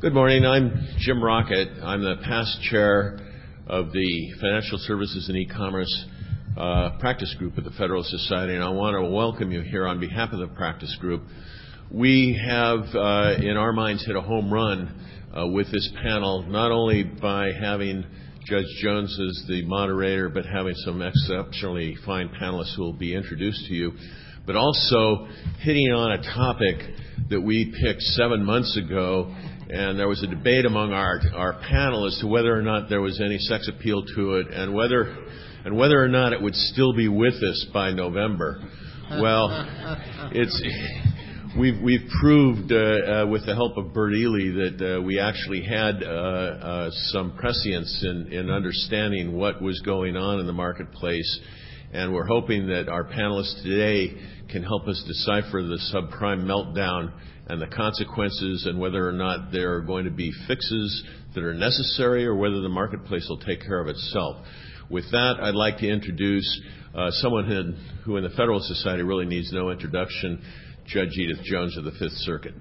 [0.00, 0.46] Good morning.
[0.46, 1.68] I'm Jim Rocket.
[1.82, 3.18] I'm the past chair
[3.66, 6.06] of the Financial Services and E-commerce
[6.56, 10.00] uh, Practice Group at the Federalist Society, and I want to welcome you here on
[10.00, 11.24] behalf of the practice group.
[11.90, 15.04] We have, uh, in our minds, hit a home run
[15.38, 18.06] uh, with this panel, not only by having
[18.46, 23.66] Judge Jones as the moderator, but having some exceptionally fine panelists who will be introduced
[23.66, 23.92] to you,
[24.46, 25.28] but also
[25.58, 26.78] hitting on a topic
[27.28, 29.34] that we picked seven months ago
[29.72, 33.00] and there was a debate among our our panel as to whether or not there
[33.00, 35.16] was any sex appeal to it, and whether
[35.64, 38.60] and whether or not it would still be with us by November.
[39.20, 39.48] Well,
[40.32, 40.62] it's
[41.58, 45.62] we've we've proved uh, uh, with the help of Bert Ely that uh, we actually
[45.62, 51.40] had uh, uh, some prescience in in understanding what was going on in the marketplace,
[51.92, 54.16] and we're hoping that our panelists today
[54.48, 57.12] can help us decipher the subprime meltdown
[57.50, 61.02] and the consequences and whether or not there are going to be fixes
[61.34, 64.36] that are necessary or whether the marketplace will take care of itself.
[64.88, 66.60] With that, I'd like to introduce
[66.94, 70.42] uh, someone who in the Federalist Society really needs no introduction,
[70.86, 72.54] Judge Edith Jones of the Fifth Circuit.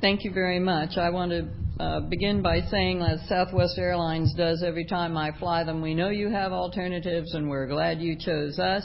[0.00, 0.96] Thank you very much.
[0.96, 1.48] I want to
[1.80, 6.08] uh, begin by saying, as Southwest Airlines does every time I fly them, we know
[6.08, 8.82] you have alternatives, and we're glad you chose us.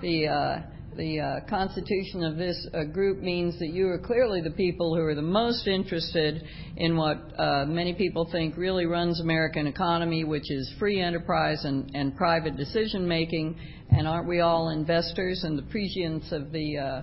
[0.00, 0.62] The uh,
[0.96, 5.00] the uh, constitution of this uh, group means that you are clearly the people who
[5.02, 6.42] are the most interested
[6.76, 11.90] in what uh, many people think really runs American economy, which is free enterprise and,
[11.94, 13.56] and private decision making.
[13.90, 17.02] And aren't we all investors and the prescience of the uh,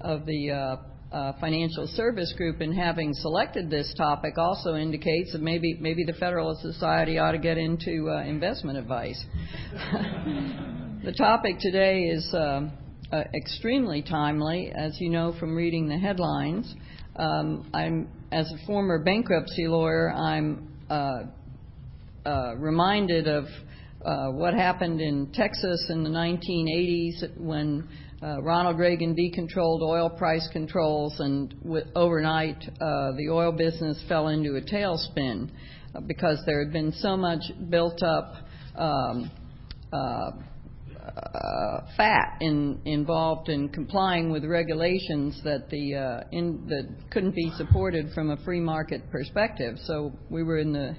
[0.00, 0.78] of the
[1.10, 6.12] uh, financial service group in having selected this topic also indicates that maybe maybe the
[6.12, 9.18] Federalist Society ought to get into uh, investment advice.
[11.04, 12.68] the topic today is uh,
[13.10, 16.74] uh, extremely timely, as you know from reading the headlines.
[17.16, 21.22] Um, I'm as a former bankruptcy lawyer, I'm uh,
[22.56, 23.44] reminded of
[24.34, 27.88] what happened in Texas in the 1980s when
[28.20, 31.54] uh, Ronald Reagan decontrolled oil price controls, and
[31.94, 35.48] overnight uh, the oil business fell into a tailspin
[35.94, 38.34] uh, because there had been so much built up
[38.74, 39.30] um,
[41.96, 45.92] fat involved in complying with regulations that the
[46.68, 49.76] that couldn't be supported from a free market perspective.
[49.84, 50.96] So we were in the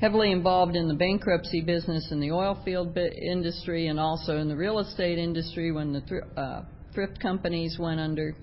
[0.00, 4.56] heavily involved in the bankruptcy business in the oil field industry and also in the
[4.56, 6.62] real estate industry when the uh,
[6.94, 8.34] thrift companies went under.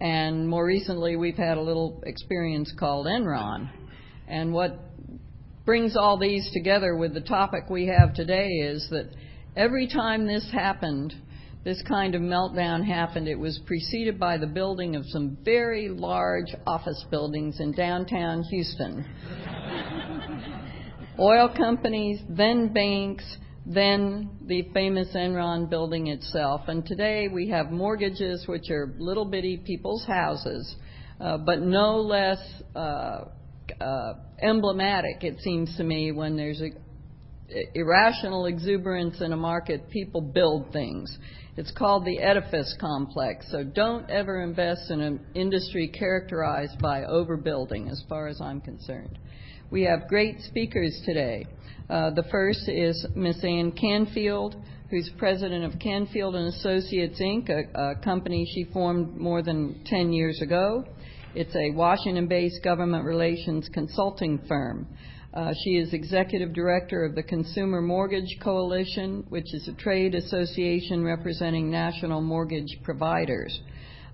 [0.00, 3.68] And more recently, we've had a little experience called Enron.
[4.28, 4.78] And what
[5.64, 9.10] brings all these together with the topic we have today is that
[9.56, 11.12] every time this happened,
[11.64, 16.54] this kind of meltdown happened, it was preceded by the building of some very large
[16.66, 19.04] office buildings in downtown Houston
[21.18, 23.24] oil companies, then banks,
[23.66, 26.62] then the famous Enron building itself.
[26.68, 30.76] And today we have mortgages, which are little bitty people's houses,
[31.20, 32.38] uh, but no less
[32.74, 33.24] uh,
[33.80, 36.70] uh, emblematic, it seems to me, when there's a,
[37.74, 41.18] irrational exuberance in a market, people build things.
[41.56, 43.46] It's called the edifice complex.
[43.50, 49.18] So don't ever invest in an industry characterized by overbuilding, as far as I'm concerned.
[49.70, 51.46] We have great speakers today.
[51.90, 53.44] Uh, the first is Ms.
[53.44, 54.56] Anne Canfield,
[54.88, 60.10] who's president of Canfield and Associates Inc., a, a company she formed more than 10
[60.14, 60.84] years ago.
[61.34, 64.86] It's a Washington-based government relations consulting firm.
[65.34, 71.04] Uh, she is executive director of the Consumer Mortgage Coalition, which is a trade association
[71.04, 73.60] representing national mortgage providers.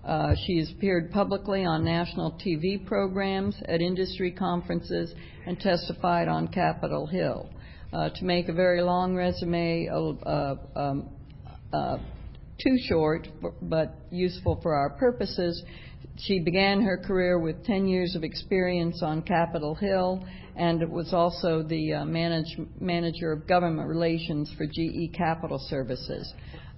[0.07, 5.15] Uh, she has appeared publicly on national TV programs, at industry conferences,
[5.47, 7.49] and testified on Capitol Hill.
[7.93, 11.09] Uh, to make a very long resume uh, um,
[12.63, 13.29] too short
[13.63, 15.63] but useful for our purposes,
[16.19, 20.25] she began her career with 10 years of experience on Capitol Hill
[20.57, 21.95] and was also the
[22.79, 26.33] manager of government relations for GE Capital Services.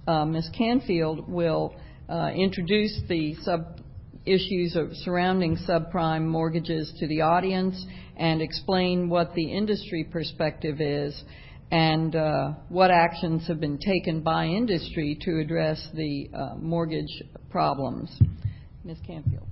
[0.07, 0.49] Ms.
[0.57, 1.75] Canfield will
[2.09, 3.79] uh, introduce the sub
[4.25, 7.85] issues surrounding subprime mortgages to the audience
[8.17, 11.23] and explain what the industry perspective is
[11.71, 18.09] and uh, what actions have been taken by industry to address the uh, mortgage problems.
[18.83, 18.97] Ms.
[19.05, 19.47] Canfield.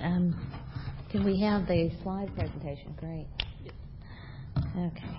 [0.00, 0.53] Um,
[1.14, 2.92] can we have the slide presentation?
[2.98, 3.28] Great.
[4.76, 5.16] Okay.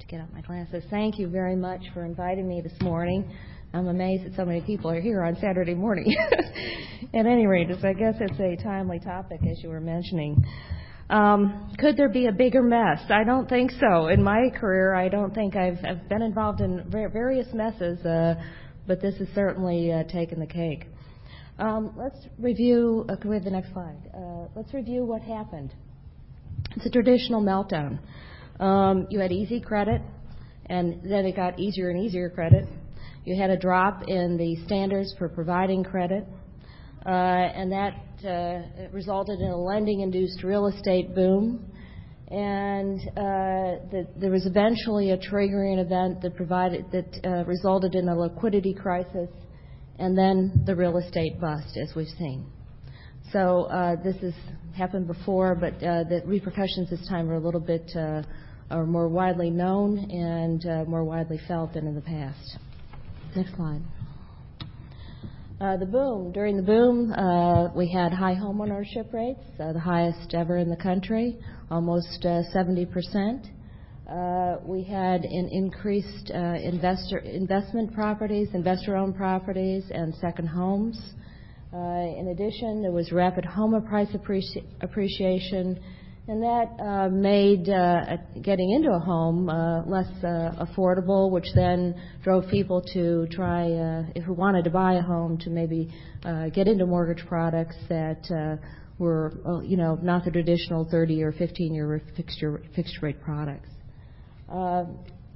[0.00, 0.82] To get out my glasses.
[0.90, 3.32] Thank you very much for inviting me this morning.
[3.72, 6.12] I'm amazed that so many people are here on Saturday morning.
[7.14, 10.44] At any rate, I guess it's a timely topic, as you were mentioning.
[11.08, 12.98] Um, could there be a bigger mess?
[13.10, 14.08] I don't think so.
[14.08, 18.42] In my career, I don't think I've, I've been involved in various messes, uh,
[18.88, 20.86] but this has certainly uh, taken the cake.
[21.58, 23.04] Um, let's review.
[23.08, 23.98] Uh, can we have the next slide?
[24.14, 25.74] Uh, let's review what happened.
[26.76, 27.98] It's a traditional meltdown.
[28.58, 30.00] Um, you had easy credit,
[30.66, 32.66] and then it got easier and easier credit.
[33.24, 36.26] You had a drop in the standards for providing credit,
[37.04, 37.94] uh, and that
[38.26, 41.66] uh, resulted in a lending-induced real estate boom.
[42.28, 48.08] And uh, the, there was eventually a triggering event that provided that uh, resulted in
[48.08, 49.28] a liquidity crisis
[50.02, 52.44] and then the real estate bust, as we've seen.
[53.32, 54.34] So uh, this has
[54.76, 58.22] happened before, but uh, the repercussions this time are a little bit uh,
[58.68, 62.58] are more widely known and uh, more widely felt than in the past.
[63.36, 63.80] Next slide.
[65.60, 66.32] Uh, the boom.
[66.32, 71.38] During the boom, uh, we had high homeownership rates, the highest ever in the country,
[71.70, 73.44] almost 70%.
[73.44, 73.48] Uh,
[74.12, 81.00] Uh, we had an increased uh, investment properties, investor-owned properties, and second homes.
[81.72, 84.14] Uh, in addition, there was rapid home price
[84.82, 85.80] appreciation,
[86.28, 89.46] and that uh, made uh, getting into a home
[89.86, 90.10] less
[90.60, 93.64] affordable, which then drove people to try,
[94.14, 95.90] if we wanted to buy a home, to maybe
[96.52, 98.58] get into mortgage products that
[98.98, 99.32] were
[100.02, 102.02] not the traditional 30 or 15-year
[102.74, 103.71] fixed rate products.
[104.52, 104.84] Uh,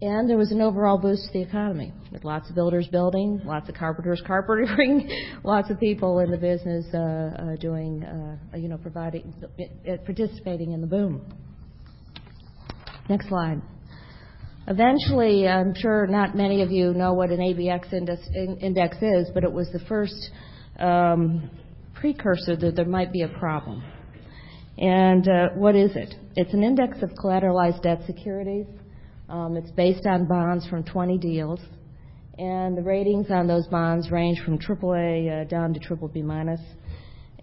[0.03, 3.67] and there was an overall boost to the economy with lots of builders building, lots
[3.67, 5.09] of carpenters carpentering,
[5.43, 8.05] lots of people in the business uh, uh, doing,
[8.55, 9.33] you know, providing,
[10.05, 11.25] participating in the boom.
[13.09, 13.63] Next slide.
[14.69, 17.93] Eventually, I'm sure not many of you know what an ABX
[18.61, 20.31] index is, but it was the first
[20.79, 21.49] um,
[21.95, 23.83] precursor that there might be a problem.
[24.77, 26.15] And what is it?
[26.35, 28.67] It's an index of collateralized debt securities
[29.29, 31.61] it's based on bonds from 20 deals,
[32.39, 36.59] and the ratings on those bonds range from AAA uh, down to BBB.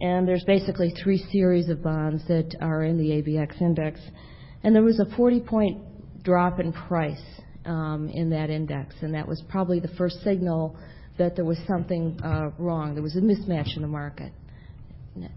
[0.01, 3.99] And there's basically three series of bonds that are in the ABX index.
[4.63, 7.23] And there was a 40-point drop in price
[7.65, 10.77] um, in that index, and that was probably the first signal
[11.17, 12.93] that there was something uh, wrong.
[12.93, 14.31] There was a mismatch in the market.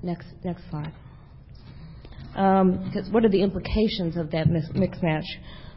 [0.02, 0.26] Next
[0.70, 0.93] slide.
[2.34, 5.25] Um, what are the implications of that mismatch?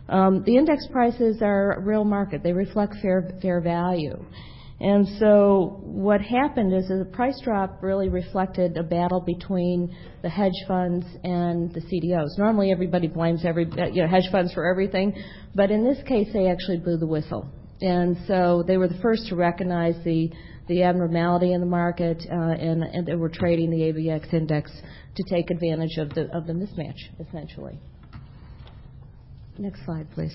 [0.09, 2.41] Um, the index prices are real market.
[2.43, 4.25] They reflect fair fair value.
[4.81, 10.53] And so what happened is the price drop really reflected a battle between the hedge
[10.69, 12.37] funds and the CDOs.
[12.37, 15.21] Normally everybody blames hedge funds for everything,
[15.53, 17.49] but in this case they actually blew the whistle.
[17.81, 20.31] And so they were the first to recognize the
[20.69, 24.71] the abnormality in the market, uh, and, and they were trading the ABX index
[25.15, 27.79] to take advantage of the of the mismatch, essentially.
[29.59, 30.33] Next slide, please.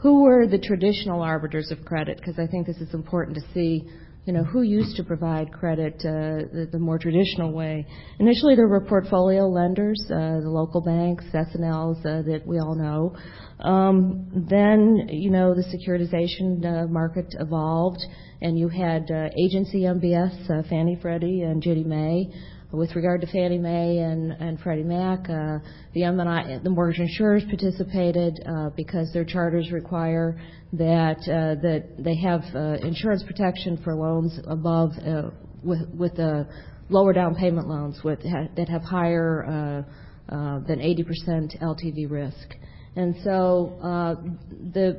[0.00, 2.16] Who were the traditional arbiters of credit?
[2.16, 3.88] Because I think this is important to see,
[4.24, 7.86] you know, who used to provide credit uh, the more traditional way.
[8.18, 13.16] Initially, there were portfolio lenders, uh, the local banks, S&Ls uh, that we all know.
[13.64, 18.00] Um, then, you know, the securitization market evolved,
[18.40, 22.32] and you had agency MBS, Fannie, Freddie, and Ginnie Mae.
[22.72, 25.58] With regard to Fannie Mae and Freddie Mac, uh,
[25.92, 30.40] the mortgage insurers participated uh, because their charters require
[30.72, 31.60] that uh,
[32.02, 35.28] they have uh, insurance protection for loans above uh,
[35.62, 36.52] with the uh,
[36.88, 39.84] lower down payment loans that have higher
[40.30, 42.54] than 80% LTV risk.
[42.96, 44.24] And so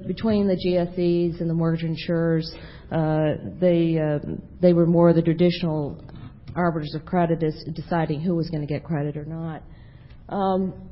[0.06, 2.54] between the GSEs and the mortgage insurers,
[2.92, 6.04] they were more the traditional
[6.56, 9.64] arbiters of credit is deciding who was going to get credit or not.
[10.30, 10.90] Um,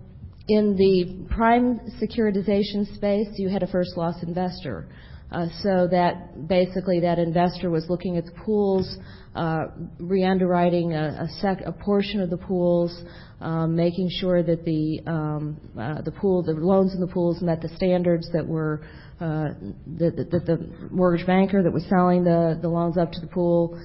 [0.48, 4.88] in the prime securitization space, you had a first loss investor.
[5.32, 8.98] Uh, so that basically that investor was looking at the pools,
[9.34, 13.02] uh, re-underwriting a, portion of the pools,
[13.40, 17.62] um, making sure that the um, uh, the pool, the loans in the pools met
[17.62, 18.86] the standards that were
[19.20, 23.80] that, the mortgage banker that was selling the, the loans up to the pool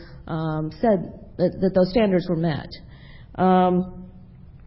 [0.80, 2.68] said that, those standards were met.
[3.36, 4.10] Um,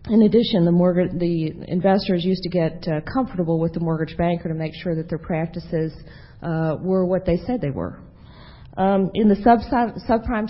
[0.09, 4.73] in addition, the, investors used to get uh, comfortable with the mortgage banker to make
[4.81, 5.93] sure that their practices
[6.41, 7.99] uh, were what they said they were.
[8.77, 10.49] Um, in the subprime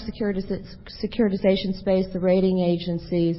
[1.04, 3.38] securitization space, the rating agencies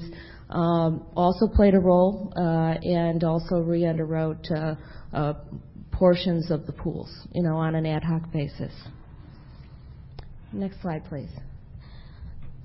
[0.50, 4.76] um, also played a role uh, and also re-underwrote
[5.92, 8.72] portions of the pools, you know, on an ad hoc basis.
[10.52, 11.30] Next slide, please.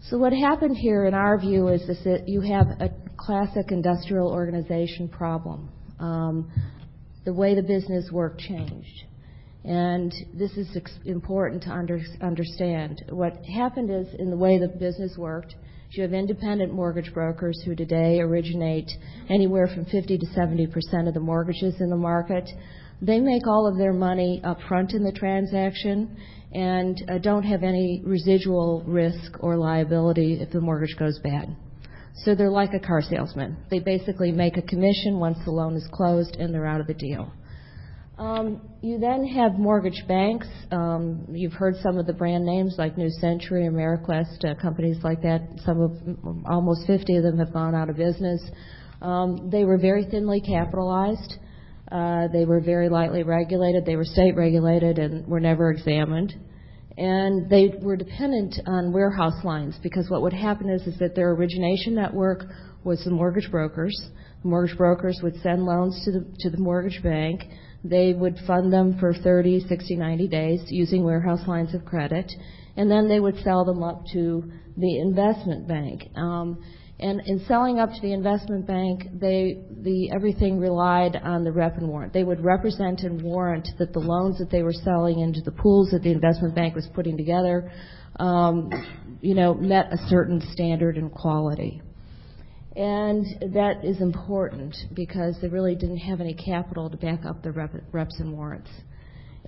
[0.09, 5.07] So what happened here, in our view, is that you have a classic industrial organization
[5.09, 5.69] problem.
[5.99, 6.51] Um,
[7.25, 9.03] the way the business worked changed.
[9.63, 13.03] And this is important to under, understand.
[13.09, 15.55] What happened is, in the way the business worked,
[15.89, 18.91] you have independent mortgage brokers who today originate
[19.29, 22.47] anywhere from 50 to 70 percent of the mortgages in the market.
[23.01, 26.15] They make all of their money up front in the transaction
[26.55, 31.53] and uh, don't have any residual risk or liability if the mortgage goes bad.
[32.23, 33.57] So they're like a car salesman.
[33.69, 36.93] They basically make a commission once the loan is closed and they're out of the
[36.93, 37.29] deal.
[38.17, 40.47] Um, you then have mortgage banks.
[40.71, 45.21] Um, you've heard some of the brand names like New Century, Ameriquest, uh, companies like
[45.23, 45.41] that.
[45.65, 48.41] Some of almost 50 of them have gone out of business.
[49.01, 51.35] Um, they were very thinly capitalized.
[51.91, 53.85] Uh, they were very lightly regulated.
[53.85, 56.33] They were state regulated and were never examined.
[56.97, 61.31] And they were dependent on warehouse lines because what would happen is, is that their
[61.31, 62.45] origination network
[62.83, 64.09] was the mortgage brokers.
[64.43, 67.41] The mortgage brokers would send loans to the, to the mortgage bank.
[67.83, 72.31] They would fund them for 30, 60, 90 days using warehouse lines of credit,
[72.77, 76.03] and then they would sell them up to the investment bank.
[76.15, 76.63] Um,
[76.97, 81.75] And in selling up to the investment bank, they, the, everything relied on the rep
[81.77, 82.13] and warrant.
[82.13, 85.91] They would represent and warrant that the loans that they were selling into the pools
[85.91, 87.69] that the investment bank was putting together,
[88.17, 88.71] um,
[89.21, 91.81] you know, met a certain standard and quality.
[92.77, 97.51] And that is important because they really didn't have any capital to back up the
[97.91, 98.69] reps and warrants.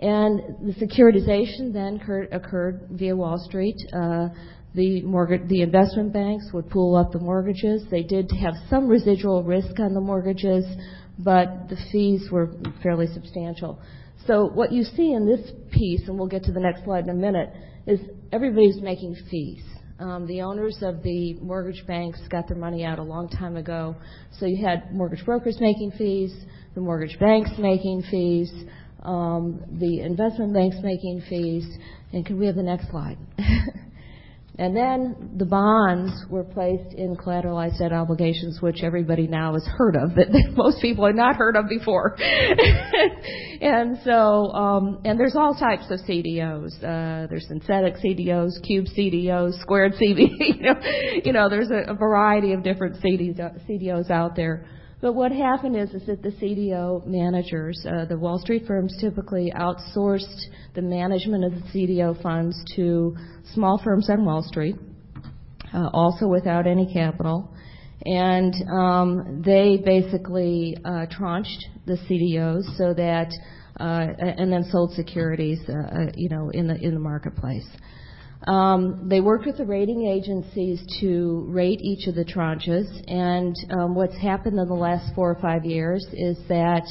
[0.02, 2.00] And the securitization then
[2.32, 3.78] occurred via Wall Street.
[3.94, 4.30] Uh,
[4.78, 7.84] the investment banks would pool up the mortgages.
[7.90, 10.66] They did have some residual risk on the mortgages,
[11.18, 12.54] but the fees were
[12.84, 13.80] fairly substantial.
[14.28, 17.10] So what you see in this piece, and we'll get to the next slide in
[17.10, 17.50] a minute,
[17.88, 18.00] is
[18.32, 19.64] everybody's making fees.
[20.00, 23.96] Um, the owners of the mortgage banks got their money out a long time ago.
[24.40, 26.36] So you had mortgage brokers making fees,
[26.76, 28.52] the mortgage banks making fees,
[29.02, 31.66] um, the investment banks making fees.
[32.14, 33.18] And can we have the next slide?
[34.60, 39.96] And then the bonds were placed in collateralized debt obligations, which everybody now has heard
[39.96, 42.16] of, but most people had not heard of before.
[43.62, 46.76] and so, um, and there's all types of CDOs.
[46.78, 50.32] Uh, there's synthetic CDOs, cube CDOs, squared CDOs.
[50.40, 50.76] you, know,
[51.26, 54.66] you know, there's a, a variety of different CDOs out there.
[55.00, 59.54] But what happened is, is that the CDO managers, uh, the Wall Street firms typically
[59.56, 63.16] outsourced the management of the CDO funds to
[63.54, 64.76] small firms on Wall Street,
[65.72, 67.54] uh, also without any capital.
[68.06, 73.32] And um, they basically uh, tranched the CDOs so that,
[73.80, 77.68] uh, and then sold securities, uh, uh, you know, in the in the marketplace.
[78.48, 83.94] Um, they worked with the rating agencies to rate each of the tranches, and um,
[83.94, 86.84] what's happened in the last four or five years is that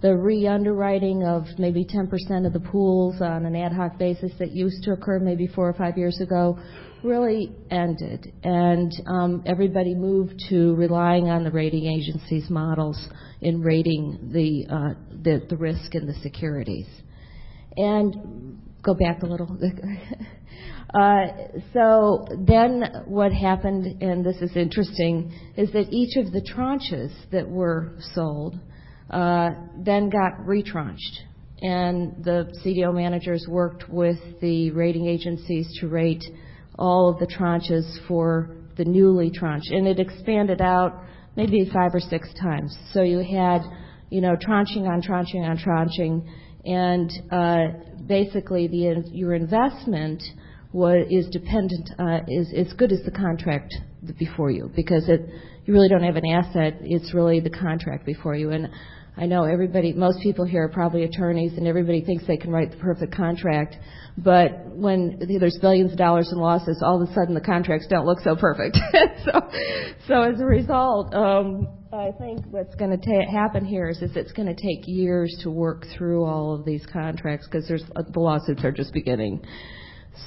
[0.00, 4.84] the re-underwriting of maybe 10% of the pools on an ad hoc basis that used
[4.84, 6.56] to occur maybe four or five years ago
[7.02, 13.08] really ended, and um, everybody moved to relying on the rating agencies' models
[13.40, 14.94] in rating the, uh,
[15.24, 16.86] the, the risk in the securities.
[17.76, 19.58] And go back a little.
[20.94, 21.26] Uh,
[21.72, 27.48] so then what happened, and this is interesting, is that each of the tranches that
[27.48, 28.58] were sold
[29.10, 31.20] uh, then got retranched.
[31.62, 36.24] And the CDO managers worked with the rating agencies to rate
[36.78, 39.70] all of the tranches for the newly tranched.
[39.70, 41.02] And it expanded out
[41.36, 42.76] maybe five or six times.
[42.92, 43.62] So you had,
[44.10, 46.28] you know, tranching on tranching on tranching,
[46.64, 48.68] and uh, basically
[49.12, 50.22] your investment
[51.10, 53.74] is dependent uh, is as good as the contract
[54.18, 55.20] before you because it
[55.64, 56.78] you really don't have an asset.
[56.80, 58.50] It's really the contract before you.
[58.50, 58.68] And
[59.16, 62.70] I know everybody, most people here are probably attorneys, and everybody thinks they can write
[62.70, 63.76] the perfect contract.
[64.18, 68.06] But when there's billions of dollars in losses, all of a sudden the contracts don't
[68.06, 68.76] look so perfect.
[69.24, 69.50] so,
[70.08, 74.16] so as a result, um, I think what's going to ta- happen here is, is
[74.16, 78.02] it's going to take years to work through all of these contracts because there's uh,
[78.12, 79.44] the lawsuits are just beginning.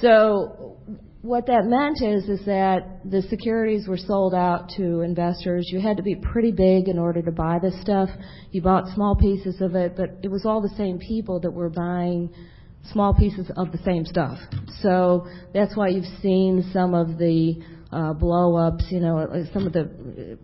[0.00, 0.78] So
[1.22, 5.68] what that meant is is that the securities were sold out to investors.
[5.70, 8.08] You had to be pretty big in order to buy this stuff.
[8.52, 11.70] You bought small pieces of it, but it was all the same people that were
[11.70, 12.32] buying
[12.92, 14.38] small pieces of the same stuff.
[14.80, 19.72] So that's why you've seen some of the uh, blow ups, you know, some of
[19.72, 20.38] the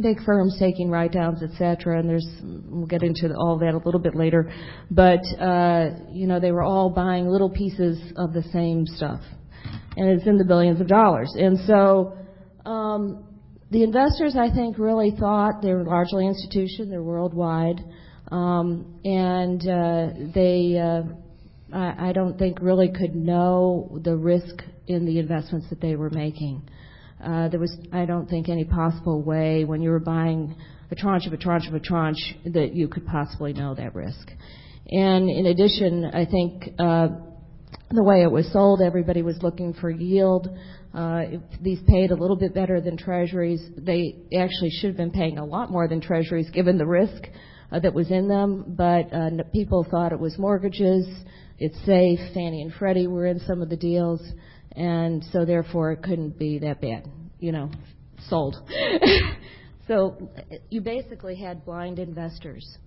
[0.00, 3.78] big firms taking write downs, et cetera, and there's, we'll get into all that a
[3.84, 4.52] little bit later.
[4.90, 9.20] But, uh, you know, they were all buying little pieces of the same stuff.
[9.96, 11.34] And it's in the billions of dollars.
[11.36, 12.16] And so,
[12.64, 13.24] um,
[13.70, 17.80] the investors, I think, really thought they were largely institution, they're worldwide,
[18.30, 21.02] um, and uh, they, uh,
[21.74, 26.10] I, I don't think, really could know the risk in the investments that they were
[26.10, 26.68] making.
[27.22, 30.56] Uh, there was, I don't think, any possible way when you were buying
[30.90, 34.30] a tranche of a tranche of a tranche that you could possibly know that risk.
[34.90, 37.08] And in addition, I think uh,
[37.90, 40.48] the way it was sold, everybody was looking for yield.
[40.92, 41.22] Uh,
[41.60, 45.44] these paid a little bit better than treasuries, they actually should have been paying a
[45.44, 47.24] lot more than treasuries given the risk
[47.70, 48.74] uh, that was in them.
[48.76, 51.06] But uh, people thought it was mortgages.
[51.58, 52.18] It's safe.
[52.34, 54.20] Fannie and Freddie were in some of the deals,
[54.76, 57.08] and so therefore it couldn't be that bad.
[57.38, 57.70] You know,
[58.28, 58.56] sold.
[59.88, 60.30] so
[60.70, 62.78] you basically had blind investors,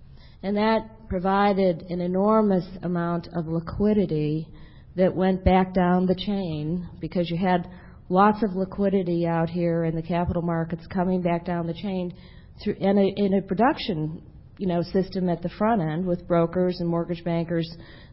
[0.42, 4.48] and that provided an enormous amount of liquidity
[4.96, 7.68] that went back down the chain because you had
[8.08, 12.14] lots of liquidity out here in the capital markets coming back down the chain
[12.62, 14.22] through in a, in a production
[14.58, 17.68] you know system at the front end with brokers and mortgage bankers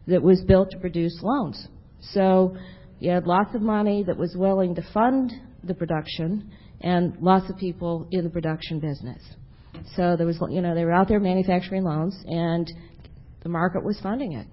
[0.06, 1.68] that was built to produce loans.
[2.12, 2.56] So
[3.04, 5.30] you had lots of money that was willing to fund
[5.62, 9.22] the production and lots of people in the production business.
[9.94, 12.66] So there was, you know, they were out there manufacturing loans and
[13.42, 14.46] the market was funding it.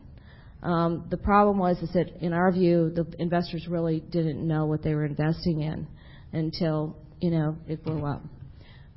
[0.63, 4.84] Um, the problem was is that, in our view, the investors really didn't know what
[4.84, 5.88] they were investing in
[6.34, 8.22] until you know it blew up.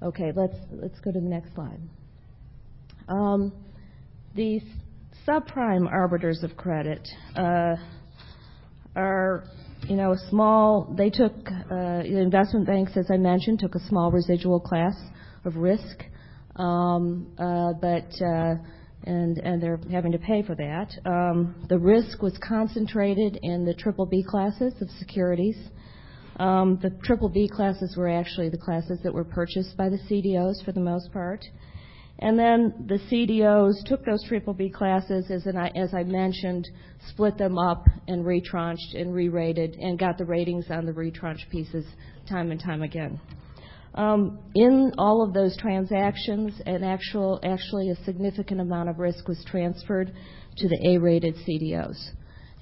[0.03, 1.81] Okay, let's let's go to the next slide.
[3.09, 3.53] Um,
[4.35, 4.63] these
[5.27, 7.77] subprime arbiters of credit uh,
[8.97, 9.45] are,
[9.89, 10.95] you know, a small.
[10.97, 11.33] They took
[11.71, 14.95] uh, investment banks, as I mentioned, took a small residual class
[15.45, 16.05] of risk,
[16.57, 18.55] um, uh, but uh,
[19.05, 20.91] and and they're having to pay for that.
[21.05, 25.57] Um, the risk was concentrated in the triple B classes of securities.
[26.37, 30.65] Um, the triple B classes were actually the classes that were purchased by the CDOs
[30.65, 31.45] for the most part.
[32.21, 36.69] And then the CDOs took those triple B classes, as, I, as I mentioned,
[37.09, 41.85] split them up and retranched and re-rated and got the ratings on the retranche pieces
[42.29, 43.21] time and time again.
[43.95, 49.45] Um, in all of those transactions, an actual, actually a significant amount of risk was
[49.47, 50.13] transferred
[50.57, 52.11] to the A-rated CDOs.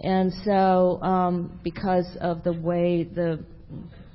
[0.01, 3.45] And so, um, because of the way the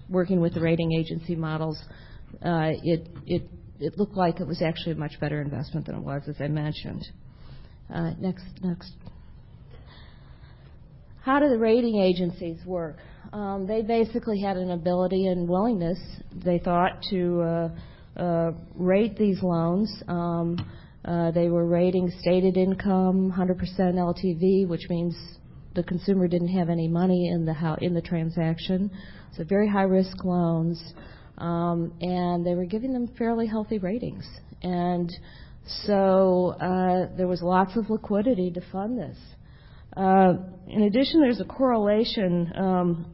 [0.10, 1.82] working with the rating agency models,
[2.46, 6.02] uh, it, it, it looked like it was actually a much better investment than it
[6.02, 7.06] was, as I mentioned.
[7.94, 8.92] Uh, next, next.
[11.22, 12.98] How do the rating agencies work?
[13.34, 16.00] Um, they basically had an ability and willingness,
[16.34, 17.70] they thought, to uh,
[18.20, 19.92] uh, rate these loans.
[20.08, 20.58] Um,
[21.34, 25.16] they were rating stated income, 100% LTV, which means
[25.76, 28.92] the consumer didn't have any money in the ho- in the transaction.
[29.36, 30.82] So very high risk loans,
[31.38, 34.26] um, and they were giving them fairly healthy ratings.
[34.64, 35.12] And
[35.86, 39.18] so uh, there was lots of liquidity to fund this.
[39.96, 40.34] Uh,
[40.68, 43.06] in addition, there's a correlation um,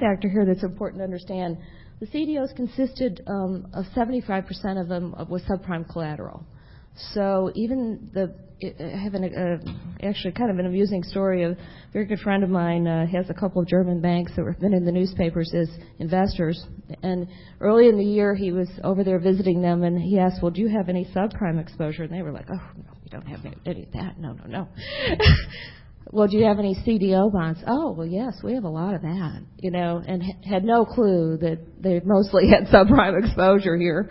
[0.00, 1.58] factor here that's important to understand.
[2.00, 6.44] The CDOs consisted um, of 75% of them was subprime collateral.
[7.12, 11.44] So even the I have an, uh, actually kind of an amusing story.
[11.44, 11.56] A
[11.92, 14.72] very good friend of mine uh, has a couple of German banks that have been
[14.72, 16.64] in the newspapers as investors.
[17.02, 17.28] And
[17.60, 20.60] early in the year, he was over there visiting them, and he asked, "Well, do
[20.60, 23.56] you have any subprime exposure?" And they were like, "Oh, no, we don't have any,
[23.66, 24.18] any of that.
[24.18, 24.68] No, no, no."
[26.10, 27.60] well, do you have any CDO bonds?
[27.66, 31.36] Oh, well, yes, we have a lot of that, you know, and had no clue
[31.38, 34.10] that they mostly had subprime exposure here.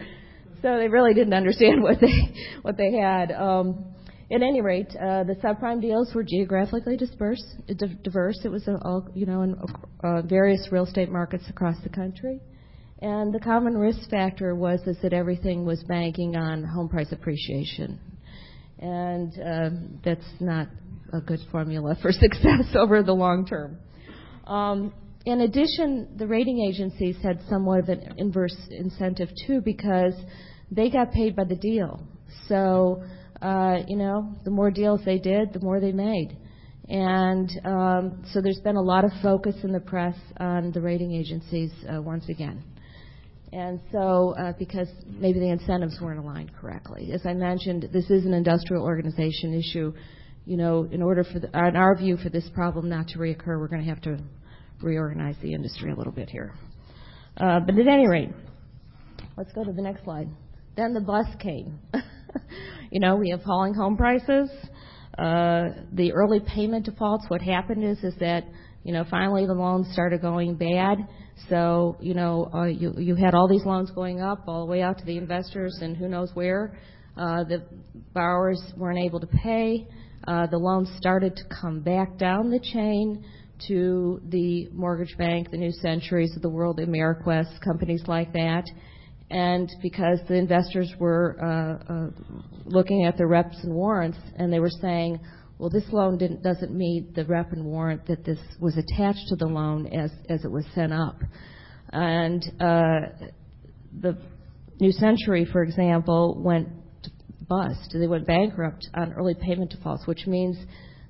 [0.61, 3.31] So they really didn't understand what they what they had.
[3.31, 3.92] Um,
[4.31, 7.45] at any rate, uh, the subprime deals were geographically dispersed,
[8.03, 8.39] diverse.
[8.43, 9.55] It was all, you know, in
[10.03, 12.39] uh, various real estate markets across the country.
[13.01, 17.99] And the common risk factor was is that everything was banking on home price appreciation,
[18.79, 19.69] and uh,
[20.05, 20.69] that's not
[21.11, 23.77] a good formula for success over the long term.
[24.47, 24.93] Um,
[25.25, 30.13] in addition, the rating agencies had somewhat of an inverse incentive too because
[30.71, 32.01] they got paid by the deal.
[32.47, 33.03] So,
[33.43, 36.37] uh, you know, the more deals they did, the more they made.
[36.89, 41.13] And um, so there's been a lot of focus in the press on the rating
[41.13, 42.63] agencies uh, once again.
[43.51, 47.11] And so, uh, because maybe the incentives weren't aligned correctly.
[47.13, 49.93] As I mentioned, this is an industrial organization issue
[50.45, 53.59] you know, in order for, the, in our view, for this problem not to reoccur,
[53.59, 54.19] we're going to have to
[54.81, 56.53] reorganize the industry a little bit here.
[57.37, 58.29] Uh, but at any rate,
[59.37, 60.27] let's go to the next slide.
[60.75, 61.79] Then the bus came.
[62.93, 64.51] you know, we have falling home prices.
[65.17, 67.25] Uh, the early payment defaults.
[67.27, 68.45] What happened is is that
[68.83, 70.99] you know finally the loans started going bad.
[71.49, 74.83] So you know uh, you you had all these loans going up all the way
[74.83, 76.77] out to the investors and who knows where.
[77.17, 77.63] Uh, the
[78.13, 79.87] borrowers weren't able to pay.
[80.27, 83.25] Uh, the loans started to come back down the chain
[83.67, 88.65] to the mortgage bank, the New Centuries of the world, the Ameriquest, companies like that.
[89.33, 92.09] And because the investors were uh, uh,
[92.65, 95.19] looking at the reps and warrants, and they were saying,
[95.57, 99.47] well, this loan doesn't meet the rep and warrant that this was attached to the
[99.47, 101.15] loan as, as it was sent up.
[101.91, 103.25] And uh,
[103.99, 104.19] the
[104.79, 106.67] New Century, for example, went
[107.49, 107.91] bust.
[107.91, 110.57] They went bankrupt on early payment defaults, which means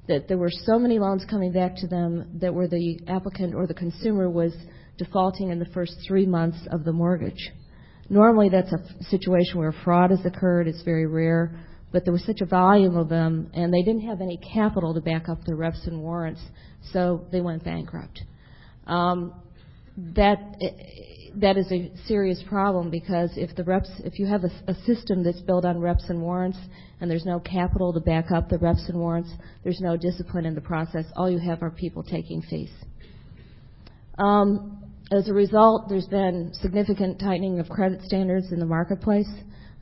[0.08, 3.68] that there were so many loans coming back to them that where the applicant or
[3.68, 4.54] the consumer was
[4.98, 7.52] defaulting in the first three months of the mortgage.
[8.10, 10.68] Normally, that's a situation where fraud has occurred.
[10.68, 11.60] It's very rare.
[11.92, 15.02] But there was such a volume of them, and they didn't have any capital to
[15.02, 16.42] back up their reps and warrants,
[16.92, 18.22] so they went bankrupt.
[18.88, 19.34] Um,
[20.16, 20.40] that
[21.36, 25.24] that is a serious problem because if the reps, if you have a, a, system
[25.24, 26.58] that's built on reps and warrants,
[27.02, 29.30] and there's no capital to back up the reps and warrants,
[29.64, 31.06] there's no discipline in the process.
[31.16, 32.72] All you have are people taking fees.
[34.18, 34.83] Um,
[35.14, 39.30] as a result, there's been significant tightening of credit standards in the marketplace.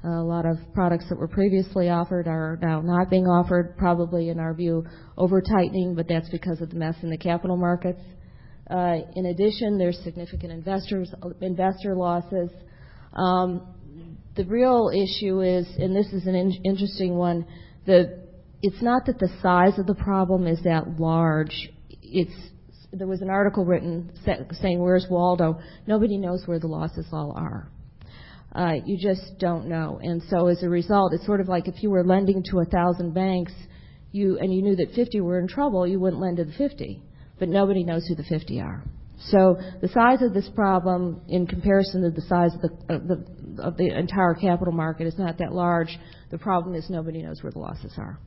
[0.04, 4.40] A lot of products that were previously offered are now not being offered, probably in
[4.40, 4.86] our view
[5.18, 8.02] over tightening, but that's because of the mess in the capital markets.
[8.70, 12.50] Uh, in addition, there's significant investor losses.
[13.14, 13.68] Um,
[14.36, 17.46] the real issue is, and this is an in- interesting one,
[17.86, 21.70] it's not that the size of the problem is that large.
[22.02, 22.36] It's
[22.94, 24.12] there was an article written
[24.62, 27.70] saying, "Where's Waldo?" Nobody knows where the losses all are.
[28.54, 31.82] Uh, you just don't know, and so as a result, it's sort of like if
[31.82, 33.54] you were lending to a thousand banks,
[34.12, 37.02] you and you knew that 50 were in trouble, you wouldn't lend to the 50
[37.42, 38.84] but nobody knows who the 50 are.
[39.30, 43.64] So the size of this problem in comparison to the size of the, of the,
[43.64, 45.98] of the entire capital market is not that large.
[46.30, 48.20] The problem is nobody knows where the losses are.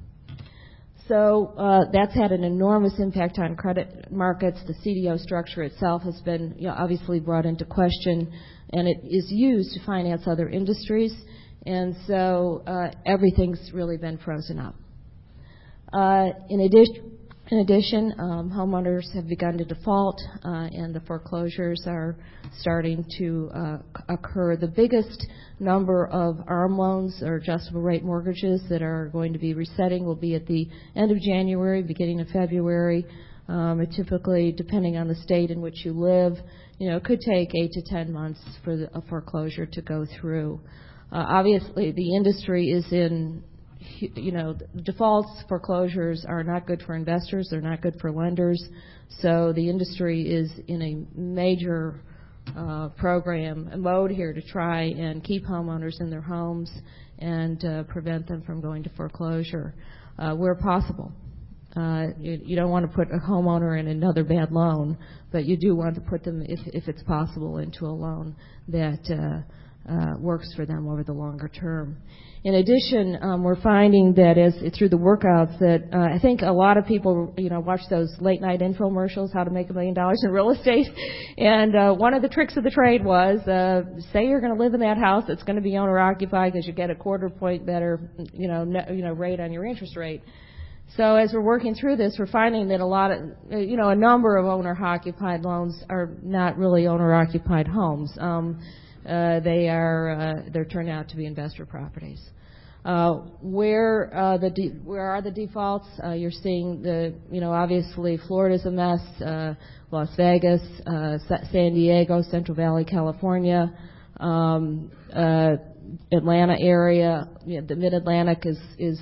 [1.08, 4.58] So uh, that's had an enormous impact on credit markets.
[4.66, 8.32] The CDO structure itself has been you know, obviously brought into question,
[8.72, 11.14] and it is used to finance other industries.
[11.66, 14.74] And so uh, everything's really been frozen up.
[15.92, 21.83] Uh, in addition, in addition, um, homeowners have begun to default, uh, and the foreclosures
[21.87, 22.16] are
[22.61, 23.78] starting to uh,
[24.09, 24.57] occur.
[24.57, 25.26] The biggest
[25.61, 30.14] number of ARM loans or adjustable rate mortgages that are going to be resetting will
[30.14, 33.04] be at the end of January, beginning of February.
[33.46, 36.38] Um, it typically, depending on the state in which you live,
[36.78, 40.07] you know, it could take eight to ten months for the, a foreclosure to go
[40.18, 40.61] through.
[41.12, 43.44] Uh, obviously, the industry is in
[43.98, 47.48] you know, defaults, foreclosures are not good for investors.
[47.50, 48.62] They're not good for lenders.
[49.20, 52.00] So the industry is in a major
[52.56, 56.70] uh, program mode here to try and keep homeowners in their homes
[57.18, 59.74] and uh, prevent them from going to foreclosure
[60.18, 61.12] uh, where possible.
[61.76, 64.96] Uh, you, you don't want to put a homeowner in another bad loan,
[65.32, 68.36] but you do want to put them, if, if it's possible, into a loan
[68.68, 71.96] that uh, uh, works for them over the longer term.
[72.44, 76.52] In addition, um, we're finding that as through the workouts that uh, I think a
[76.52, 79.94] lot of people, you know, watch those late night infomercials, how to make a million
[79.94, 80.87] dollars in real estate.
[81.37, 84.62] And uh, one of the tricks of the trade was, uh, say you're going to
[84.62, 87.28] live in that house that's going to be owner occupied because you get a quarter
[87.28, 90.22] point better, you know, ne- you know, rate on your interest rate.
[90.96, 93.96] So as we're working through this, we're finding that a lot of, you know, a
[93.96, 98.16] number of owner-occupied loans are not really owner-occupied homes.
[98.20, 98.61] Um,
[99.04, 102.20] they are uh, they're turned out to be investor properties.
[102.84, 105.86] Uh, where uh, the de- where are the defaults?
[106.04, 109.54] Uh, you're seeing the you know obviously Florida's a mess, uh,
[109.90, 111.16] Las Vegas, uh,
[111.50, 113.72] San Diego, Central Valley, California,
[114.20, 115.52] um, uh,
[116.12, 117.26] Atlanta area.
[117.46, 119.00] You know, the Mid Atlantic is is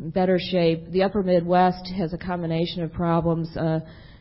[0.00, 0.90] better shape.
[0.90, 3.54] The Upper Midwest has a combination of problems.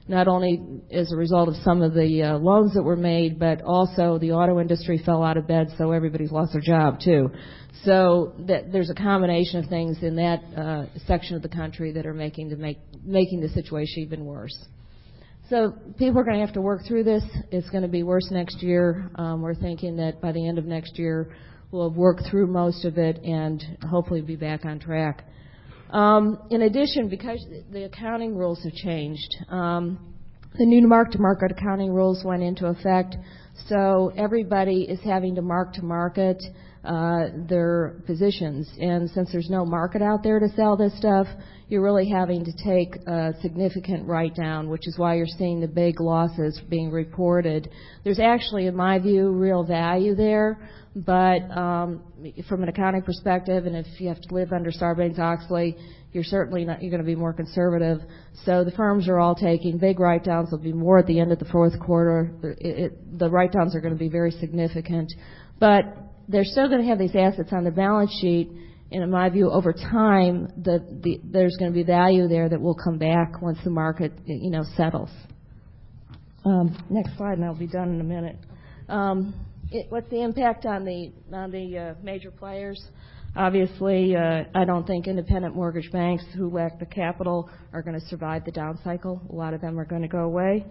[0.07, 3.61] Not only as a result of some of the uh, loans that were made, but
[3.61, 7.29] also the auto industry fell out of bed, so everybody's lost their job too.
[7.83, 12.05] So that there's a combination of things in that uh, section of the country that
[12.05, 14.57] are making the make making the situation even worse.
[15.49, 17.23] So people are going to have to work through this.
[17.51, 19.11] It's going to be worse next year.
[19.15, 21.35] Um, we're thinking that by the end of next year,
[21.71, 25.25] we'll have worked through most of it and hopefully be back on track.
[25.91, 30.15] Um, in addition, because the accounting rules have changed, um,
[30.57, 33.15] the new mark-to-market accounting rules went into effect,
[33.67, 36.41] so everybody is having to mark-to-market
[36.83, 38.69] their positions.
[38.79, 41.27] And since there's no market out there to sell this stuff,
[41.67, 46.01] you're really having to take a significant write-down, which is why you're seeing the big
[46.01, 47.69] losses being reported.
[48.03, 52.03] There's actually, in my view, real value there, but um,
[52.49, 55.77] from an accounting perspective, and if you have to live under Sarbanes-Oxley,
[56.11, 57.99] you're certainly not, you're going to be more conservative.
[58.43, 60.49] So the firms are all taking big write-downs.
[60.49, 62.33] There'll be more at the end of the fourth quarter.
[62.43, 65.13] It, it, the write-downs are going to be very significant.
[65.57, 65.85] But
[66.31, 68.49] they're still going to have these assets on their balance sheet,
[68.91, 72.59] and in my view, over time, the, the, there's going to be value there that
[72.59, 75.09] will come back once the market, you know, settles.
[76.43, 78.37] Um, next slide, and I'll be done in a minute.
[78.89, 79.33] Um,
[79.71, 82.81] it, what's the impact on the on the uh, major players?
[83.35, 88.05] Obviously, uh, I don't think independent mortgage banks who lack the capital are going to
[88.07, 89.21] survive the down cycle.
[89.29, 90.65] A lot of them are going to go away.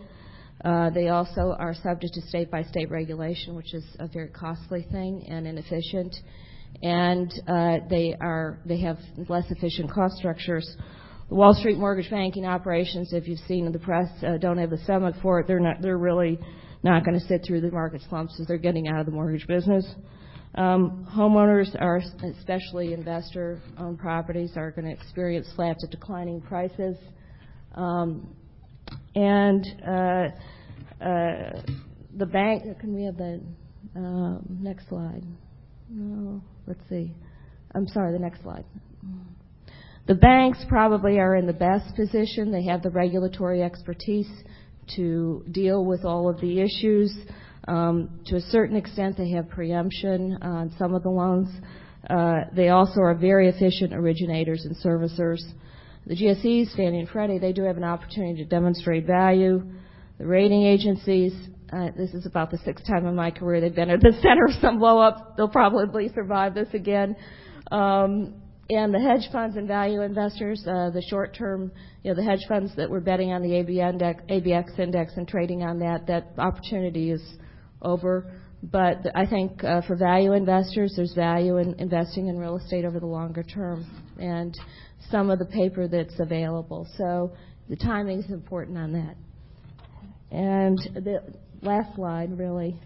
[0.65, 5.47] Uh, they also are subject to state-by-state regulation, which is a very costly thing and
[5.47, 6.15] inefficient.
[6.83, 10.77] And uh, they have less efficient cost structures.
[11.29, 14.71] The Wall Street mortgage banking operations, if you've seen in the press, uh, don't have
[14.71, 15.47] the stomach for it.
[15.47, 16.39] They're really
[16.83, 19.47] not going to sit through the market slumps as they're getting out of the mortgage
[19.47, 19.87] business.
[20.57, 21.73] Um, homeowners
[22.39, 26.97] especially investor-owned properties, are going to experience flat to declining prices.
[29.15, 31.63] And uh, uh,
[32.17, 33.41] the bank, can we have the
[33.97, 35.25] um, next slide?
[35.89, 37.13] No, let's see.
[37.75, 38.65] I'm sorry, the next slide.
[40.07, 42.51] The banks probably are in the best position.
[42.51, 44.31] They have the regulatory expertise
[44.97, 47.17] to deal with all of the issues.
[47.69, 51.49] Um, to a certain extent, they have preemption on some of the loans.
[52.09, 55.41] Uh, they also are very efficient originators and servicers.
[56.11, 59.63] The GSEs, Fannie and Freddie, they do have an opportunity to demonstrate value.
[60.19, 61.33] The rating agencies,
[61.73, 64.47] uh, this is about the sixth time in my career they've been at the center
[64.47, 65.37] of some blow up.
[65.37, 67.15] They'll probably survive this again.
[67.71, 68.35] Um,
[68.69, 71.71] and the hedge funds and value investors, uh, the short term,
[72.03, 75.79] you know, the hedge funds that were betting on the ABX index and trading on
[75.79, 77.23] that, that opportunity is
[77.83, 78.33] over.
[78.65, 82.99] But I think uh, for value investors, there's value in investing in real estate over
[82.99, 83.87] the longer term.
[84.19, 84.59] And
[85.11, 86.87] some of the paper that's available.
[86.97, 87.33] So
[87.69, 89.17] the timing is important on that.
[90.31, 91.23] And the
[91.63, 92.79] last slide, really.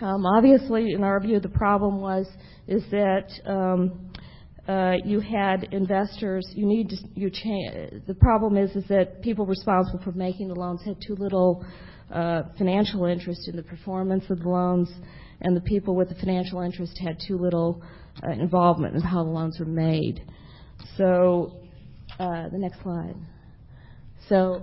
[0.00, 2.26] Um, obviously, in our view, the problem was
[2.66, 4.10] is that um,
[4.66, 6.46] uh, you had investors.
[6.54, 8.04] You need to you change.
[8.06, 11.64] The problem is is that people responsible for making the loans had too little
[12.12, 14.90] uh, financial interest in the performance of the loans,
[15.42, 17.82] and the people with the financial interest had too little
[18.22, 20.22] uh, involvement in how the loans were made.
[20.96, 21.56] So,
[22.18, 23.16] uh, the next slide.
[24.28, 24.62] So,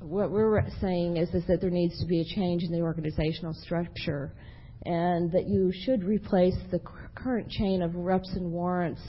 [0.00, 3.54] what we're saying is, is that there needs to be a change in the organizational
[3.54, 4.32] structure,
[4.84, 6.80] and that you should replace the
[7.14, 9.00] current chain of reps and warrants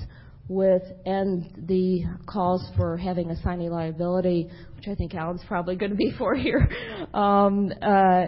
[0.47, 5.97] with and the calls for having assignee liability, which I think Allen's probably going to
[5.97, 6.67] be for here,
[7.13, 8.25] um, uh,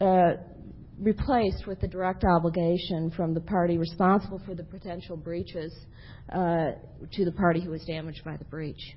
[0.00, 0.36] uh,
[1.00, 5.72] replaced with the direct obligation from the party responsible for the potential breaches
[6.32, 6.72] uh,
[7.12, 8.96] to the party who was damaged by the breach.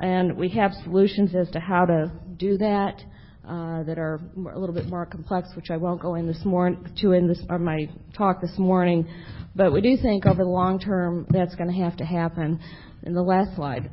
[0.00, 3.02] And we have solutions as to how to do that
[3.46, 4.20] uh, that are
[4.52, 7.88] a little bit more complex, which I won't go in this morning to in my
[8.16, 9.08] talk this morning.
[9.54, 12.60] But we do think over the long term that's going to have to happen.
[13.04, 13.90] In the last slide,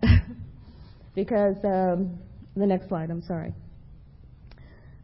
[1.15, 2.17] because um,
[2.55, 3.53] the next slide, I'm sorry.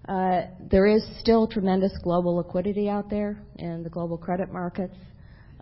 [0.08, 4.96] Uh, there is still tremendous global liquidity out there in the global credit markets.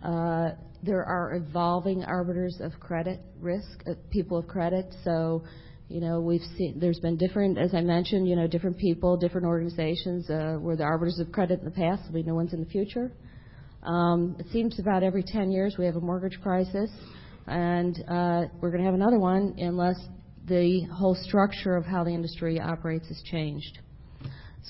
[0.02, 0.50] Uh,
[0.82, 4.86] there are evolving arbiters of credit risk, uh, people of credit.
[5.04, 5.42] So,
[5.88, 9.46] you know, we've seen there's been different, as I mentioned, you know, different people, different
[9.46, 12.02] organizations were the arbiters of credit in the past.
[12.02, 13.12] There'll be new ones in the future.
[13.82, 16.90] Um, it seems about every 10 years we have a mortgage crisis,
[17.46, 17.96] and
[18.60, 19.96] we're going to have another one unless
[20.46, 23.78] the whole structure of how the industry operates has changed.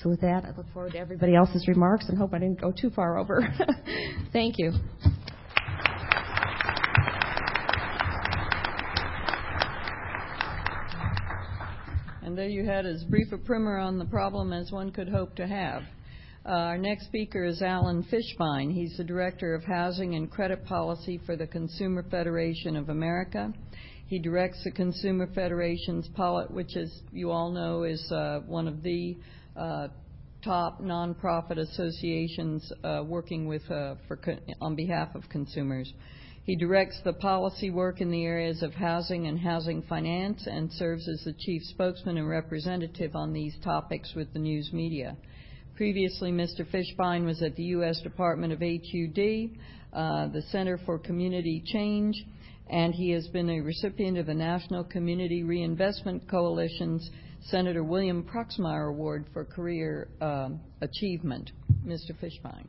[0.01, 2.71] So with that, I look forward to everybody else's remarks and hope I didn't go
[2.71, 3.45] too far over.
[4.33, 4.71] Thank you.
[12.21, 15.35] And there you had as brief a primer on the problem as one could hope
[15.35, 15.83] to have.
[16.45, 18.71] Uh, our next speaker is Allen Fishbein.
[18.71, 23.51] He's the Director of Housing and Credit Policy for the Consumer Federation of America.
[24.07, 28.81] He directs the Consumer Federation's policy, which, as you all know, is uh, one of
[28.81, 29.17] the
[30.43, 34.19] top nonprofit associations uh, working with uh, for
[34.61, 35.91] on behalf of consumers.
[36.45, 41.07] He directs the policy work in the areas of housing and housing finance and serves
[41.07, 45.15] as the chief spokesman and representative on these topics with the news media.
[45.75, 46.65] Previously, Mr.
[46.65, 48.01] Fishbein was at the U.S.
[48.01, 49.51] Department of HUD,
[49.93, 52.15] uh, the Center for Community Change,
[52.69, 57.09] and he has been a recipient of the National Community Reinvestment Coalition's
[57.43, 60.49] Senator William Proxmire Award for Career uh,
[60.81, 61.51] Achievement.
[61.85, 62.11] Mr.
[62.21, 62.65] Fishbein.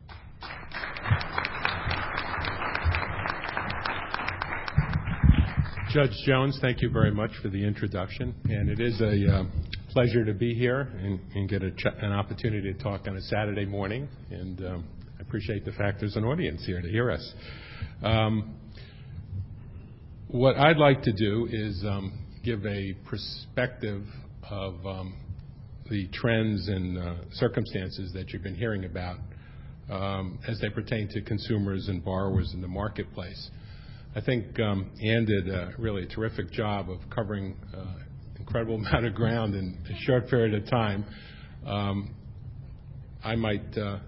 [5.90, 8.33] Judge Jones, thank you very much for the introduction.
[8.44, 9.44] And it is a uh,
[9.90, 13.64] pleasure to be here and, and get ch- an opportunity to talk on a Saturday
[13.64, 14.09] morning.
[14.30, 14.85] And um,
[15.18, 17.35] I appreciate the fact there's an audience here to hear us.
[18.04, 18.54] Um,
[20.28, 22.12] what I'd like to do is um,
[22.44, 24.04] give a perspective
[24.50, 25.16] of um,
[25.90, 29.18] the trends and uh, circumstances that you've been hearing about
[29.90, 33.50] um, as they pertain to consumers and borrowers in the marketplace.
[34.14, 37.84] I think um, Anne did a really terrific job of covering uh,
[38.38, 41.04] incredible amount of ground in a short period of time.
[43.22, 43.98] I might uh,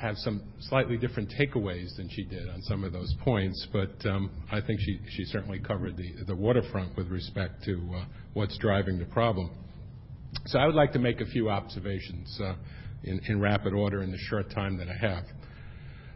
[0.00, 4.30] have some slightly different takeaways than she did on some of those points, but um,
[4.50, 8.04] I think she, certainly covered the, waterfront with respect to uh,
[8.34, 9.50] what's driving the problem.
[10.46, 12.54] So I would like to make a few observations uh,
[13.04, 15.24] in, rapid order in the short time that I have.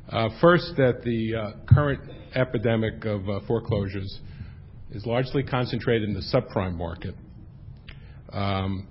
[0.09, 2.01] Uh, first, that the current
[2.35, 4.21] epidemic of foreclosures
[4.93, 7.15] is largely concentrated in the subprime market.
[8.33, 8.87] Um,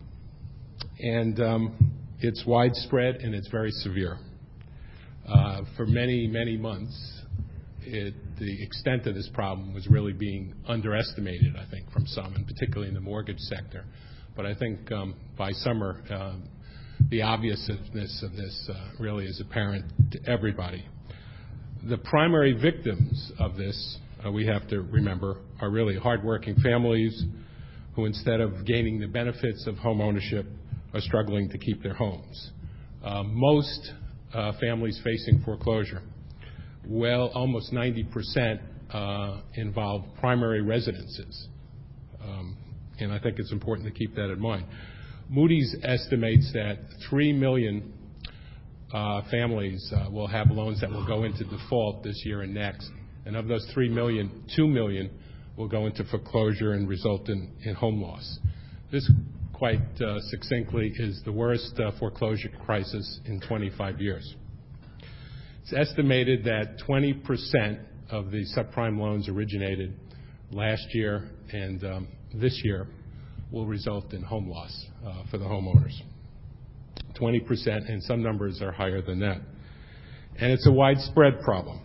[0.99, 4.17] and um, it's widespread and it's very severe.
[5.75, 7.21] For many, many months,
[7.81, 12.89] the extent of this problem was really being underestimated, I think, from some, and particularly
[12.89, 13.85] in the mortgage sector.
[14.35, 16.01] But I think um, by summer,
[17.09, 20.85] the obviousness of this really is apparent to everybody.
[21.87, 27.23] The primary victims of this, uh, we have to remember, are really hardworking families
[27.95, 30.45] who, instead of gaining the benefits of homeownership,
[30.93, 32.51] are struggling to keep their homes.
[33.03, 34.08] Uh, most uh,
[34.59, 36.01] families facing foreclosure,
[36.87, 38.59] well, almost 90%
[39.55, 41.47] involve primary residences.
[42.23, 42.57] Um,
[42.99, 44.65] and I think it's important to keep that in mind.
[45.29, 47.93] Moody's estimates that 3 million
[48.91, 52.89] uh, families uh, will have loans that will go into default this year and next.
[53.25, 55.11] And of those 3 million, 2 million
[55.55, 58.39] will go into foreclosure and result in, in home loss.
[58.91, 59.09] This,
[59.59, 64.35] quite uh, succinctly, is the worst uh, foreclosure crisis in 25 years.
[65.63, 67.77] It's estimated that 20%
[68.09, 69.93] of the subprime loans originated
[70.51, 72.87] last year and um, this year
[73.51, 75.93] will result in home loss uh, for the homeowners.
[77.19, 79.41] 20%, and some numbers are higher than that.
[80.39, 81.81] And It's a widespread problem.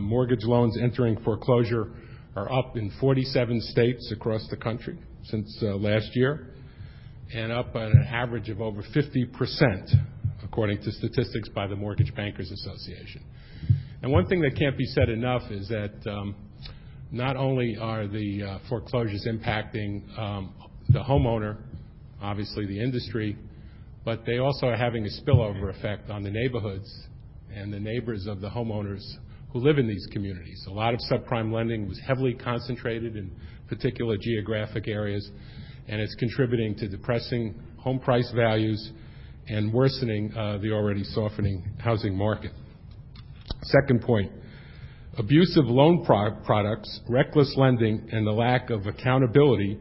[0.00, 1.90] Mortgage loans entering foreclosure
[2.36, 6.52] are up in 47 states across the country since last year,
[7.34, 9.94] and up at an average of over 50%,
[10.44, 13.22] according to statistics by the Mortgage Bankers Association.
[14.02, 16.34] And One thing that can't be said enough is that um,
[17.10, 20.54] not only are the uh, foreclosures impacting um,
[20.90, 21.56] the homeowner,
[22.20, 23.36] obviously the industry,
[24.04, 27.06] but they also are having a spillover effect on the neighborhoods
[27.52, 29.02] and the neighbors of the homeowners
[29.52, 30.64] who live in these communities.
[30.68, 33.30] A lot of subprime lending was heavily concentrated in
[33.68, 35.28] particular geographic areas,
[35.88, 38.92] and it's contributing to depressing home price values
[39.48, 42.50] and worsening uh, the already softening housing market.
[43.62, 44.30] Second point,
[45.18, 49.78] abusive loan products, reckless lending, and the lack of accountability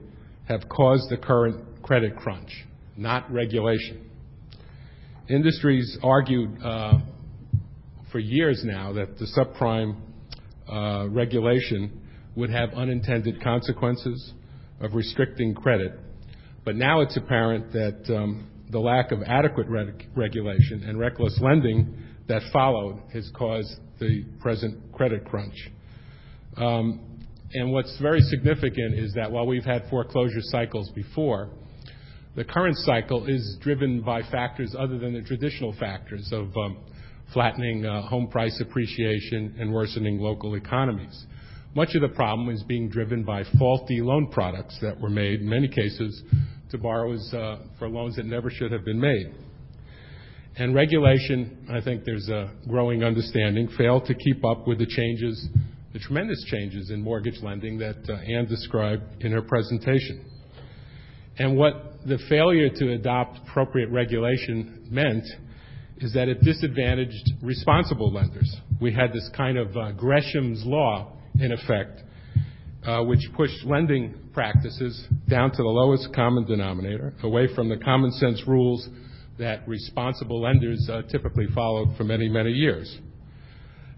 [0.47, 2.49] have caused the current credit crunch,
[2.95, 4.09] not regulation.
[5.27, 6.99] Industries argued uh,
[8.11, 9.97] for years now that the subprime
[10.71, 12.01] uh, regulation
[12.35, 14.33] would have unintended consequences
[14.79, 15.93] of restricting credit.
[16.63, 19.67] But now it's apparent that um, the lack of adequate
[20.15, 25.69] regulation and reckless lending that followed has caused the present credit crunch.
[26.57, 27.01] Um,
[27.53, 31.49] and what's very significant is that while we've had foreclosure cycles before,
[32.35, 36.77] the current cycle is driven by factors other than the traditional factors of um,
[37.33, 41.25] flattening uh, home price appreciation and worsening local economies.
[41.75, 45.49] Much of the problem is being driven by faulty loan products that were made, in
[45.49, 46.23] many cases,
[46.71, 49.33] to borrowers uh, for loans that never should have been made.
[50.55, 55.49] And regulation, I think there's a growing understanding, failed to keep up with the changes,
[55.91, 60.23] the tremendous changes in mortgage lending that uh, Anne described in her presentation.
[61.37, 65.25] And what the failure to adopt appropriate regulation meant
[65.97, 68.55] is that it disadvantaged responsible lenders.
[68.79, 72.01] We had this kind of uh, Gresham's law in effect,
[72.85, 78.11] uh, which pushed lending practices down to the lowest common denominator, away from the common
[78.11, 78.87] sense rules
[79.37, 82.99] that responsible lenders uh, typically followed for many, many years.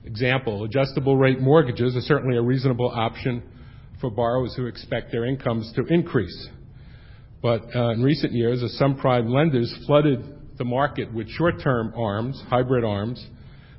[0.05, 3.43] Example, adjustable rate mortgages are certainly a reasonable option
[3.99, 6.47] for borrowers who expect their incomes to increase.
[7.41, 10.23] But uh, in recent years, as some prime lenders flooded
[10.57, 13.25] the market with short-term ARMs, hybrid ARMs,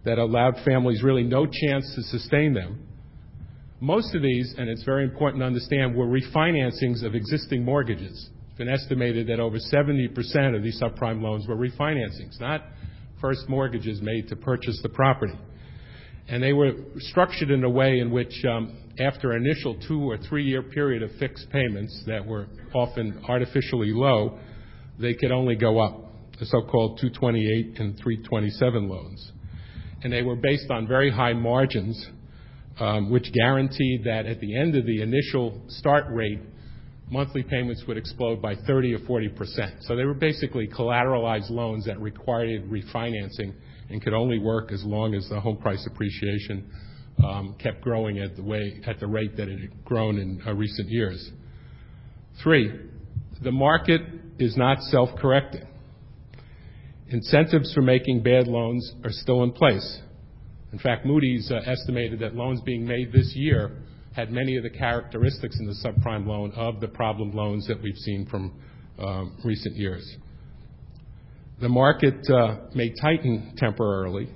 [0.04, 2.87] that allowed families really no chance to sustain them.
[3.80, 8.28] Most of these, and it's very important to understand, were refinancings of existing mortgages.
[8.48, 12.62] It's been estimated that over 70% of these subprime loans were refinancings, not
[13.20, 15.38] first mortgages made to purchase the property.
[16.28, 20.18] And they were structured in a way in which, um, after an initial two or
[20.18, 24.40] three-year period of fixed payments that were often artificially low,
[24.98, 29.32] they could only go up, the so-called 228 and 327 loans.
[30.02, 32.08] And they were based on very high margins,
[33.10, 36.40] which guaranteed that at the end of the initial start rate,
[37.10, 39.74] monthly payments would explode by 30 or 40 percent.
[39.82, 43.54] So they were basically collateralized loans that required refinancing
[43.90, 46.70] and could only work as long as the home price appreciation
[47.24, 51.30] um, kept growing at the rate that it had grown in uh, recent years.
[52.42, 52.72] Three,
[53.42, 54.02] the market
[54.38, 55.66] is not self-correcting.
[57.08, 60.00] Incentives for making bad loans are still in place.
[60.72, 63.76] In fact, Moody's uh, estimated that loans being made this year
[64.14, 67.96] had many of the characteristics in the subprime loan of the problem loans that we've
[67.96, 68.52] seen from
[68.98, 70.16] um, recent years.
[71.60, 74.28] The market uh, may tighten temporarily,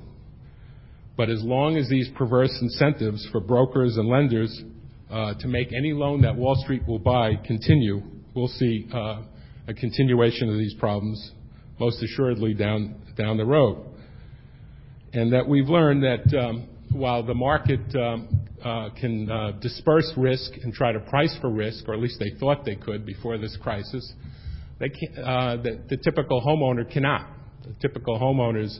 [1.16, 4.62] but as long as these perverse incentives for brokers and lenders
[5.10, 8.02] uh, to make any loan that Wall Street will buy continue,
[8.34, 9.22] we'll see uh,
[9.68, 11.32] a continuation of these problems,
[11.78, 13.91] most assuredly down the road.
[15.14, 18.28] And that we've learned that um, while the market um,
[18.98, 22.76] can disperse risk and try to price for risk, or at least they thought they
[22.76, 24.12] could before this crisis,
[24.80, 27.28] uh, the typical homeowner cannot.
[27.64, 28.76] The typical homeowners,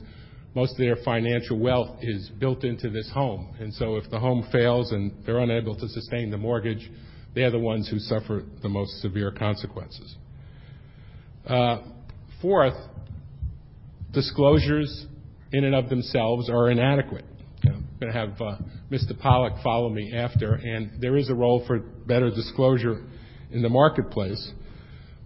[0.54, 3.54] most of their financial wealth is built into this home.
[3.60, 6.90] And so if the home fails and they're unable to sustain the mortgage,
[7.34, 10.16] they're the ones who suffer the most severe consequences.
[11.46, 11.82] Uh,
[12.40, 12.74] fourth,
[14.12, 15.06] disclosures
[15.52, 17.24] in and of themselves are inadequate.
[17.64, 18.56] I'm going to have uh,
[18.90, 19.18] Mr.
[19.18, 23.02] Pollock follow me after, and there is a role for better disclosure
[23.50, 24.52] in the marketplace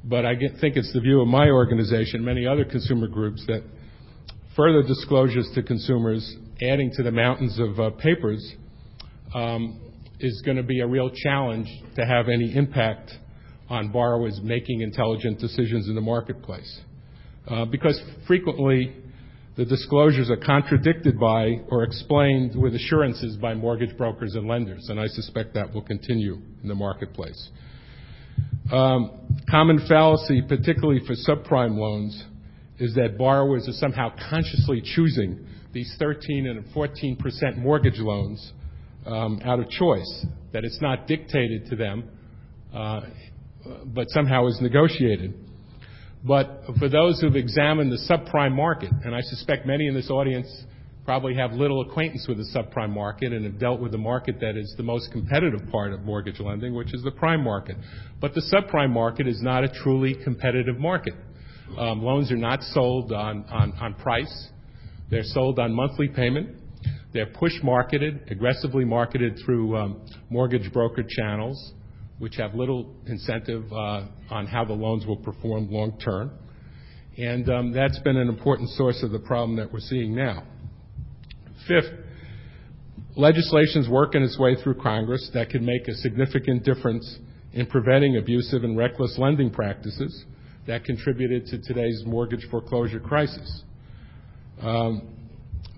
[0.09, 3.65] but I think it's the view of my organization, many other consumer groups, that
[4.55, 8.55] further disclosures to consumers, adding to the mountains of uh, papers,
[9.35, 9.81] um,
[10.21, 11.67] is going to be a real challenge
[11.97, 13.11] to have any impact
[13.69, 16.81] on borrowers making intelligent decisions in the marketplace.
[17.49, 18.95] Uh, because frequently
[19.57, 25.01] the disclosures are contradicted by or explained with assurances by mortgage brokers and lenders, and
[25.01, 27.51] I suspect that will continue in the marketplace.
[28.71, 32.23] Um, common fallacy, particularly for subprime loans,
[32.79, 38.53] is that borrowers are somehow consciously choosing these 13 and 14 percent mortgage loans
[39.07, 42.05] um, out of choice, that it's not dictated to them,
[42.75, 43.01] uh,
[43.87, 45.33] but somehow is negotiated.
[46.27, 50.49] But for those who've examined the subprime market, and I suspect many in this audience
[51.05, 54.57] probably have little acquaintance with the subprime market and have dealt with the market that
[54.57, 57.77] is the most competitive part of mortgage lending, which is the prime market.
[58.21, 61.15] But the subprime market is not a truly competitive market.
[61.79, 64.49] Um, loans are not sold on, on, on price.
[65.11, 66.57] They're sold on monthly payment.
[67.13, 71.73] They're push marketed, aggressively marketed through um, mortgage broker channels,
[72.19, 76.31] which have little incentive uh, on how the loans will perform long term.
[77.19, 80.45] And um, that's been an important source of the problem that we're seeing now.
[81.67, 81.91] Fifth,
[83.17, 87.19] legislation is working its way through Congress that can make a significant difference
[87.53, 90.25] in preventing abusive and reckless lending practices
[90.67, 93.63] that contributed to today's mortgage foreclosure crisis.
[94.61, 95.09] Um,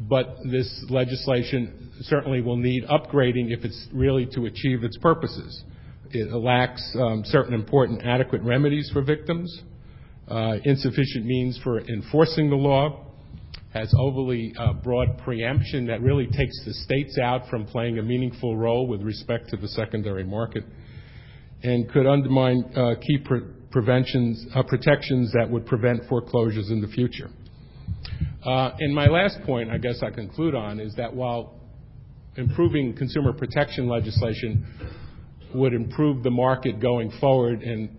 [0.00, 5.64] but this legislation certainly will need upgrading if it's really to achieve its purposes.
[6.10, 9.62] It lacks um, certain important adequate remedies for victims,
[10.28, 13.04] uh, insufficient means for enforcing the law,
[13.74, 18.56] has overly uh, broad preemption that really takes the states out from playing a meaningful
[18.56, 20.64] role with respect to the secondary market
[21.62, 23.18] and could undermine uh, key
[23.70, 24.46] protections
[25.32, 27.28] that would prevent foreclosures in the future.
[28.44, 31.54] And my last point, I guess I conclude on, is that while
[32.36, 34.64] improving consumer protection legislation
[35.54, 37.90] would improve the market going forward and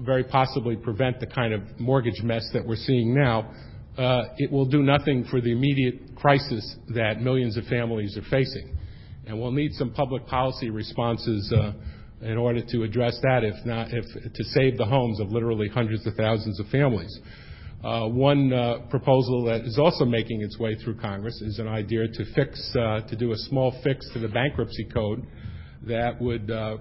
[0.00, 3.50] very possibly prevent the kind of mortgage mess that we're seeing now,
[3.96, 8.76] uh, it will do nothing for the immediate crisis that millions of families are facing.
[9.26, 11.72] And we'll need some public policy responses uh,
[12.22, 16.06] in order to address that, if not if to save the homes of literally hundreds
[16.06, 17.18] of thousands of families.
[17.84, 18.50] Uh, one
[18.90, 23.16] proposal that is also making its way through Congress is an idea to fix, to
[23.16, 25.24] do a small fix to the bankruptcy code
[25.88, 26.78] that would uh,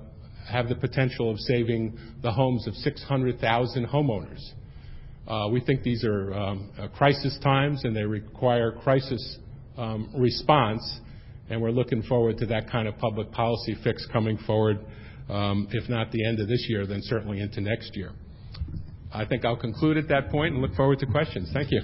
[0.50, 4.42] have the potential of saving the homes of 600,000 homeowners.
[5.28, 9.40] Uh, we think these are um, uh, crisis times and they require crisis
[9.78, 10.82] um, response,
[11.50, 14.80] and we're looking forward to that kind of public policy fix coming forward,
[15.30, 18.12] um, if not the end of this year, then certainly into next year.
[19.14, 21.50] I think I'll conclude at that point and look forward to questions.
[21.54, 21.82] Thank you.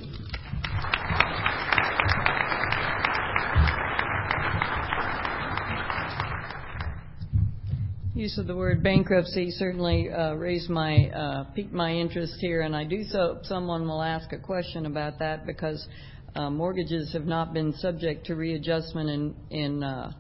[8.24, 12.74] Use of the word bankruptcy certainly uh, raised my uh, piqued my interest here, and
[12.74, 13.40] I do so.
[13.44, 15.86] Someone will ask a question about that because
[16.34, 20.14] uh, mortgages have not been subject to readjustment in in uh,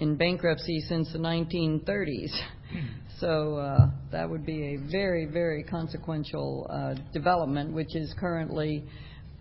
[0.00, 2.30] in bankruptcy since the 1930s.
[3.18, 8.82] So uh, that would be a very very consequential uh, development, which is currently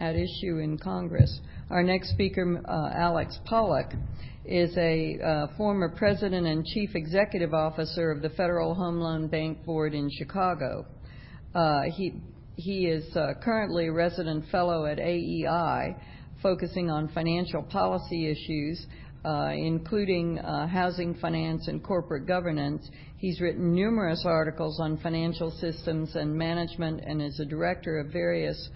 [0.02, 1.40] at issue in Congress.
[1.70, 3.94] Our next speaker, Alex Pollock
[4.46, 9.64] is a uh, former president and chief executive officer of the Federal Home Loan Bank
[9.66, 10.86] Board in Chicago.
[11.54, 11.82] Uh,
[12.56, 15.96] he is uh, currently a resident fellow at AEI,
[16.42, 18.86] focusing on financial policy issues,
[19.24, 22.90] including housing finance and corporate governance.
[23.18, 28.70] He's written numerous articles on financial systems and management and is a director of various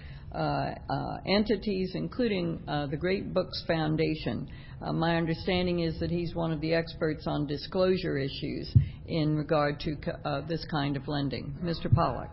[1.26, 4.47] entities, including the Great Books Foundation.
[4.82, 8.74] My understanding is that he's one of the experts on disclosure issues
[9.08, 9.96] in regard to
[10.48, 11.56] this kind of lending.
[11.64, 11.94] Mr.
[11.94, 12.30] Pollock.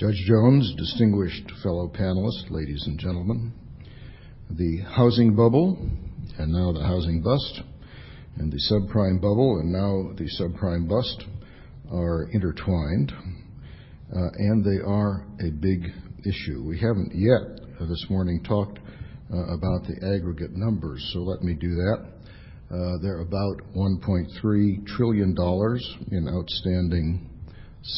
[0.00, 3.52] Judge Jones, distinguished fellow panelists, ladies and gentlemen,
[4.48, 5.76] the housing bubble
[6.38, 7.60] and now the housing bust
[8.38, 11.24] and the subprime bubble and now the subprime bust
[11.92, 13.39] are intertwined, uh,
[14.12, 15.84] and they are a big
[16.26, 16.62] issue.
[16.64, 18.78] We haven't yet uh, this morning talked
[19.32, 22.06] uh, about the aggregate numbers, so let me do that.
[23.02, 25.34] They're about $1.3 trillion
[26.10, 27.30] in outstanding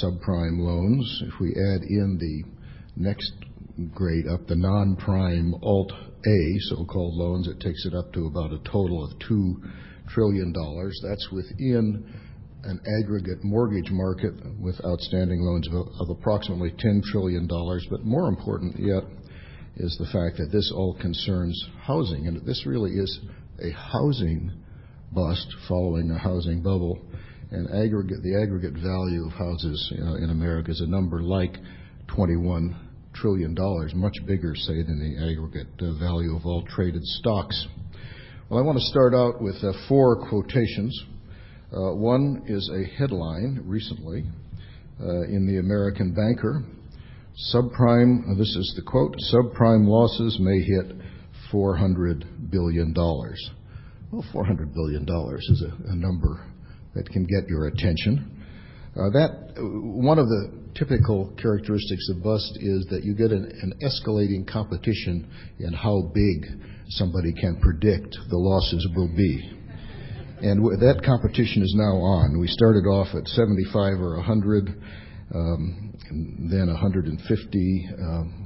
[0.02, 1.22] subprime loans.
[1.26, 2.44] If we add in the
[2.96, 3.32] next
[3.94, 9.04] grade up, the non-prime Alt-A so-called loans, it takes it up to about a total
[9.04, 9.54] of $2
[10.08, 10.52] trillion.
[11.02, 12.04] That's within
[12.64, 15.68] an aggregate mortgage market with outstanding loans
[16.00, 17.46] of approximately $10 trillion.
[17.46, 19.02] But more important yet
[19.76, 23.20] is the fact that this all concerns housing, and this really is
[23.60, 24.52] a housing
[25.12, 26.98] bust following a housing bubble.
[27.50, 31.56] And the aggregate value of houses in America is a number like
[32.08, 32.74] $21
[33.14, 33.54] trillion,
[33.94, 37.66] much bigger, say, than the aggregate uh, value of all traded stocks.
[38.48, 40.98] Well, I want to start out with uh, four quotations.
[41.74, 44.24] Uh, one is a headline recently
[45.00, 46.62] uh, in the American Banker.
[47.54, 50.94] Subprime, this is the quote, subprime losses may hit
[51.50, 52.92] $400 billion.
[52.92, 55.06] Well, $400 billion
[55.38, 56.44] is a, number
[56.94, 58.44] that can get your attention.
[58.94, 64.46] Uh, that one of the typical characteristics of bust is that you get an escalating
[64.46, 65.26] competition
[65.58, 66.44] in how big
[66.90, 69.61] somebody can predict the losses will be.
[70.42, 72.40] And that competition is now on.
[72.40, 74.74] We started off at 75 or 100,
[75.32, 75.94] um,
[76.50, 77.88] then 150.
[77.96, 78.42] Um,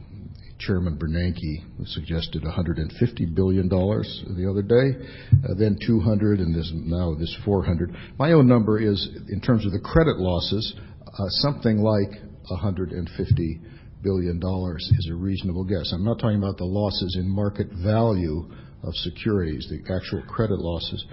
[0.59, 5.07] Chairman Bernanke suggested $150 billion the other day,
[5.45, 7.95] uh, then 200, and this, now this 400.
[8.19, 10.75] My own number is, in terms of the credit losses,
[11.07, 12.11] uh, something like
[12.49, 13.61] 150
[14.03, 15.93] billion dollars is a reasonable guess.
[15.93, 18.49] I'm not talking about the losses in market value
[18.83, 21.05] of securities, the actual credit losses.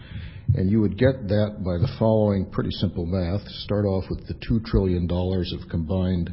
[0.56, 3.48] And you would get that by the following pretty simple math.
[3.64, 6.30] Start off with the $2 trillion of combined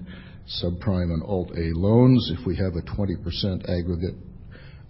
[0.62, 2.32] subprime and Alt-A loans.
[2.38, 4.16] If we have a 20% aggregate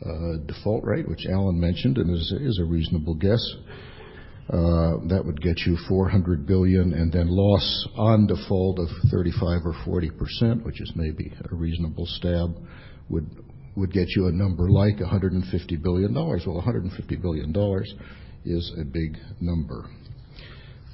[0.05, 3.45] uh, default rate, which Allen mentioned and is a reasonable guess,
[4.49, 9.75] uh, that would get you 400 billion, and then loss on default of 35 or
[9.87, 12.57] 40%, which is maybe a reasonable stab,
[13.09, 16.13] would get you a number like $150 billion.
[16.15, 17.53] Well, $150 billion
[18.45, 19.87] is a big number.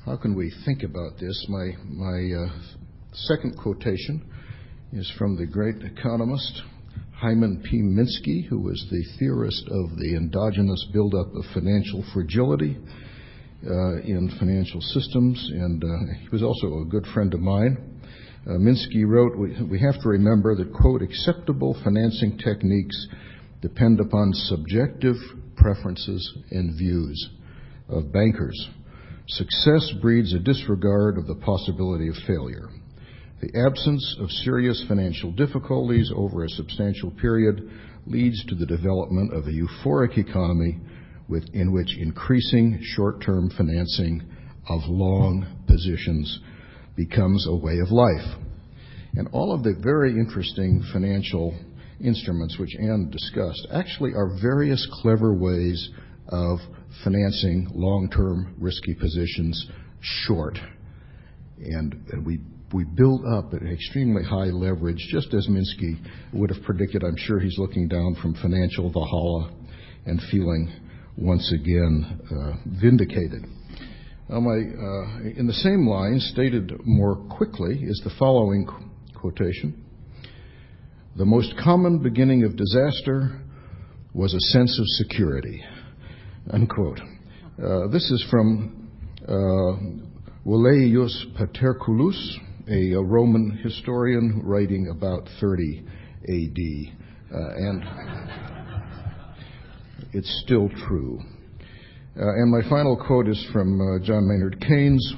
[0.04, 1.46] How can we think about this?
[1.48, 1.70] My
[2.32, 2.48] uh,
[3.12, 4.24] second quotation
[4.92, 6.62] is from the great economist
[7.12, 7.78] Hyman P.
[7.78, 12.76] Minsky, who was the theorist of the endogenous buildup of financial fragility
[13.66, 15.88] uh, in financial systems, and uh,
[16.20, 18.00] he was also a good friend of mine.
[18.46, 23.08] uh, Minsky wrote, we, we have to remember that, quote, acceptable financing techniques
[23.62, 25.16] depend upon subjective
[25.56, 27.30] preferences and views
[27.88, 28.68] of bankers.
[29.28, 32.68] Success breeds a disregard of the possibility of failure.
[33.40, 37.68] The absence of serious financial difficulties over a substantial period
[38.06, 40.78] leads to the development of a euphoric economy
[41.52, 44.22] in which increasing short-term financing
[44.68, 46.40] of long positions
[46.96, 48.38] becomes a way of life.
[49.16, 51.58] And all of the very interesting financial
[52.02, 55.90] instruments which Anne discussed actually are various clever ways
[56.28, 56.58] of
[57.04, 59.68] financing long-term risky positions
[60.00, 60.58] short.
[62.72, 65.98] We build up an extremely high leverage, just as Minsky
[66.32, 67.04] would have predicted.
[67.04, 69.52] I'm sure he's looking down from financial Valhalla
[70.04, 70.72] and feeling
[71.16, 73.44] once again uh, vindicated.
[74.28, 74.40] Uh,
[75.36, 78.66] in the same line, stated more quickly, is the following
[79.14, 79.84] quotation
[81.16, 83.40] The most common beginning of disaster
[84.12, 85.62] was a sense of security.
[86.50, 87.00] Unquote.
[87.60, 88.88] Uh, this is from
[89.26, 89.72] uh,
[91.36, 92.36] Paterculus,
[92.70, 95.84] a, a, Roman historian writing about 30
[96.28, 96.58] AD.
[97.34, 97.82] Uh, and
[100.12, 101.18] it's still true.
[102.16, 105.14] Uh, and my final quote is from uh, John Maynard Keynes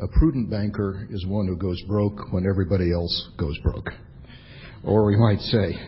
[0.00, 3.90] A prudent banker is one who goes broke when everybody else goes broke.
[4.82, 5.78] Or we might say,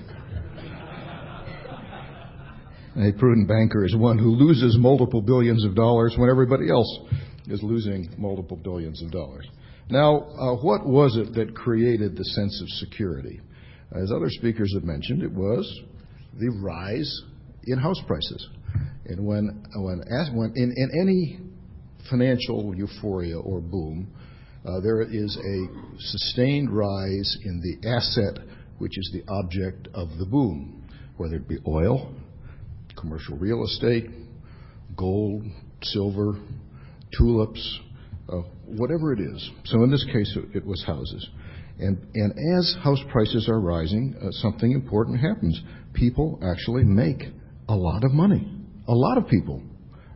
[2.97, 6.99] a prudent banker is one who loses multiple billions of dollars when everybody else
[7.47, 9.47] is losing multiple billions of dollars.
[9.91, 13.41] Now, uh, what was it that created the sense of security?
[13.93, 15.80] As other speakers have mentioned, it was
[16.39, 17.22] the rise
[17.64, 18.49] in house prices.
[19.07, 20.03] And when, when,
[20.34, 21.41] when in, in any
[22.11, 24.12] financial euphoria or boom,
[24.66, 28.47] uh, there is a sustained rise in the asset
[28.78, 30.86] which is the object of the boom,
[31.16, 32.12] whether it be oil,
[33.01, 34.07] commercial real estate,
[34.97, 35.45] gold,
[35.83, 36.39] silver,
[37.17, 37.81] tulips,
[38.29, 39.51] uh, whatever it is.
[39.67, 41.29] So in this case, it, was houses.
[41.79, 45.61] And, and as house prices are rising, uh, something important happens.
[45.95, 47.23] People actually make
[47.69, 48.51] a lot of money.
[48.89, 49.63] A lot of people.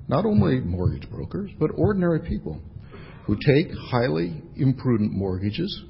[0.09, 2.61] Not only mortgage brokers, but ordinary people
[3.27, 5.85] who take highly imprudent mortgages,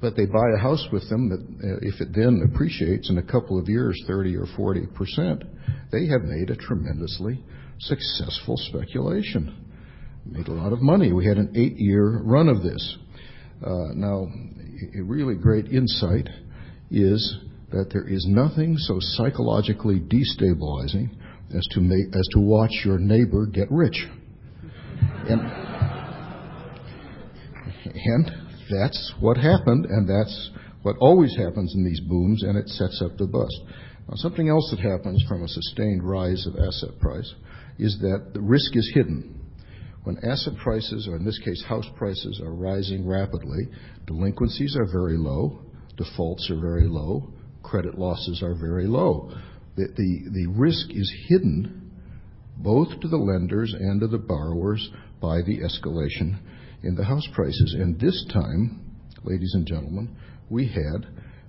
[0.00, 3.22] but they buy a house with them that, uh, if it then appreciates in a
[3.22, 5.42] couple of years 30 or 40 percent,
[5.90, 7.42] they have made a tremendously
[7.80, 9.64] successful speculation.
[10.24, 11.12] Made a lot of money.
[11.12, 12.98] We had an eight year run of this.
[13.64, 14.26] Uh, now,
[14.98, 16.28] a really great insight
[16.90, 17.38] is
[17.70, 21.10] that there is nothing so psychologically destabilizing
[21.54, 24.06] as to make, as to watch your neighbor get rich.
[25.28, 25.40] And,
[27.94, 30.50] and that's what happened, and that's
[30.82, 33.60] what always happens in these booms, and it sets up the bust.
[34.08, 37.34] Now, something else that happens from a sustained rise of asset price
[37.78, 39.40] is that the risk is hidden.
[40.04, 43.68] When asset prices, or in this case house prices, are rising rapidly,
[44.06, 45.58] delinquencies are very low,
[45.96, 47.32] defaults are very low,
[47.64, 49.32] credit losses are very low.
[49.76, 51.90] The, the, the risk is hidden
[52.58, 54.88] both to the lenders and to the borrowers
[55.20, 56.38] by the escalation
[56.82, 57.74] in the house prices.
[57.78, 58.80] And this time,
[59.24, 60.16] ladies and gentlemen,
[60.48, 61.06] we had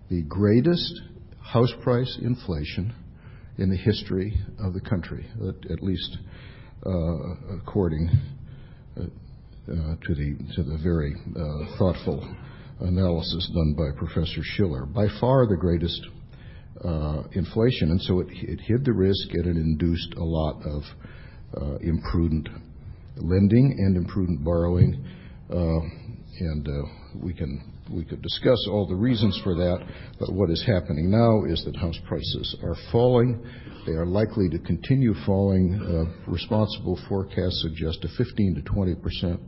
[0.09, 1.01] the greatest
[1.41, 2.93] house price inflation
[3.57, 5.25] in the history of the country,
[5.71, 6.17] at, least
[6.85, 8.09] uh, according
[8.97, 11.15] uh, uh, to the very
[11.77, 12.35] thoughtful
[12.79, 14.85] analysis done by Professor Shiller.
[14.85, 16.01] By far the greatest
[17.33, 20.83] inflation, and so it, hid the risk and it induced a lot of
[21.81, 22.47] imprudent
[23.21, 25.03] lending and imprudent borrowing.
[25.49, 25.79] Uh,
[26.39, 26.71] and uh,
[27.23, 29.79] we can we could discuss all the reasons for that,
[30.19, 33.41] but what is happening now is that house prices are falling.
[33.85, 35.79] They are likely to continue falling.
[35.81, 39.39] Uh, responsible forecasts suggest a 15 to 20 percent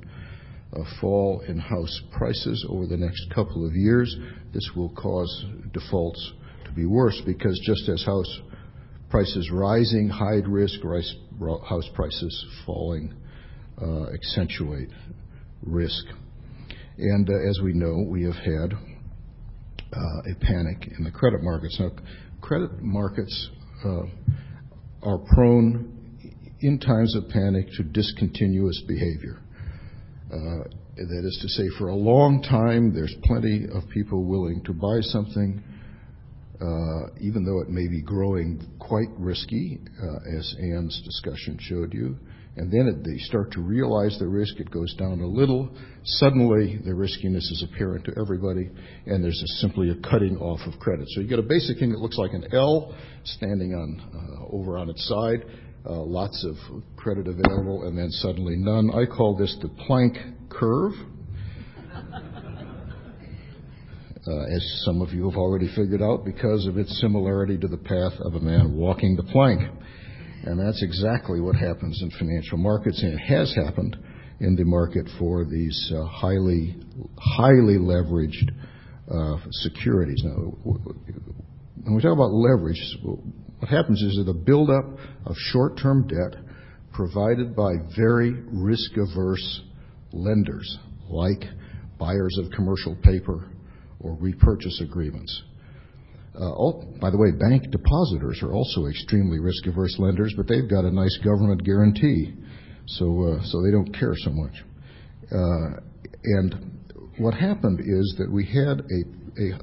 [1.01, 4.15] fall in house prices over the next couple of years.
[4.53, 6.33] This will cause defaults
[6.65, 8.39] to be worse because just as house
[9.09, 10.79] prices rising hide risk,
[11.67, 13.13] house prices falling
[14.13, 14.89] accentuate
[15.63, 16.05] risk.
[16.97, 21.77] And uh, as we know, we have had uh, a panic in the credit markets.
[21.79, 21.91] Now,
[22.41, 23.49] credit markets
[23.85, 24.03] uh,
[25.03, 25.95] are prone
[26.61, 29.39] in times of panic to discontinuous behavior.
[30.31, 30.67] Uh,
[30.97, 34.99] that is to say, for a long time, there's plenty of people willing to buy
[34.99, 35.63] something
[36.61, 42.17] uh, even though it may be growing quite risky, uh, as Anne's discussion showed you.
[42.59, 44.59] And then they start to realize the risk.
[44.59, 45.69] It goes down a little.
[46.03, 48.69] Suddenly, the riskiness is apparent to everybody,
[49.05, 51.07] and there's simply a cutting off of credit.
[51.11, 52.93] So you get a basic thing that looks like an L
[53.23, 55.45] standing on uh, over on its side,
[55.85, 56.57] uh, lots of
[56.97, 58.91] credit available, and then suddenly none.
[58.93, 60.17] I call this the plank
[60.49, 60.91] curve.
[64.27, 67.77] Uh, as some of you have already figured out, because of its similarity to the
[67.77, 69.61] path of a man walking the plank.
[70.45, 73.97] And that's exactly what happens in financial markets, and it has happened
[74.39, 76.77] in the market for these uh, highly
[77.17, 78.51] highly leveraged
[79.11, 80.21] uh, securities.
[80.23, 84.85] Now, when we talk about leverage, what happens is that a buildup
[85.25, 86.39] of short-term debt
[86.93, 89.61] provided by very risk-averse
[90.13, 90.77] lenders,
[91.09, 91.43] like
[91.97, 93.49] buyers of commercial paper
[93.99, 95.43] or repurchase agreements.
[96.39, 100.85] Uh, oh, by the way, bank depositors are also extremely risk-averse lenders, but they've got
[100.85, 102.33] a nice government guarantee,
[102.87, 104.53] so uh, they don't care so much.
[105.31, 105.81] Uh,
[106.23, 106.79] and
[107.17, 108.81] what happened is that we had
[109.37, 109.59] a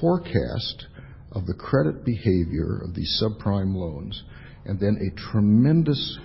[0.00, 0.86] forecast
[1.32, 4.22] of the credit behavior of these subprime loans
[4.64, 6.18] and then a tremendous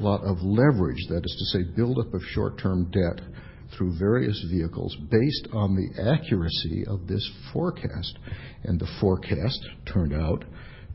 [0.00, 3.24] lot of leverage, that is to say, buildup of short-term debt
[3.76, 8.18] through various vehicles based on the accuracy of this forecast.
[8.64, 9.60] And the forecast
[9.92, 10.44] turned out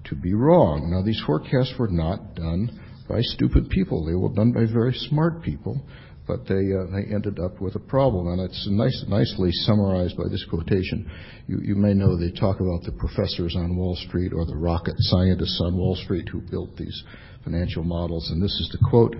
[0.05, 0.89] to be wrong.
[0.91, 4.05] Now, these forecasts were not done by stupid people.
[4.05, 5.81] They were done by very smart people,
[6.27, 8.27] but they uh, ended up with a problem.
[8.27, 11.09] And it's nicely summarized by this quotation.
[11.47, 15.59] You may know they talk about the professors on Wall Street or the rocket scientists
[15.65, 17.03] on Wall Street who built these
[17.43, 18.29] financial models.
[18.29, 19.15] And this is the quote: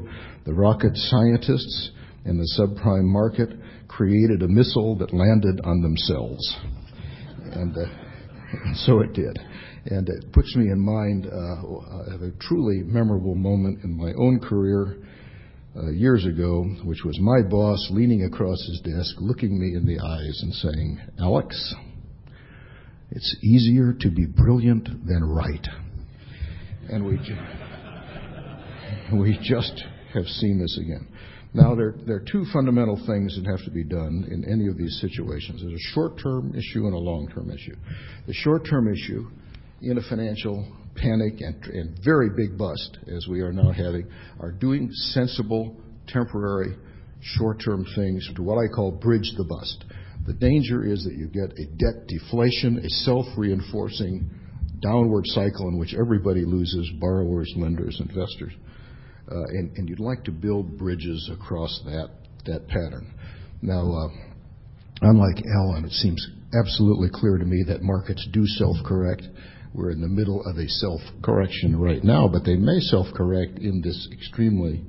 [0.46, 1.92] "The rocket scientists
[2.26, 3.50] in the subprime market
[3.88, 6.58] created a missile that landed on themselves."
[7.54, 7.86] And uh,
[8.86, 9.40] so it did.
[9.86, 14.40] And it puts me in mind uh, of a truly memorable moment in my own
[14.40, 14.98] career
[15.76, 20.00] uh, years ago, which was my boss leaning across his desk, looking me in the
[20.00, 21.76] eyes and saying, "Alex,
[23.12, 25.68] it's easier to be brilliant than right."
[29.10, 31.08] And we just have seen this again.
[31.52, 35.00] Now, there are two fundamental things that have to be done in any of these
[35.02, 35.62] situations.
[35.62, 37.76] There's a short-term issue and a long-term issue.
[38.28, 39.30] The short-term issue
[39.82, 44.08] in a financial panic and very big bust, as we are now having,
[44.40, 45.76] are doing sensible,
[46.08, 46.76] temporary,
[47.22, 49.86] short-term things to what I call bridge the bust.
[50.28, 54.30] The danger is that you get a debt deflation, a self-reinforcing
[54.82, 58.54] downward cycle in which everybody loses: borrowers, lenders, investors.
[59.32, 59.44] Uh,
[59.78, 63.14] and you'd like to build bridges across that pattern.
[63.62, 64.10] Now, uh,
[65.02, 66.28] unlike Allen, it seems
[66.60, 69.22] absolutely clear to me that markets do self-correct.
[69.72, 74.08] We're in the middle of a self-correction right now, but they may self-correct in this
[74.12, 74.84] extremely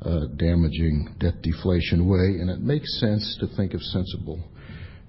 [0.00, 2.40] uh, damaging debt deflation way.
[2.40, 4.42] And it makes sense to think of sensible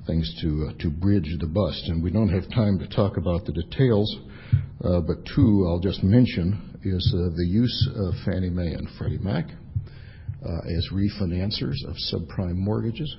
[0.06, 1.84] things to bridge the bust.
[1.88, 4.14] And we don't have time to talk about the details,
[4.82, 9.46] but two I'll just mention is uh, the use of Fannie Mae and Freddie Mac
[9.48, 13.16] uh, as refinancers of subprime mortgages.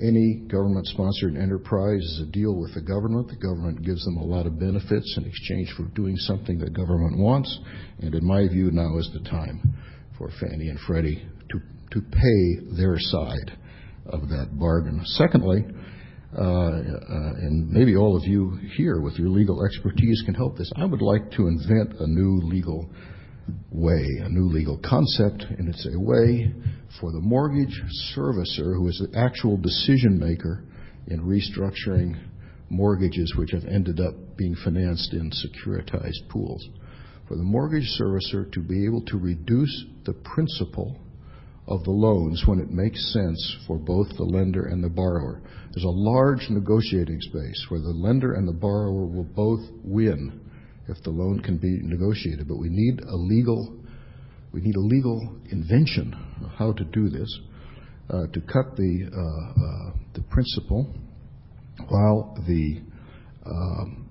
[0.00, 3.28] Any government-sponsored enterprise is a deal with the government.
[3.28, 7.18] The government gives them a lot of benefits in exchange for doing something the government
[7.18, 7.58] wants.
[8.00, 9.74] And in my view, now is the time
[10.16, 11.26] for Fannie and Freddie
[11.92, 13.58] to pay their side
[14.06, 15.00] of that bargain.
[15.04, 15.64] Secondly,
[16.36, 20.70] Uh, uh, and maybe all of you here with your legal expertise can help this,
[20.76, 22.90] I would like to invent a new legal
[23.70, 25.46] way, a new legal concept.
[25.58, 26.52] And it's a way
[27.00, 27.82] for the mortgage
[28.14, 30.64] servicer, who is the actual decision-maker
[31.06, 32.20] in restructuring
[32.68, 36.68] mortgages which have ended up being financed in securitized pools,
[37.26, 40.98] for the mortgage servicer to be able to reduce the principal
[41.68, 45.42] of the loans when it makes sense for both the lender and the borrower.
[45.72, 50.40] There's a large negotiating space where the lender and the borrower will both win
[50.88, 52.48] if the loan can be negotiated.
[52.48, 53.76] But we need a legal
[54.52, 57.38] we need a legal invention of how to do this,
[58.08, 60.94] uh, to cut uh, uh, the principal
[61.88, 62.80] while the
[63.44, 64.08] um,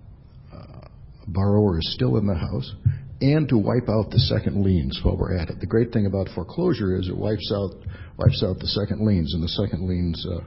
[1.27, 2.73] borrower is still in the house
[3.19, 5.59] and to wipe out the second liens while we're at it.
[5.59, 7.71] The great thing about foreclosure is it wipes out
[8.59, 10.41] the second liens, and the second liens uh,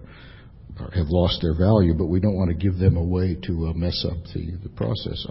[0.95, 3.73] have lost their value, but we don't want to give them a way to uh,
[3.75, 5.27] mess up the process.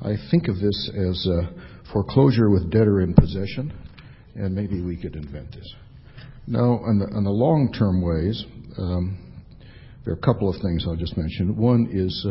[0.00, 1.50] I think of this as uh,
[1.92, 3.72] foreclosure with debtor in possession,
[4.34, 5.74] and maybe we could invent this.
[6.46, 8.44] Now, on the long-term ways,
[8.78, 9.18] um,
[10.04, 11.56] there are a couple of things I'll just mention.
[11.56, 12.26] One is,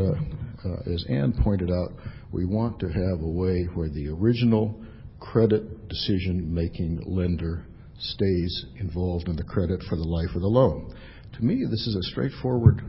[0.92, 1.92] as Anne pointed out,
[2.32, 4.80] we want to have a way where the original
[5.19, 7.65] credit decision-making lender
[7.99, 10.93] stays involved in the credit for the life of the loan.
[11.34, 12.82] To me, this is a straightforward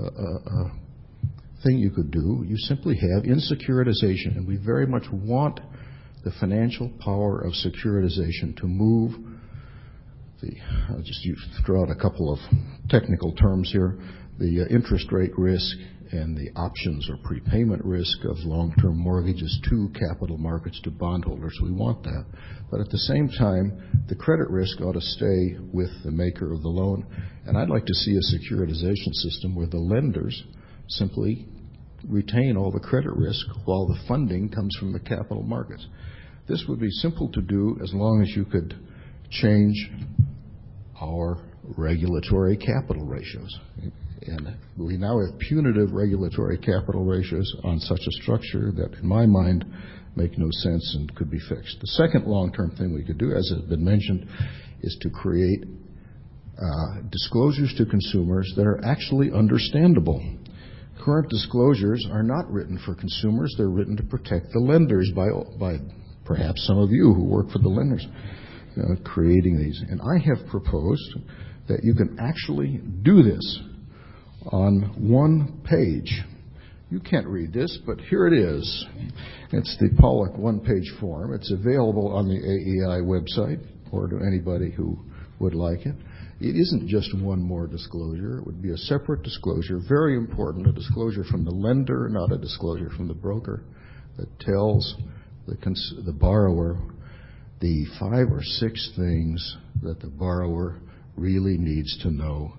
[0.00, 0.68] uh, uh, uh,
[1.62, 2.44] thing you could do.
[2.46, 5.60] You simply have in securitization, and we very much want
[6.24, 9.12] the financial power of securitization to move
[10.90, 11.26] I'll just
[11.64, 12.38] throw out a couple of
[12.88, 13.98] technical terms here,
[14.38, 15.76] the interest rate risk
[16.14, 21.58] and the options or prepayment risk of long-term mortgages to capital markets, to bondholders.
[21.62, 22.24] We want that.
[22.70, 26.62] But at the same time, the credit risk ought to stay with the maker of
[26.62, 27.06] the loan.
[27.46, 30.44] And I'd like to see a securitization system where the lenders
[30.88, 31.46] simply
[32.08, 35.86] retain all the credit risk while the funding comes from the capital markets.
[36.46, 38.74] This would be simple to do as long as you could
[39.30, 39.90] change
[41.00, 41.38] our
[41.76, 43.58] regulatory capital ratios.
[44.26, 49.26] And we now have punitive regulatory capital ratios on such a structure that, in my
[49.26, 49.64] mind,
[50.16, 51.78] make no sense and could be fixed.
[51.80, 54.26] The second long-term thing we could do, as has been mentioned,
[54.82, 55.64] is to create
[56.56, 60.22] uh, disclosures to consumers that are actually understandable.
[61.04, 63.54] Current disclosures are not written for consumers.
[63.58, 65.78] They're written to protect the lenders by
[66.24, 68.06] perhaps some of you who work for the lenders
[68.78, 69.82] uh, creating these.
[69.88, 71.18] And I have proposed
[71.68, 73.58] that you can actually do this
[74.46, 76.22] on one page.
[76.90, 78.86] You can't read this, but here it is.
[79.52, 81.34] It's the Pollock one-page form.
[81.34, 84.98] It's available on the AEI website or to anybody who
[85.40, 85.94] would like it.
[86.40, 88.38] It isn't just one more disclosure.
[88.38, 92.38] It would be a separate disclosure, very important, a disclosure from the lender, not a
[92.38, 93.62] disclosure from the broker,
[94.16, 94.96] that tells
[95.46, 96.78] the borrower
[97.60, 100.80] the five or six things that the borrower
[101.16, 102.52] really needs to know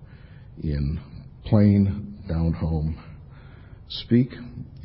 [0.62, 0.98] in
[1.46, 3.02] plain down-home
[3.88, 4.32] speak.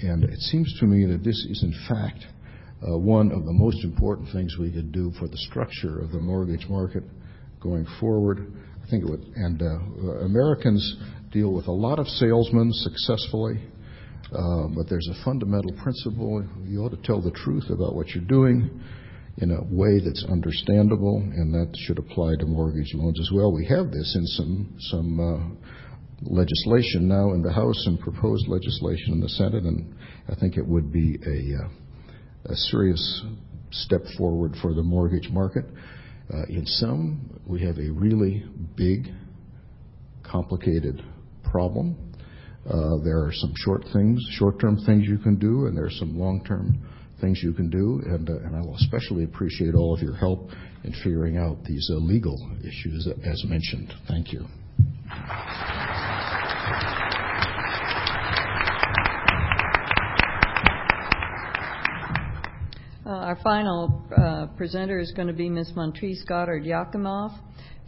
[0.02, 2.26] And it seems to me that this is, in fact,
[2.88, 6.20] uh, one of the most important things we could do for the structure of the
[6.20, 7.04] mortgage market
[7.60, 8.52] going forward.
[8.84, 10.98] I think it would, and uh, Americans
[11.32, 13.62] deal with a lot of salesmen successfully,
[14.34, 16.44] uh, but there's a fundamental principle.
[16.66, 18.82] You ought to tell the truth about what you're doing
[19.38, 23.54] in a way that's understandable, and that should apply to mortgage loans as well.
[23.54, 25.58] We have this in some, some
[26.24, 29.96] legislation now in the House and proposed legislation in the Senate, and
[30.30, 33.24] I think it would be a uh, serious
[33.72, 35.66] step forward for the mortgage market.
[36.34, 38.46] Uh, in some, we have a really
[38.76, 39.08] big,
[40.24, 41.04] complicated
[41.44, 41.96] problem.
[42.66, 46.78] Uh, there are some short-term things you can do, and there are some long-term
[47.20, 48.02] things you can do.
[48.06, 50.50] And I will especially appreciate all of your help
[50.84, 53.94] in figuring out these legal issues, as mentioned.
[54.08, 54.46] Thank you.
[63.04, 65.74] Uh, our final uh, presenter is going to be Ms.
[65.76, 67.38] Montrice Goddard-Yakimov.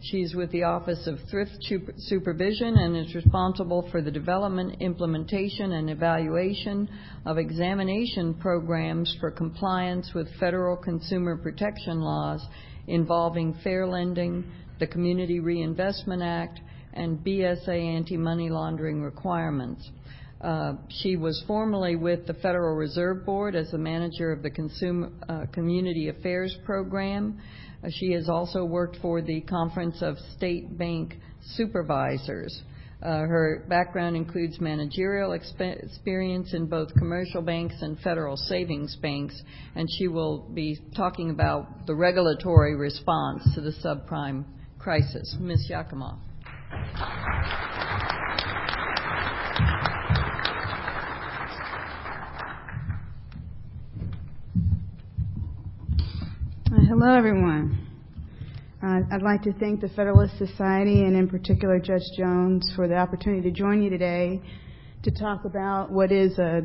[0.02, 1.52] She's with the Office of Thrift
[1.96, 6.90] Supervision and is responsible for the development, implementation, and evaluation
[7.24, 12.46] of examination programs for compliance with federal consumer protection laws
[12.86, 14.44] involving fair lending,
[14.78, 16.60] the Community Reinvestment Act,
[16.94, 19.90] and BSA anti-money laundering requirements.
[20.40, 25.10] Uh, she was formerly with the Federal Reserve Board as the manager of the consumer
[25.28, 27.40] uh, Community Affairs Program.
[27.82, 31.14] Uh, she has also worked for the Conference of State Bank
[31.56, 32.62] Supervisors.
[33.02, 39.42] Her background includes managerial experience in both commercial banks and federal savings banks,
[39.74, 44.46] and she will be talking about the regulatory response to the subprime
[44.78, 45.36] crisis.
[45.38, 45.70] Ms.
[45.70, 46.16] Yakimov.
[46.74, 46.80] Uh,
[56.88, 57.78] hello, everyone.
[58.82, 62.96] Uh, I'd like to thank the Federalist Society and, in particular, Judge Jones for the
[62.96, 64.40] opportunity to join you today
[65.04, 66.62] to talk about what is, a,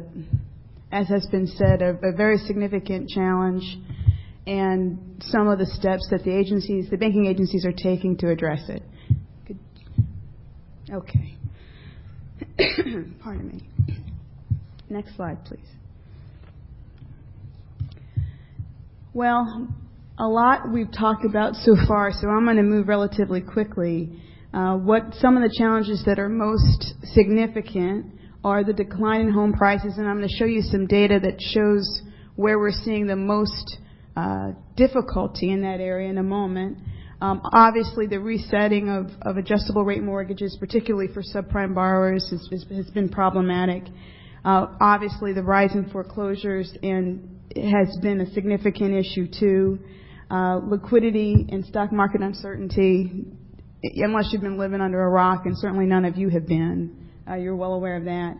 [0.91, 3.63] as has been said, a very significant challenge
[4.47, 8.67] and some of the steps that the agencies, the banking agencies, are taking to address
[8.69, 8.81] it.
[10.91, 11.35] Okay.
[13.21, 13.97] Pardon me.
[14.89, 15.59] Next slide, please.
[19.13, 19.67] Well,
[20.17, 24.09] a lot we've talked about so far, so I'm going to move relatively quickly.
[24.53, 28.07] Uh, what some of the challenges that are most significant
[28.43, 31.39] are the decline in home prices, and I'm going to show you some data that
[31.39, 32.01] shows
[32.35, 33.77] where we're seeing the most
[34.15, 36.77] uh, difficulty in that area in a moment.
[37.21, 43.83] Obviously, the resetting of adjustable-rate mortgages, particularly for subprime borrowers, has been problematic.
[44.45, 49.79] Obviously, the rise in foreclosures has been a significant issue too.
[50.31, 53.25] Uh, liquidity and stock market uncertainty,
[53.81, 57.33] unless you've been living under a rock, and certainly none of you have been, uh,
[57.33, 58.37] you're well aware of that.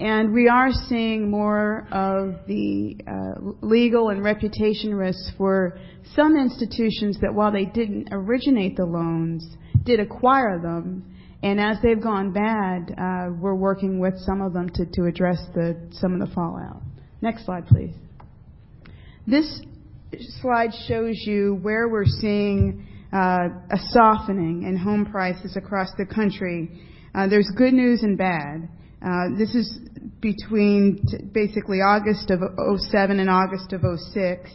[0.00, 5.78] And we are seeing more of the uh, legal and reputation risks for
[6.16, 9.46] some institutions that while they didn't originate the loans,
[9.84, 11.14] did acquire them.
[11.42, 15.38] And as they've gone bad, uh, we're working with some of them to, to address
[15.54, 16.82] the, some of the fallout.
[17.20, 17.94] Next slide, please.
[19.26, 19.60] This
[20.40, 26.82] slide shows you where we're seeing uh, a softening in home prices across the country.
[27.14, 28.68] Uh, there's good news and bad.
[29.04, 29.78] Uh, this is
[30.20, 32.40] between basically August of
[32.90, 34.50] 07 and August of 06.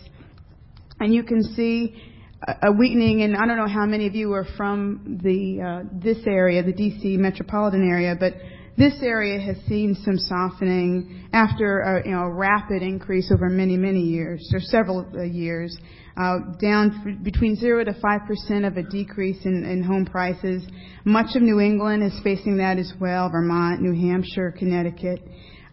[0.99, 2.01] And you can see
[2.47, 5.89] a, a weakening, and I don't know how many of you are from the uh,
[5.93, 8.33] this area, the DC metropolitan area, but
[8.77, 14.01] this area has seen some softening after a, you know, rapid increase over many, many
[14.01, 15.77] years, or several years,
[16.17, 20.63] uh, down between 0 to 5% of a decrease in, in home prices.
[21.05, 25.21] Much of New England is facing that as well, Vermont, New Hampshire, Connecticut.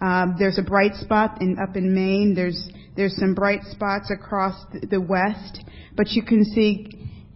[0.00, 2.34] Um, there's a bright spot in, up in Maine.
[2.34, 5.62] There's there's some bright spots across the, the west,
[5.96, 6.88] but you can see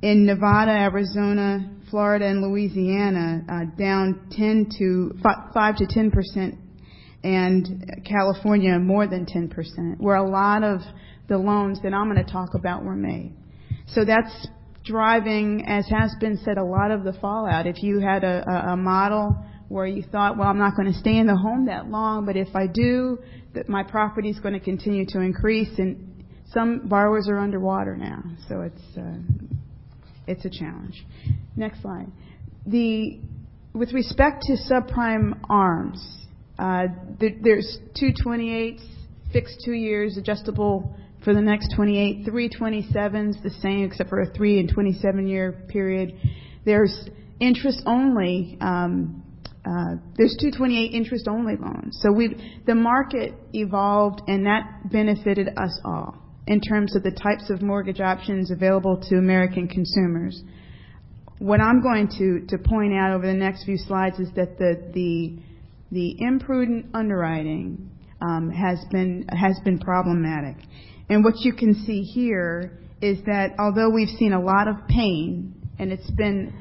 [0.02, 5.12] in Nevada, Arizona, Florida, and Louisiana uh, down 10 to
[5.54, 6.54] 5 to 10 percent,
[7.22, 10.80] and California more than 10 percent, where a lot of
[11.28, 13.34] the loans that I'm going to talk about were made.
[13.88, 14.48] So that's
[14.84, 17.66] driving, as has been said, a lot of the fallout.
[17.66, 19.36] If you had a, a, a model
[19.68, 22.36] where you thought, well, I'm not going to stay in the home that long, but
[22.36, 23.18] if I do,
[23.54, 28.22] that my property is going to continue to increase, and some borrowers are underwater now,
[28.48, 29.18] so it's uh,
[30.26, 31.04] it's a challenge.
[31.56, 32.06] Next slide.
[32.66, 33.20] The
[33.72, 36.26] with respect to subprime ARMs,
[36.58, 36.86] uh,
[37.20, 38.82] there, there's two 28s,
[39.32, 40.94] fixed two years, adjustable
[41.24, 46.14] for the next 28, 327s, the same except for a three and 27 year period.
[46.64, 47.08] There's
[47.38, 49.22] interest only um,
[49.64, 51.98] uh, there's 228 interest-only loans.
[52.00, 56.16] So we, the market evolved, and that benefited us all
[56.46, 60.42] in terms of the types of mortgage options available to American consumers.
[61.38, 64.90] What I'm going to to point out over the next few slides is that the
[64.92, 65.38] the,
[65.90, 70.56] the imprudent underwriting um, has been problematic.
[71.08, 75.54] And what you can see here is that although we've seen a lot of pain,
[75.78, 76.52] and it's been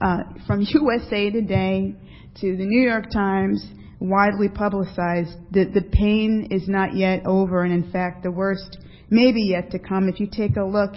[0.00, 1.94] uh, from USA Today
[2.40, 3.64] to the New York Times,
[4.02, 8.78] widely publicized, that the pain is not yet over, and in fact, the worst
[9.10, 10.08] may be yet to come.
[10.08, 10.92] If you take a look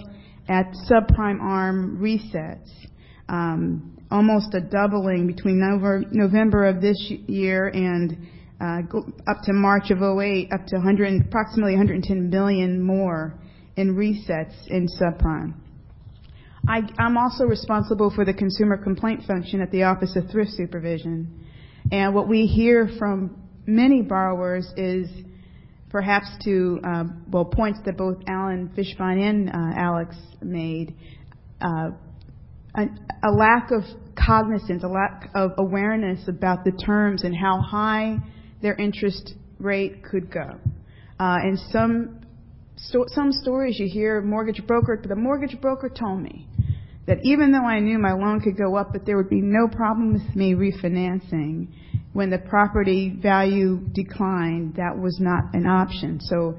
[0.48, 2.70] at subprime ARM resets,
[3.30, 5.60] um, almost a doubling between
[6.12, 6.98] November of this
[7.28, 8.18] year and
[8.62, 8.82] uh,
[9.28, 13.38] up to March of 08, up to 100, approximately 110 billion more
[13.76, 15.54] in resets in subprime.
[16.68, 21.45] I, I'm also responsible for the consumer complaint function at the Office of Thrift Supervision.
[21.92, 25.08] And what we hear from many borrowers is
[25.90, 30.96] perhaps to, uh, well, points that both Allen Fishbein and uh, Alex made,
[31.62, 31.92] uh,
[32.76, 32.86] a,
[33.24, 33.84] a lack of
[34.16, 38.18] cognizance, a lack of awareness about the terms and how high
[38.62, 40.60] their interest rate could go.
[41.20, 42.20] Uh, and some
[42.78, 46.48] so, some stories you hear mortgage broker, the mortgage broker told me
[47.08, 49.68] that even though I knew my loan could go up, but there would be no
[49.68, 51.68] problem with me refinancing
[52.14, 56.20] when the property value declined, that was not an option.
[56.22, 56.58] So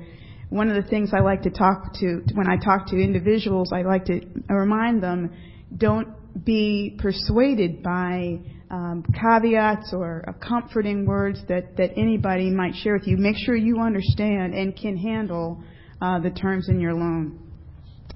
[0.50, 3.82] one of the things I like to talk to, when I talk to individuals, I
[3.82, 5.34] like to remind them,
[5.76, 6.08] don't
[6.44, 8.38] be persuaded by
[8.70, 13.16] um, caveats or comforting words that, that anybody might share with you.
[13.16, 15.62] Make sure you understand and can handle
[16.02, 17.40] uh, the terms in your loan.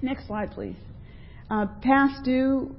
[0.02, 0.76] Next slide, please.
[1.50, 2.72] Uh, past due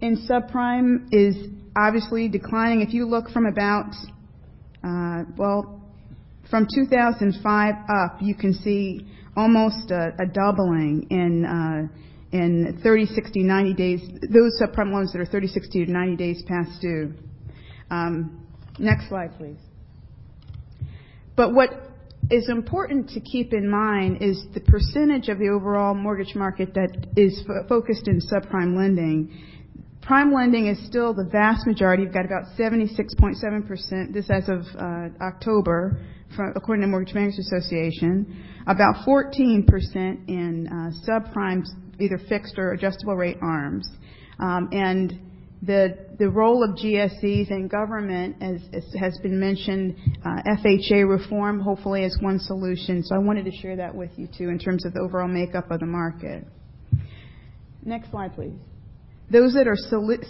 [0.00, 1.36] in subprime is
[1.76, 2.80] obviously declining.
[2.80, 3.92] If you look from about,
[4.82, 5.80] uh, well,
[6.50, 14.60] from 2005 up, you can see almost a doubling in 30, 60, 90 days, those
[14.60, 17.14] subprime loans that are 30, 60 to 90 days past due.
[17.90, 18.44] Um,
[18.80, 19.58] next slide, please.
[21.36, 21.70] But what
[22.30, 27.06] is important to keep in mind is the percentage of the overall mortgage market that
[27.16, 29.30] is focused in subprime lending.
[30.02, 32.04] Prime lending is still the vast majority.
[32.04, 36.00] You've got about 76.7%, this as of uh, October,
[36.54, 38.44] according to Mortgage Bankers Association.
[38.66, 39.66] About 14%
[40.28, 41.64] in uh, subprime,
[42.00, 43.88] either fixed or adjustable rate ARMs.
[44.38, 45.20] Um, and
[45.62, 51.60] the the role of GSEs and government, as, as has been mentioned, uh, FHA reform
[51.60, 53.02] hopefully is one solution.
[53.02, 55.70] So I wanted to share that with you too in terms of the overall makeup
[55.70, 56.44] of the market.
[57.84, 58.54] Next slide, please.
[59.28, 59.76] Those that are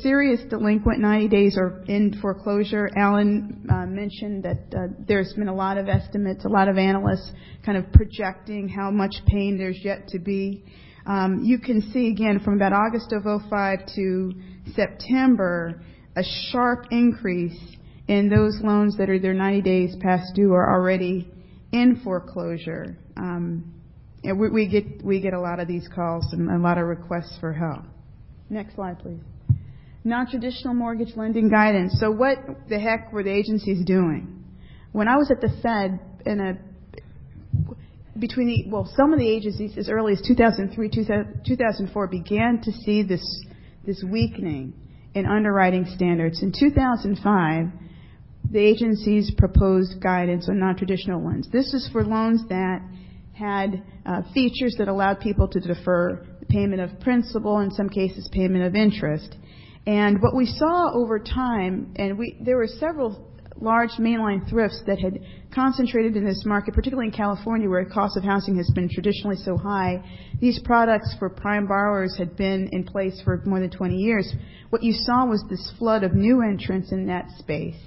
[0.00, 5.54] serious delinquent 90 days or in foreclosure, Allen uh, mentioned that uh, there's been a
[5.54, 7.30] lot of estimates, a lot of analysts
[7.64, 10.64] kind of projecting how much pain there's yet to be.
[11.04, 14.32] Um, you can see again from about August of 05 to
[14.74, 15.80] September
[16.16, 17.58] a sharp increase
[18.08, 21.30] in those loans that are their 90 days past due or already
[21.72, 22.96] in foreclosure.
[23.16, 23.74] Um,
[24.24, 26.86] and we, we get we get a lot of these calls and a lot of
[26.86, 27.84] requests for help.
[28.48, 29.20] Next slide, please.
[30.04, 31.96] Non-traditional mortgage lending guidance.
[32.00, 32.38] So what
[32.68, 34.44] the heck were the agencies doing?
[34.92, 36.58] When I was at the Fed in a
[38.18, 40.90] between the well, some of the agencies as early as 2003,
[41.44, 43.44] 2004 began to see this
[43.86, 44.74] this weakening
[45.14, 46.42] in underwriting standards.
[46.42, 47.66] In 2005,
[48.50, 51.48] the agencies proposed guidance on non-traditional loans.
[51.50, 52.80] This is for loans that
[53.32, 58.64] had uh, features that allowed people to defer payment of principal, in some cases payment
[58.64, 59.36] of interest.
[59.86, 63.30] And what we saw over time, and we, there were several
[63.60, 65.18] large mainline thrifts that had
[65.56, 69.36] concentrated in this market, particularly in California where the cost of housing has been traditionally
[69.36, 70.04] so high.
[70.38, 74.32] These products for prime borrowers had been in place for more than 20 years.
[74.68, 77.80] What you saw was this flood of new entrants in that space.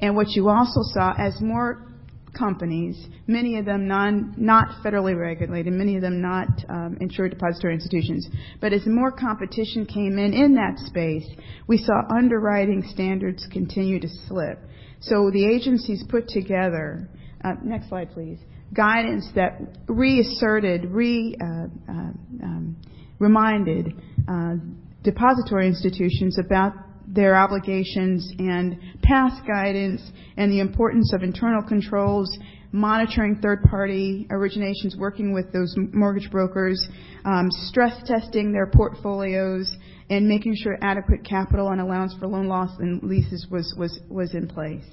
[0.00, 1.91] And what you also saw as more
[2.36, 7.74] companies, many of them non, not federally regulated, many of them not um, insured depository
[7.74, 8.26] institutions.
[8.60, 11.26] But as more competition came in in that space,
[11.66, 14.58] we saw underwriting standards continue to slip.
[15.00, 17.08] So the agencies put together,
[17.44, 18.38] uh, next slide please,
[18.74, 22.76] guidance that reasserted, re, uh, uh, um,
[23.18, 23.94] reminded
[24.28, 24.54] uh,
[25.02, 26.72] depository institutions about
[27.12, 30.02] their obligations and past guidance
[30.36, 32.28] and the importance of internal controls,
[32.72, 36.88] monitoring third-party originations, working with those mortgage brokers,
[37.26, 39.76] um, stress testing their portfolios,
[40.08, 44.34] and making sure adequate capital and allowance for loan loss and leases was, was, was
[44.34, 44.84] in place.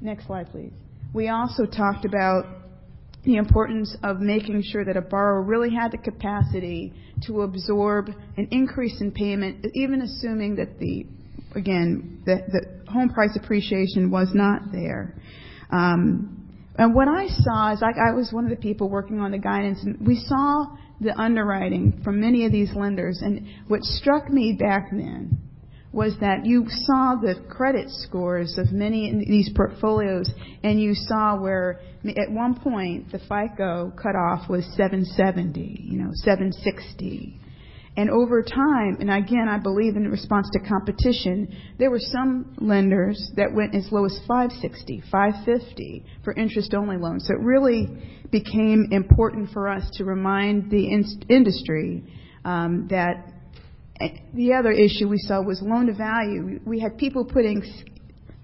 [0.00, 0.72] Next slide, please.
[1.14, 2.44] We also talked about
[3.24, 6.92] the importance of making sure that a borrower really had the capacity
[7.26, 11.06] to absorb an increase in payment, even assuming that the
[11.56, 15.14] again, the, home price appreciation was not there.
[15.70, 16.36] Um,
[16.78, 19.82] and what I saw is I was one of the people working on the guidance,
[19.82, 23.20] and we saw the underwriting from many of these lenders.
[23.22, 25.38] And what struck me back then
[25.92, 30.30] was that you saw the credit scores of many in these portfolios,
[30.62, 37.40] and you saw where at one point the FICO cutoff was 770, you know, 760.
[37.96, 43.30] And over time, and again, I believe in response to competition, there were some lenders
[43.36, 47.26] that went as low as 560, 550 for interest-only loans.
[47.26, 47.88] So it really
[48.30, 52.04] became important for us to remind the in- industry
[52.44, 53.32] um, that
[53.98, 56.60] eh, the other issue we saw was loan to value.
[56.66, 57.62] We had people putting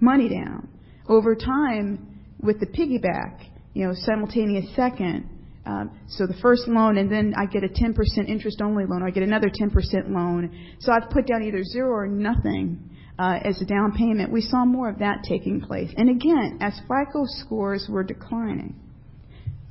[0.00, 0.68] money down.
[1.08, 5.28] Over time, with the piggyback, you know, simultaneous second,
[5.64, 7.94] um, so the first loan, and then I get a 10%
[8.28, 9.72] interest-only loan, or I get another 10%
[10.10, 10.76] loan.
[10.80, 14.32] So I've put down either zero or nothing uh, as a down payment.
[14.32, 15.92] We saw more of that taking place.
[15.96, 18.74] And again, as FICO scores were declining.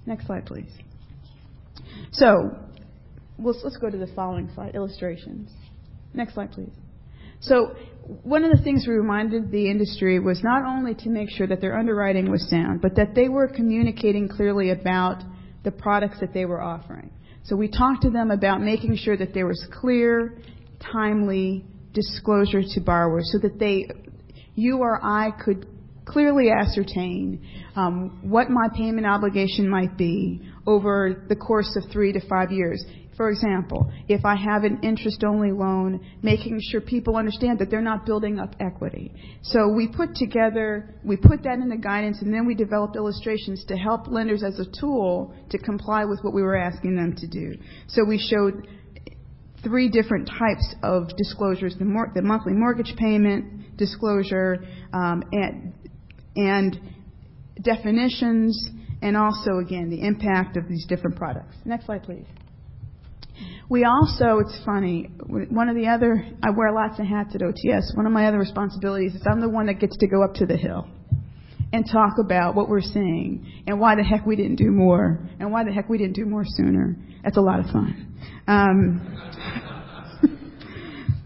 [0.05, 0.71] Next slide, please.
[2.13, 2.51] So
[3.37, 5.51] let's, let's go to the following slide, illustrations.
[6.13, 6.71] Next slide, please.
[7.41, 7.75] So
[8.23, 11.59] one of the things we reminded the industry was not only to make sure that
[11.59, 15.23] their underwriting was sound, but that they were communicating clearly about
[15.63, 17.11] the products that they were offering.
[17.43, 20.38] So we talked to them about making sure that there was clear,
[20.79, 23.89] timely disclosure to borrowers so that they,
[24.55, 25.67] you or I could
[26.05, 32.19] clearly ascertain um, what my payment obligation might be over the course of three to
[32.27, 32.83] five years.
[33.22, 38.03] For example, if I have an interest-only loan, making sure people understand that they're not
[38.03, 39.14] building up equity.
[39.43, 43.64] So we put together, we put that in the guidance, and then we developed illustrations
[43.65, 47.27] to help lenders as a tool to comply with what we were asking them to
[47.27, 47.53] do.
[47.89, 48.68] So we showed
[49.64, 55.73] three different types of disclosures, the, mor- the monthly mortgage payment disclosure, um, and,
[56.35, 56.80] and
[57.61, 58.68] definitions,
[59.03, 61.56] and also, again, the impact of these different products.
[61.65, 62.26] Next slide, please.
[63.69, 67.95] We also, it's funny, one of the other, I wear lots of hats at OTS.
[67.95, 70.45] One of my other responsibilities is I'm the one that gets to go up to
[70.45, 70.89] the hill
[71.73, 75.51] and talk about what we're seeing and why the heck we didn't do more and
[75.51, 76.97] why the heck we didn't do more sooner.
[77.23, 78.19] That's a lot of fun.
[78.47, 78.99] Um,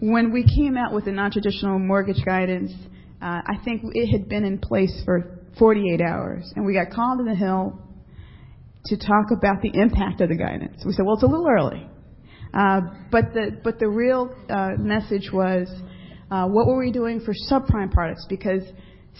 [0.00, 2.72] when we came out with the non-traditional mortgage guidance,
[3.20, 7.18] uh, I think it had been in place for 48 hours, and we got called
[7.18, 7.80] to the Hill
[8.86, 10.82] to talk about the impact of the guidance.
[10.84, 11.88] We said, well, it's a little early.
[12.56, 12.80] Uh,
[13.10, 15.68] but the but the real uh, message was,
[16.30, 18.24] uh, what were we doing for subprime products?
[18.28, 18.62] Because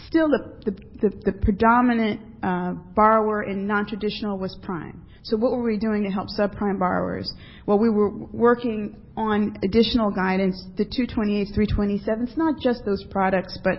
[0.09, 0.71] still the the,
[1.03, 5.03] the, the predominant uh, borrower in non-traditional was prime.
[5.23, 7.33] So what were we doing to help subprime borrowers?
[7.67, 13.79] Well, we were working on additional guidance, the 228s, 327s, not just those products, but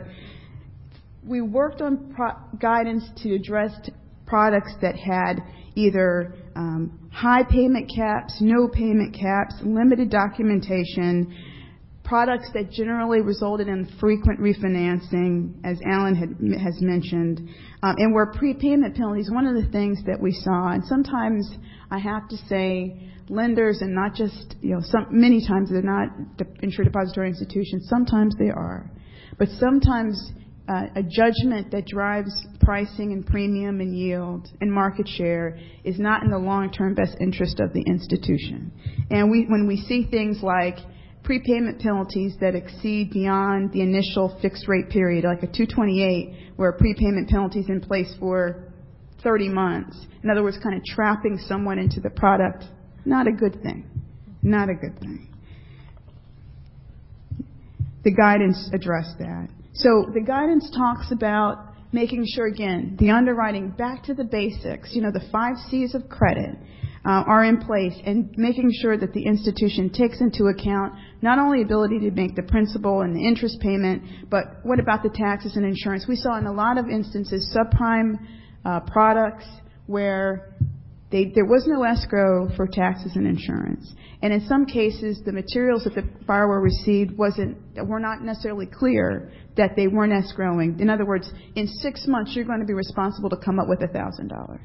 [1.26, 3.72] we worked on pro- guidance to address
[4.26, 5.40] products that had
[5.76, 6.36] either
[7.12, 11.36] high payment caps, no payment caps, limited documentation,
[12.04, 16.16] products that generally resulted in frequent refinancing, as Allen
[16.64, 17.50] has mentioned,
[17.84, 21.50] um, and where prepayment penalties, one of the things that we saw, and sometimes
[21.92, 26.08] I have to say, lenders and not just, you know, some, many times they're not
[26.62, 28.90] insured depository institutions, sometimes they are.
[29.38, 30.32] But sometimes
[30.68, 36.24] Uh, a judgment that drives pricing and premium and yield and market share is not
[36.24, 38.70] in the long-term best interest of the institution.
[39.10, 40.76] And we, when we see things like
[41.24, 46.78] prepayment penalties that exceed beyond the initial fixed rate period, like a 228, where a
[46.78, 48.64] prepayment penalty is in place for
[49.24, 50.06] 30 months.
[50.24, 52.66] In other words, kind of trapping someone into the product.
[53.06, 53.90] Not a good thing.
[54.42, 55.34] Not a good thing.
[58.04, 59.50] The guidance addressed that.
[59.80, 65.02] So the guidance talks about making sure, again, the underwriting back to the basics, you
[65.02, 66.56] know, the five C's of credit
[67.06, 71.62] uh, are in place and making sure that the institution takes into account not only
[71.62, 75.66] ability to make the principal and the interest payment, but what about the taxes and
[75.66, 76.06] insurance?
[76.08, 78.16] We saw in a lot of instances subprime
[78.66, 79.46] uh, products
[79.86, 80.56] where
[81.12, 83.94] they, there was no escrow for taxes and insurance.
[84.22, 89.32] And in some cases, the materials that the borrower received wasn't, were not necessarily clear
[89.58, 90.80] that they weren't escrowing.
[90.80, 93.80] In other words, in six months, you're going to be responsible to come up with
[93.80, 94.60] $1,000.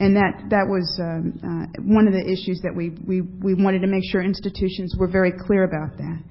[0.00, 3.80] And that, that was um, uh, one of the issues that we, we, we wanted
[3.80, 6.22] to make sure institutions were very clear about that.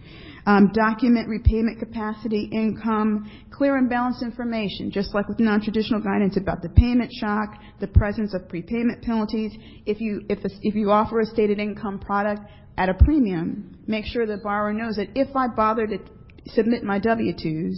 [0.46, 6.64] Um, document repayment capacity, income, clear and balanced information, just like with non-traditional guidance about
[6.64, 9.52] the payment shock, the presence of prepayment penalties.
[9.86, 12.42] If you, if, a, if you offer a stated income product
[12.82, 16.00] at a premium, make sure the borrower knows that if I bother to
[16.48, 17.76] submit my W-2s,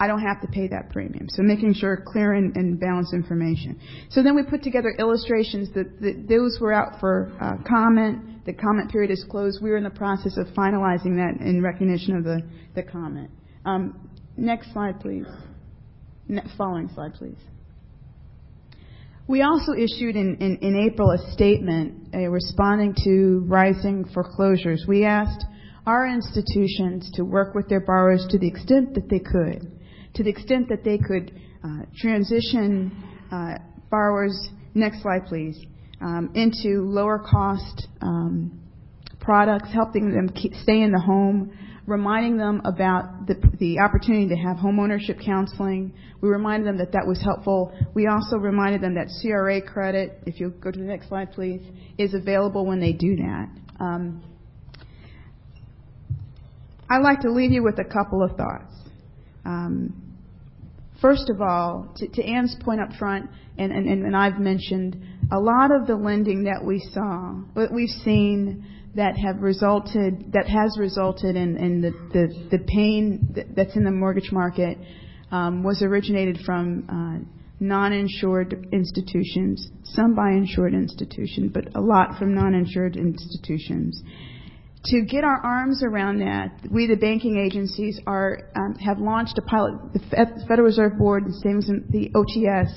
[0.00, 1.26] I don't have to pay that premium.
[1.28, 3.78] So making sure clear and, and balanced information.
[4.08, 8.46] So then we put together illustrations that, that those were out for uh, comment.
[8.46, 9.58] The comment period is closed.
[9.60, 12.40] We're in the process of finalizing that in recognition of the,
[12.74, 13.30] the comment.
[13.66, 15.26] Um, next slide, please.
[16.28, 17.38] Ne- following slide, please.
[19.28, 24.84] We also issued in, in, in April a statement uh, responding to rising foreclosures.
[24.86, 25.44] We asked
[25.86, 29.76] our institutions to work with their borrowers to the extent that they could
[30.16, 31.30] to the extent that they could
[31.62, 32.90] uh, transition
[33.30, 33.54] uh,
[33.90, 35.58] borrowers, next slide please,
[36.00, 38.58] um, into lower cost um,
[39.20, 40.28] products, helping them
[40.62, 41.52] stay in the home,
[41.86, 45.92] reminding them about the opportunity to have homeownership counseling.
[46.20, 47.72] We reminded them that that was helpful.
[47.94, 51.62] We also reminded them that CRA credit, if you'll go to the next slide please,
[51.98, 53.48] is available when they do that.
[53.78, 54.22] Um,
[56.88, 58.72] I'd like to leave you with a couple of thoughts.
[61.00, 64.96] First of all, to Anne's point up front, and, and, and I've mentioned,
[65.30, 68.64] a lot of the lending that we saw, what we've seen
[68.96, 74.78] that have resulted, that has resulted in the pain that's in the mortgage market,
[75.30, 77.24] um, was originated from uh,
[77.60, 84.02] non-insured institutions, some by insured institutions, but a lot from non-insured institutions
[84.86, 89.42] to get our arms around that, we, the banking agencies, are um, have launched a
[89.42, 89.74] pilot.
[89.92, 92.70] The Federal Reserve Board, the as the OTS,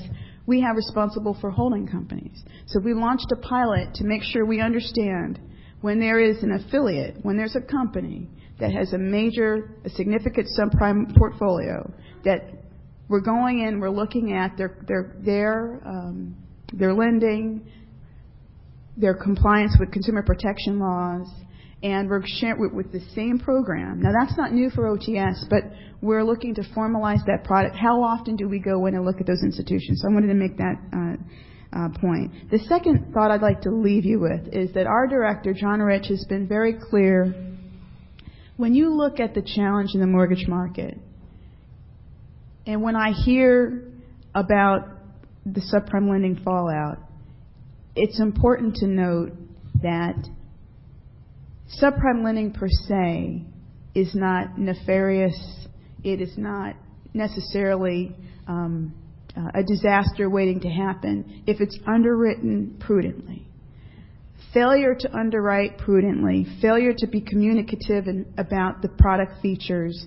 [0.46, 2.42] we have responsible for holding companies.
[2.66, 5.38] So we launched a pilot to make sure we understand
[5.80, 8.28] when there is an affiliate, when there's a company
[8.58, 11.90] that has a major, a significant subprime portfolio,
[12.24, 12.50] that
[13.08, 16.36] we're going in, we're looking at their their their um,
[16.72, 17.66] their lending,
[18.96, 21.26] their compliance with consumer protection laws
[21.82, 24.02] and we're sharing with the same program.
[24.02, 25.62] Now, that's not new for OTS, but
[26.02, 27.76] we're looking to formalize that product.
[27.76, 30.02] How often do we go in and look at those institutions?
[30.02, 31.16] So I wanted to make that uh,
[32.00, 32.50] point.
[32.50, 36.06] The second thought I'd like to leave you with is that our director, John Reich,
[36.06, 37.34] has been very clear.
[38.56, 40.98] When you look at the challenge in the mortgage market,
[42.66, 43.84] and when I hear
[44.34, 44.88] about
[45.46, 46.98] the subprime lending fallout,
[47.96, 49.32] it's important to note
[49.82, 50.14] that
[51.80, 53.44] subprime lending per se
[53.94, 55.66] is not nefarious.
[56.04, 56.76] It is not
[57.14, 58.14] necessarily
[58.46, 58.94] um,
[59.36, 63.46] Uh, a disaster waiting to happen if it's underwritten prudently.
[64.52, 70.06] Failure to underwrite prudently, failure to be communicative in, about the product features,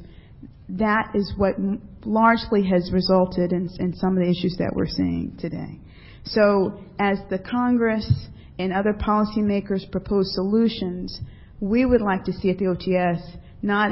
[0.68, 1.56] that is what
[2.04, 5.80] largely has resulted in, in some of the issues that we're seeing today.
[6.26, 8.28] So as the Congress
[8.60, 11.22] and other policymakers propose solutions,
[11.62, 13.92] we would like to see at the OTS not,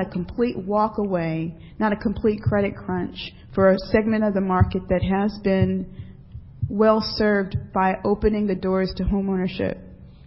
[0.00, 4.82] a complete walk away, not a complete credit crunch for a segment of the market
[4.88, 5.86] that has been
[6.68, 9.78] well served by opening the doors to homeownership.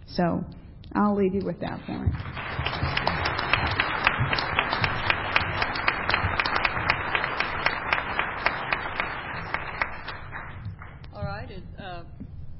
[0.06, 0.44] So
[0.94, 2.12] I'll leave you with that point.
[11.14, 11.50] All right.
[11.78, 12.04] Uh,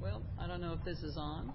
[0.01, 1.53] well, I don't know if this is on.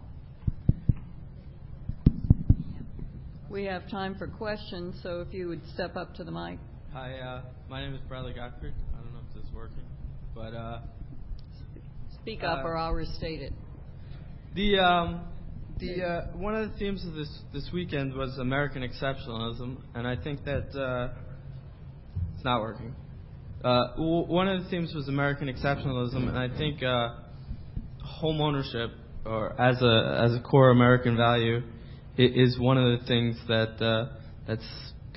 [3.51, 6.57] We have time for questions, so if you would step up to the mic.
[6.93, 8.73] Hi, uh, my name is Bradley Gottfried.
[8.93, 9.83] I don't know if this is working,
[10.33, 10.79] but uh,
[12.21, 13.51] speak up, uh, or I'll restate it.
[14.55, 15.25] The um,
[15.79, 20.15] the uh, one of the themes of this this weekend was American exceptionalism, and I
[20.15, 21.09] think that uh,
[22.33, 22.95] it's not working.
[23.65, 27.15] Uh, w- one of the themes was American exceptionalism, and I think uh,
[28.01, 28.91] home ownership,
[29.25, 31.59] or as a as a core American value,
[32.17, 34.17] is one of the things that uh,
[34.47, 34.65] that's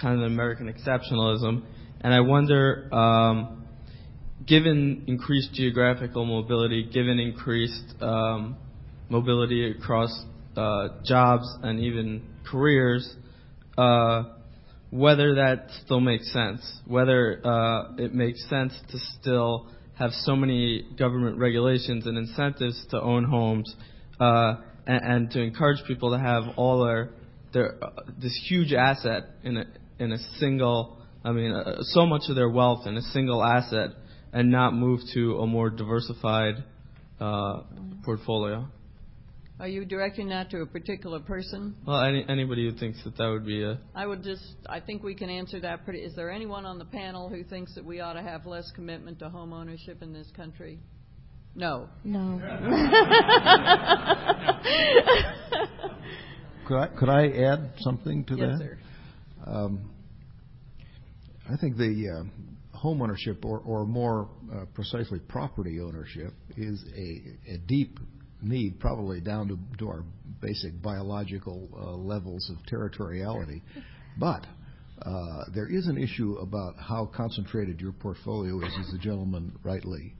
[0.00, 1.62] kind of American exceptionalism.
[2.00, 3.64] And I wonder, um,
[4.46, 8.56] given increased geographical mobility, given increased um,
[9.08, 10.10] mobility across
[10.56, 13.16] uh, jobs and even careers,
[13.78, 14.24] uh,
[14.90, 20.86] whether that still makes sense, whether uh, it makes sense to still have so many
[20.98, 23.74] government regulations and incentives to own homes
[24.20, 27.10] uh, and, and to encourage people to have all their
[27.52, 27.90] their uh,
[28.20, 29.64] this huge asset in a
[29.98, 33.90] in a single I mean uh, so much of their wealth in a single asset
[34.32, 36.64] and not move to a more diversified
[37.20, 37.62] uh,
[38.04, 38.66] portfolio.
[39.60, 41.76] Are you directing that to a particular person?
[41.86, 43.78] Well, any, anybody who thinks that that would be a.
[43.94, 44.42] I would just.
[44.68, 46.00] I think we can answer that pretty.
[46.00, 49.20] Is there anyone on the panel who thinks that we ought to have less commitment
[49.20, 50.80] to home ownership in this country?
[51.54, 51.88] No.
[52.02, 52.40] No.
[56.66, 58.58] could I could I add something to yes, that?
[58.58, 58.78] Sir.
[59.46, 59.90] Um,
[61.48, 62.24] I think the uh,
[62.76, 67.98] home ownership, or, or more uh, precisely property ownership, is a, a deep
[68.42, 70.04] need, probably down to, to our
[70.40, 73.62] basic biological uh, levels of territoriality.
[74.18, 74.46] But
[75.02, 80.14] uh, there is an issue about how concentrated your portfolio is, as the gentleman rightly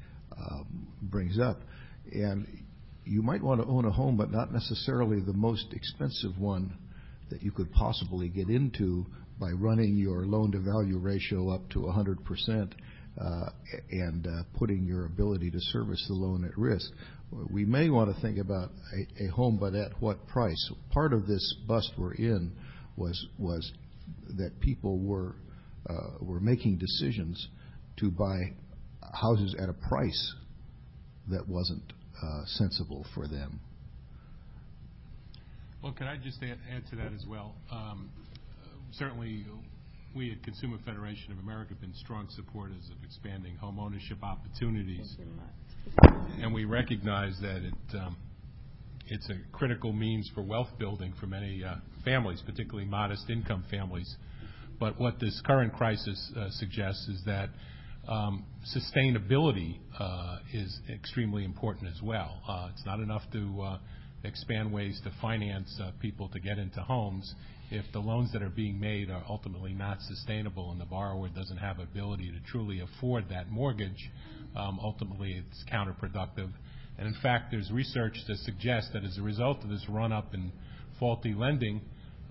[1.02, 1.61] brings up.
[2.12, 2.47] And
[3.05, 6.77] you might want to own a home, but not necessarily the most expensive one
[7.31, 9.06] that you could possibly get into
[9.40, 12.73] by running your loan to value ratio up to 100%
[13.20, 13.51] uh,
[13.90, 16.90] and uh, putting your ability to service the loan at risk.
[17.51, 18.70] We may want to think about
[19.20, 20.70] a, home, but at what price?
[20.90, 22.52] Part of this bust we're in
[22.97, 23.73] was was
[24.36, 25.35] that people were
[25.89, 27.48] uh, were making decisions
[27.97, 28.52] to buy
[29.14, 30.34] houses at a price
[31.30, 31.92] that wasn't
[32.22, 33.60] uh, sensible for them.
[35.82, 37.54] Well, can I just add, add to that as well?
[37.70, 38.10] Um,
[38.92, 39.44] certainly,
[40.14, 45.16] we at Consumer Federation of America have been strong supporters of expanding home ownership opportunities.
[46.40, 48.16] And we recognize that it, um,
[49.08, 54.16] it's a critical means for wealth building for many uh, families, particularly modest income families.
[54.80, 57.50] But what this current crisis uh, suggests is that
[58.09, 62.40] sustainability uh, is extremely important as well.
[62.48, 63.78] Uh, it's not enough to uh,
[64.24, 67.35] expand ways to finance people to get into homes
[67.70, 71.56] if the loans that are being made are ultimately not sustainable and the borrower doesn't
[71.56, 74.10] have ability to truly afford that mortgage,
[74.56, 76.51] um, ultimately it's counterproductive.
[76.98, 80.52] And in fact, there's research to suggest that as a result of this run-up in
[81.01, 81.81] faulty lending,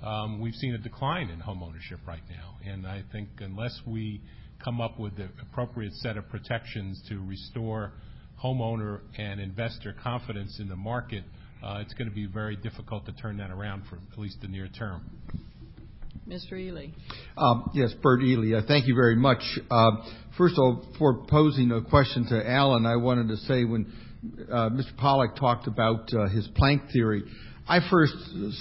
[0.02, 2.56] um, we've seen a decline in homeownership right now.
[2.66, 4.22] And I think unless we
[4.64, 7.94] come up with the appropriate set of protections to restore
[8.44, 11.24] homeowner and investor confidence in the market,
[11.64, 14.48] uh, it's going to be very difficult to turn that around for at least the
[14.48, 15.04] near term.
[16.28, 16.54] Mr.
[16.54, 16.88] Ely.
[17.38, 18.58] Um, yes, Bert Ely.
[18.58, 19.42] Uh, thank you very much.
[19.70, 19.92] Uh,
[20.38, 23.92] first of all, for posing a question to Allen, I wanted to say when
[24.50, 24.96] uh, Mr.
[24.98, 27.24] Pollock talked about uh, his plank theory,
[27.66, 28.14] I first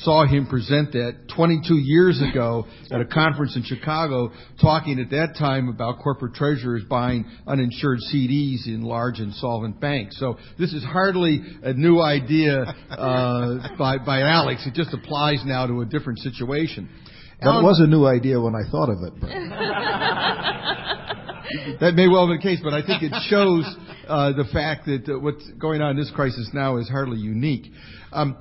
[0.02, 4.30] saw him present that 22 years ago at a conference in Chicago,
[4.60, 10.20] talking at that time about corporate treasurers buying uninsured CDs in large insolvent banks.
[10.20, 14.64] So this is hardly a new idea uh, by, by Alex.
[14.66, 16.88] It just applies now to a different situation.
[17.40, 19.14] That was a new idea when I thought of it.
[19.20, 19.30] But.
[21.80, 23.64] that may well be the case, but I think it shows
[24.06, 27.72] uh, the fact that uh, what's going on in this crisis now is hardly unique.
[28.12, 28.36] Um,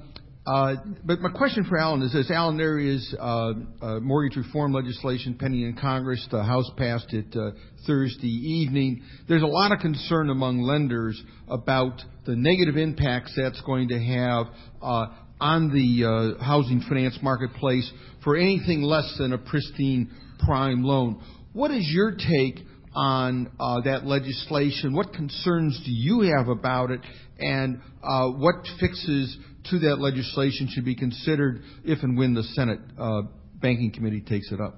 [0.46, 2.32] my question for Allen is this.
[2.32, 6.26] Allen, there is uh, uh, mortgage reform legislation pending in Congress.
[6.32, 7.52] The House passed it uh,
[7.86, 9.04] Thursday evening.
[9.28, 14.48] There's a lot of concern among lenders about the negative impacts that's going to have
[14.82, 15.08] uh,
[15.40, 17.92] on the uh, housing finance marketplace
[18.24, 20.10] for anything less than a pristine
[20.40, 21.22] prime loan.
[21.54, 22.66] What is your take
[22.96, 24.96] on uh, that legislation?
[24.96, 27.02] What concerns do you have about it?
[27.40, 29.38] And uh, what fixes
[29.70, 33.22] to that legislation should be considered if and when the Senate uh,
[33.62, 34.76] Banking Committee takes it up?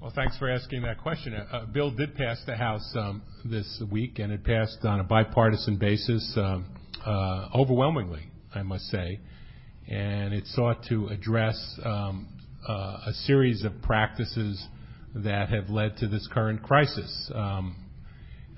[0.00, 1.32] Well, thanks for asking that question.
[1.34, 5.76] A bill did pass the House um, this week, and it passed on a bipartisan
[5.76, 6.66] basis um,
[7.06, 9.20] uh, overwhelmingly, I must say.
[9.88, 12.26] And it sought to address um,
[12.68, 12.72] uh,
[13.06, 14.66] a series of practices
[15.14, 17.30] that have led to this current crisis.
[17.32, 17.76] Um,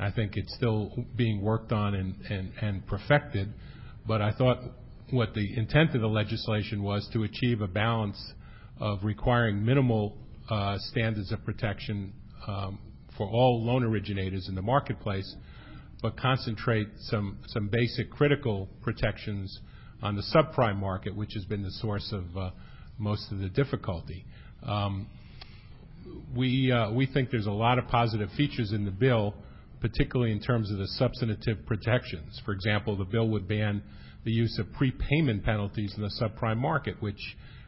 [0.00, 3.52] I think it's still being worked on and, and, and perfected,
[4.06, 4.58] but I thought
[5.10, 8.32] what the intent of the legislation was to achieve a balance
[8.80, 10.16] of requiring minimal
[10.50, 12.12] uh, standards of protection
[12.46, 12.78] um,
[13.16, 15.34] for all loan originators in the marketplace,
[16.02, 19.60] but concentrate some, some basic critical protections
[20.02, 22.50] on the subprime market, which has been the source of uh,
[22.98, 24.26] most of the difficulty.
[24.62, 25.06] Um,
[26.36, 29.34] we, uh, we think there's a lot of positive features in the bill,
[29.84, 32.40] particularly in terms of the substantive protections.
[32.46, 33.82] For example, the bill would ban
[34.24, 37.20] the use of prepayment penalties in the subprime market, which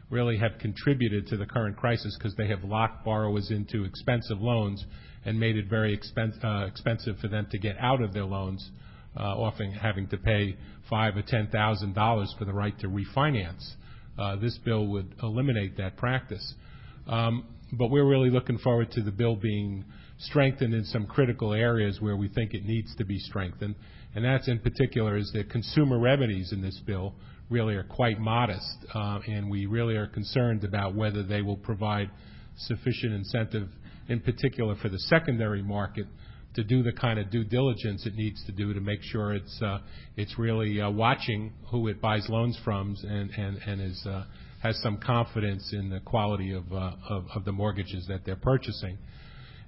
[0.09, 4.83] really have contributed to the current crisis because they have locked borrowers into expensive loans
[5.25, 5.93] and made it very
[6.43, 8.67] uh, expensive for them to get out of their loans,
[9.15, 10.57] uh, often having to pay
[10.89, 13.63] five or ten thousand dollars for the right to refinance.
[14.17, 16.55] Uh, this bill would eliminate that practice.
[17.05, 19.85] Um, but we're really looking forward to the bill being
[20.19, 23.75] strengthened in some critical areas where we think it needs to be strengthened.
[24.15, 27.13] And that's in particular is that consumer remedies in this bill
[27.49, 32.09] really are quite modest, uh, and we really are concerned about whether they will provide
[32.57, 33.69] sufficient incentive,
[34.09, 36.07] in particular for the secondary market,
[36.55, 39.61] to do the kind of due diligence it needs to do to make sure it's
[39.61, 39.77] uh,
[40.15, 44.23] it's really uh, watching who it buys loans from and and and is uh,
[44.63, 48.97] has some confidence in the quality of, uh, of, of the mortgages that they're purchasing.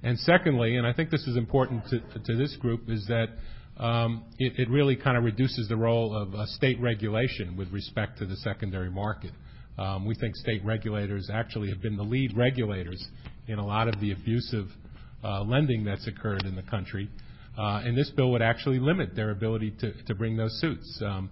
[0.03, 3.27] And secondly, and I think this is important to, to this group, is that
[3.77, 8.17] um, it, it really kind of reduces the role of uh, state regulation with respect
[8.19, 9.31] to the secondary market.
[9.77, 13.05] Um, we think state regulators actually have been the lead regulators
[13.47, 14.67] in a lot of the abusive
[15.23, 17.09] uh, lending that's occurred in the country.
[17.57, 21.01] Uh, and this bill would actually limit their ability to, to bring those suits.
[21.05, 21.29] Um,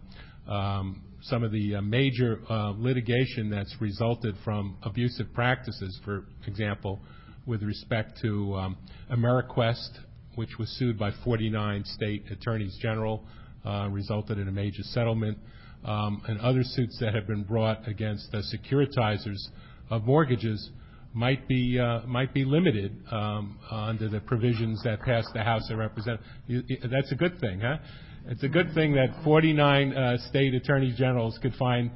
[0.48, 7.00] um, some of the uh, major uh, litigation that's resulted from abusive practices, for example,
[7.48, 8.78] with respect to um,
[9.12, 10.00] AmeriQuest,
[10.36, 13.24] which was sued by 49 state attorneys general,
[13.66, 15.38] uh, resulted in a major settlement,
[15.86, 19.38] um, and other suits that have been brought against the securitizers
[19.90, 20.70] of mortgages
[21.14, 25.78] might be uh, might be limited um, under the provisions that passed the House of
[25.78, 26.28] Representatives.
[26.92, 27.78] That's a good thing, huh?
[28.28, 31.92] It's a good thing that 49 uh, state attorneys generals could find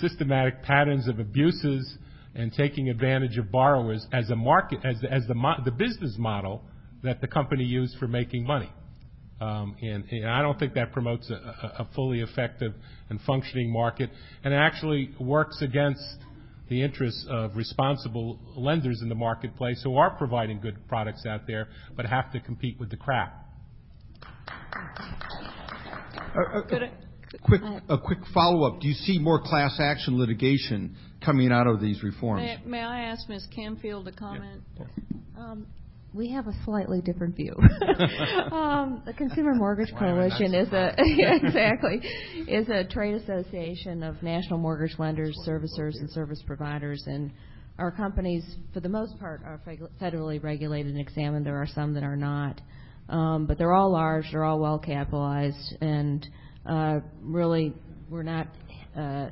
[0.00, 1.96] systematic patterns of abuses
[2.34, 6.62] and taking advantage of borrowers as a market, as, as the, mo- the business model
[7.02, 8.70] that the company used for making money.
[9.40, 12.74] Um, and, and, I don't think that promotes a, a, fully effective
[13.08, 14.10] and functioning market,
[14.42, 16.02] and it actually works against
[16.68, 21.68] the interests of responsible lenders in the marketplace who are providing good products out there,
[21.96, 23.46] but have to compete with the crap.
[27.88, 28.80] A quick follow-up.
[28.80, 32.48] Do you see more class action litigation coming out of these reforms?
[32.66, 33.46] May I ask Ms.
[33.54, 34.62] Canfield to comment?
[35.36, 35.66] Um,
[36.14, 37.54] we have a slightly different view.
[38.52, 42.00] um, the Consumer Mortgage Coalition is a exactly
[42.48, 47.30] is a trade association of national mortgage lenders, servicers, and service providers, and
[47.78, 48.44] our companies,
[48.74, 49.60] for the most part, are
[50.00, 51.46] federally regulated and examined.
[51.46, 52.60] There are some that are not.
[53.08, 56.26] Um, but they're all large, they're all well capitalized, and
[57.22, 57.74] really
[58.10, 58.48] we're not,
[58.96, 59.28] uh,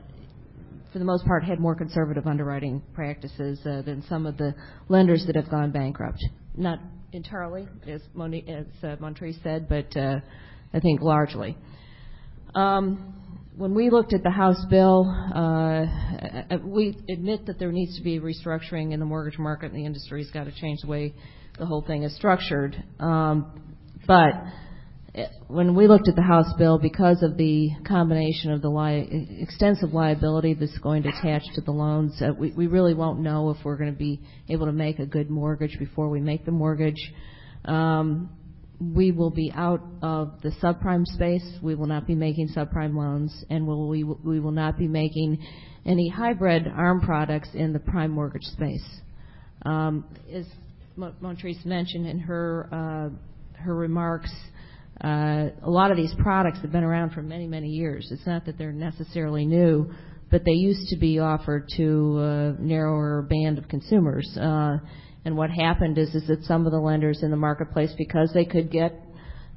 [0.92, 4.54] for the most part, had more conservative underwriting practices uh, than some of the
[4.88, 6.24] lenders that have gone bankrupt.
[6.56, 6.78] Not
[7.12, 10.20] entirely, as, uh, Montrice said, but uh,
[10.72, 11.56] I think largely.
[12.54, 13.14] Um,
[13.56, 15.86] when we looked at the House bill, uh,
[16.54, 19.86] uh, we admit that there needs to be restructuring in the mortgage market, and the
[19.86, 21.14] industry's got to change the way
[21.58, 22.76] the whole thing is structured.
[23.00, 23.62] Um,
[24.06, 24.32] but
[25.48, 30.54] when we looked at the House bill, because of the combination of the extensive liability
[30.54, 33.92] that's going to attach to the loans, uh, we, really won't know if we're going
[33.92, 37.12] to be able to make a good mortgage before we make the mortgage.
[37.64, 38.30] Um,
[38.78, 41.46] we will be out of the subprime space.
[41.62, 45.38] We will not be making subprime loans, and we, will- not be making
[45.86, 48.84] any hybrid ARM products in the prime mortgage space.
[49.64, 50.44] Um, As
[50.96, 54.30] Mo- Montrice mentioned in her, uh, her remarks,
[55.02, 58.08] uh, a lot of these products have been around for many, many years.
[58.10, 59.92] It's not that they're necessarily new,
[60.30, 64.36] but they used to be offered to a narrower band of consumers.
[64.36, 64.78] Uh,
[65.26, 68.44] And what happened is, is that some of the lenders in the marketplace, because they
[68.44, 68.92] could get,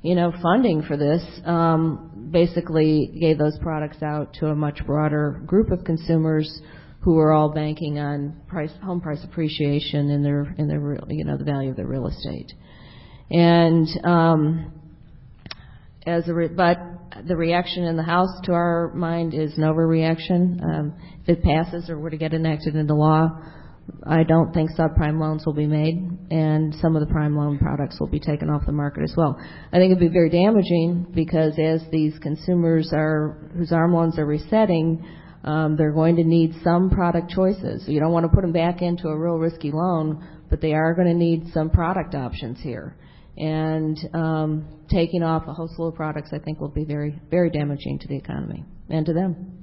[0.02, 5.44] you know, funding for this, um, basically gave those products out to a much broader
[5.45, 6.61] group of consumers
[7.02, 11.38] who are all banking on price, home price appreciation in their, in their, you know,
[11.38, 12.52] the value of their real estate.
[13.30, 14.74] And, um,
[16.10, 16.77] as a, re- but
[17.27, 20.64] the reaction in the House, to our mind, is an overreaction.
[20.64, 20.94] Um,
[21.26, 23.30] If it passes or were to get enacted into law,
[24.06, 25.98] I don't think subprime loans will be made,
[26.30, 29.38] and some of the prime loan products will be taken off the market as well.
[29.73, 34.26] I think it'd be very damaging, because as these consumers are, whose ARM loans are
[34.26, 35.03] resetting,
[35.44, 37.84] um, they're going to need some product choices.
[37.88, 40.94] You don't want to put them back into a real risky loan, but they are
[40.94, 42.95] going to need some product options here.
[43.40, 47.49] And um, taking off a whole slew of products, I think, will be very, very
[47.49, 49.60] damaging to the economy and to them.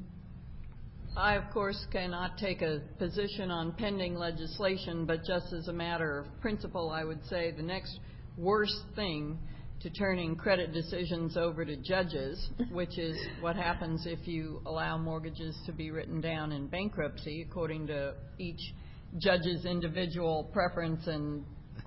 [1.16, 6.19] I, of course, cannot take a position on pending legislation, but just as a matter
[6.19, 7.98] of principle, I would say the next
[8.36, 9.39] worst thing
[9.81, 15.57] to turning credit decisions over to judges, which is what happens if you allow mortgages
[15.66, 18.61] to be written down in bankruptcy according to each
[19.19, 21.44] judge's individual preference and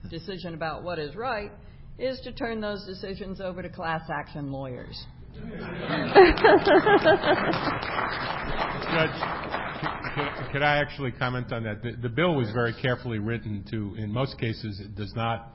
[0.10, 1.52] decision about what is right,
[1.99, 5.05] is to turn those decisions over to class action lawyers.
[8.91, 11.81] Judge, c- c- could I actually comment on that?
[11.84, 15.53] The- The bill was very carefully written to, in most cases, it does not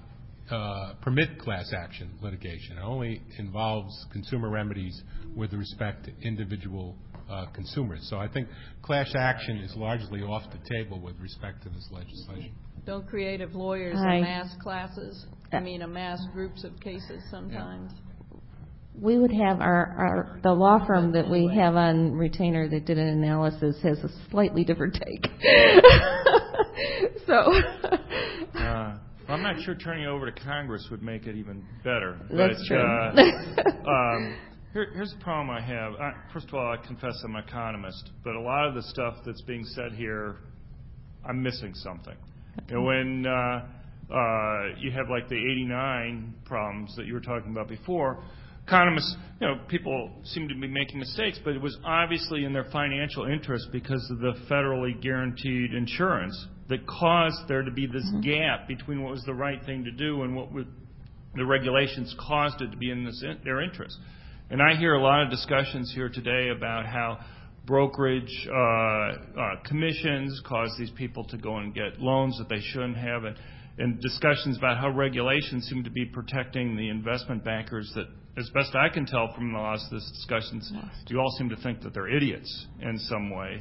[0.50, 2.76] uh, permit class action litigation.
[2.78, 5.02] It only involves consumer remedies
[5.34, 6.96] with respect to individual
[7.30, 8.06] uh, consumers.
[8.10, 8.48] So I think
[8.82, 12.52] class action is largely off the table with respect to this legislation.
[12.86, 14.16] Don't creative lawyers Hi.
[14.16, 15.24] amass classes?
[15.55, 17.93] I mean, amass groups of cases sometimes?
[19.01, 22.97] We would have our, our, the law firm that we have on retainer that did
[22.97, 25.26] an analysis has a slightly different take.
[27.26, 27.52] So,
[28.55, 28.98] Uh,
[29.28, 32.18] I'm not sure turning it over to Congress would make it even better.
[32.31, 32.82] That's but, true.
[32.82, 34.36] Uh, um,
[34.72, 35.94] here, here's the problem I have.
[35.94, 39.14] I, first of all, I confess I'm an economist, but a lot of the stuff
[39.24, 40.36] that's being said here,
[41.28, 42.16] I'm missing something.
[42.68, 43.66] You know, when uh,
[44.78, 48.22] you have like the 89 problems that you were talking about before,
[48.66, 52.64] economists, you know, people seem to be making mistakes, but it was obviously in their
[52.72, 58.66] financial interest because of the federally guaranteed insurance that caused there to be this gap
[58.66, 60.66] between what was the right thing to do and what would,
[61.35, 63.98] the regulations caused it to be in this, their interest.
[64.51, 67.18] And I hear a lot of discussions here today about how
[67.66, 69.14] brokerage uh, uh,
[69.64, 73.36] commissions cause these people to go and get loans that they shouldn't have, and,
[73.78, 78.06] and discussions about how regulations seem to be protecting the investment bankers that,
[78.38, 80.72] as best I can tell from the last of these discussions,
[81.09, 83.60] you all seem to think that they're idiots in some way.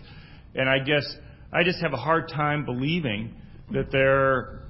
[0.55, 1.03] And I guess
[1.51, 3.35] I just have a hard time believing
[3.71, 4.63] that they're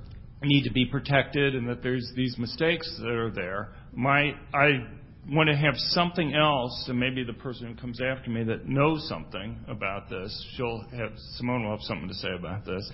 [0.45, 3.69] need to be protected and that there's these mistakes that are there.
[3.93, 4.85] My, I
[5.29, 9.07] want to have something else, and maybe the person who comes after me that knows
[9.07, 12.91] something about this, she'll have, Simone will have something to say about this.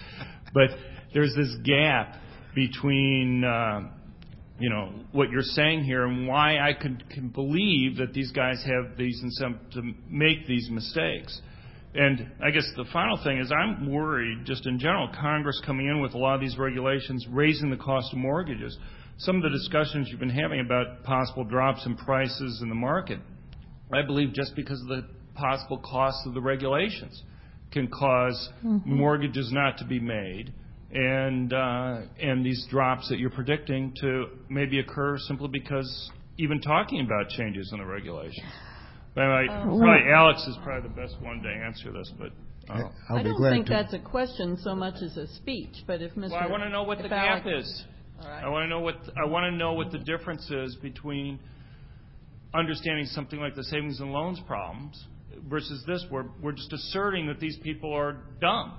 [0.54, 0.70] But
[1.14, 2.16] there's this gap
[2.60, 3.90] between, uh,
[4.60, 8.62] you know, what you're saying here and why I can, can believe that these guys
[8.66, 11.42] have these incentives to make these mistakes.
[11.96, 16.02] And I guess the final thing is I'm worried, just in general, Congress coming in
[16.02, 18.78] with a lot of these regulations, raising the cost of mortgages.
[19.20, 23.20] Some of the discussions you've been having about possible drops in prices in the market,
[23.94, 27.24] I believe just because of the possible cost of the regulations
[27.72, 28.50] can cause
[28.86, 30.52] mortgages not to be made
[30.92, 37.02] and uh, and these drops that you're predicting to maybe occur simply because even talking
[37.02, 38.46] about changes in the regulations.
[39.14, 42.32] But anyway, probably Alex is probably the best one to answer this, but.
[42.70, 43.74] uh, I'll I don't glad think to.
[43.74, 46.32] that's a question so much as a speech, but if Mr.
[46.32, 47.84] Well, I want to know what the gap Alex- is.
[48.22, 48.44] All right.
[48.44, 51.40] I want to know what I want to know what the difference is between
[52.54, 55.06] understanding something like the savings and loans problems
[55.48, 58.74] versus this, where we're just asserting that these people are dumb.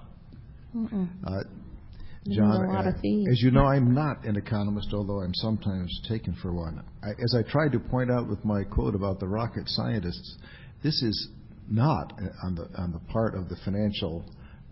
[2.29, 2.93] John, uh,
[3.31, 6.85] as you know, I'm not an economist, although I'm sometimes taken for one.
[7.03, 10.37] I, as I tried to point out with my quote about the rocket scientists,
[10.83, 11.29] this is
[11.71, 14.25] not uh, on the on the part of the financial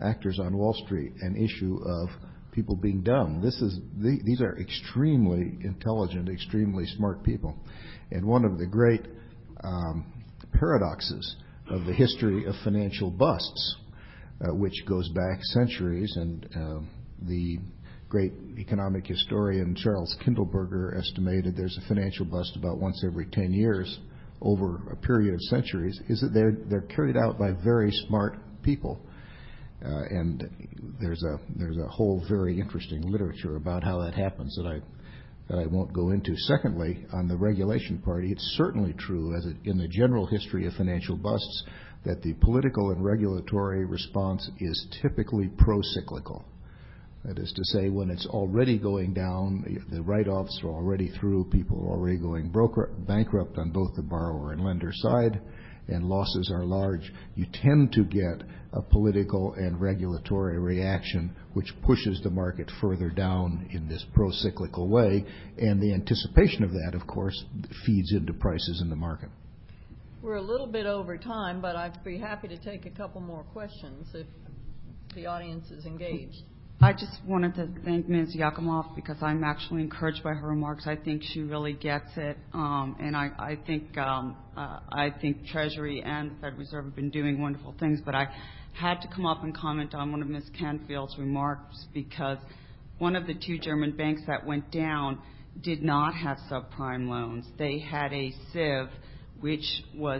[0.02, 2.10] actors on Wall Street an issue of
[2.52, 3.40] people being dumb.
[3.42, 7.56] This is the, these are extremely intelligent, extremely smart people,
[8.10, 9.06] and one of the great
[9.64, 10.12] um,
[10.52, 11.36] paradoxes
[11.70, 13.76] of the history of financial busts,
[14.42, 16.80] uh, which goes back centuries, and uh,
[17.22, 17.58] the
[18.08, 23.98] great economic historian Charles Kindleberger estimated there's a financial bust about once every 10 years
[24.40, 29.00] over a period of centuries, is that they're, they're carried out by very smart people.
[29.84, 30.50] Uh, and
[31.00, 34.80] there's a there's a whole very interesting literature about how that happens that I
[35.48, 36.34] that I won't go into.
[36.36, 40.74] Secondly, on the regulation party, it's certainly true as it, in the general history of
[40.74, 41.64] financial busts
[42.04, 46.44] that the political and regulatory response is typically pro-cyclical.
[47.28, 51.78] That is to say, when it's already going down, the write-offs are already through, people
[51.78, 52.50] are already going
[53.06, 55.38] bankrupt on both the borrower and lender side,
[55.88, 62.18] and losses are large, you tend to get a political and regulatory reaction which pushes
[62.22, 65.22] the market further down in this pro-cyclical way.
[65.58, 67.44] And the anticipation of that, of course,
[67.84, 69.28] feeds into prices in the market.
[70.22, 73.42] We're a little bit over time, but I'd be happy to take a couple more
[73.42, 74.26] questions if
[75.14, 76.42] the audience is engaged.
[76.80, 78.36] I just wanted to thank Ms.
[78.36, 80.86] Yakimov because I'm actually encouraged by her remarks.
[80.86, 85.44] I think she really gets it, um, and I, I think um, uh, I think
[85.48, 88.00] Treasury and the Federal Reserve have been doing wonderful things.
[88.04, 88.28] But I
[88.74, 90.44] had to come up and comment on one of Ms.
[90.56, 92.38] Canfield's remarks because
[92.98, 95.18] one of the two German banks that went down
[95.60, 97.44] did not have subprime loans.
[97.58, 98.88] They had a SIV
[99.40, 99.64] which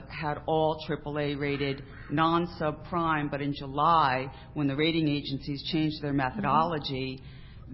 [0.08, 3.30] had all AAA-rated non-subprime.
[3.30, 7.20] But in July, when the rating agencies changed their methodology,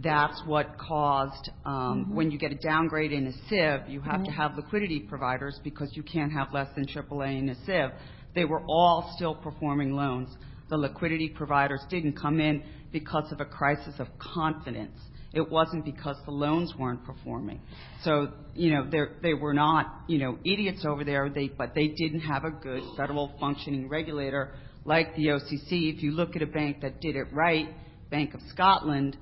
[0.02, 2.14] that's what caused um, mm-hmm.
[2.14, 5.90] when you get a downgrade in a SIV, you have to have liquidity providers because
[5.94, 7.92] you can't have less than AAA in a SIV.
[8.34, 10.28] They were all still performing loans.
[10.68, 14.98] The liquidity providers didn't come in because of a crisis of confidence.
[15.34, 17.60] It wasn't because the loans weren't performing.
[18.02, 18.88] So, you know,
[19.22, 23.32] they were not, you know, idiots over there, but they didn't have a good federal
[23.40, 24.54] functioning regulator
[24.84, 25.94] like the OCC.
[25.94, 27.68] If you look at a bank that did it right,
[28.10, 29.16] Bank of Scotland,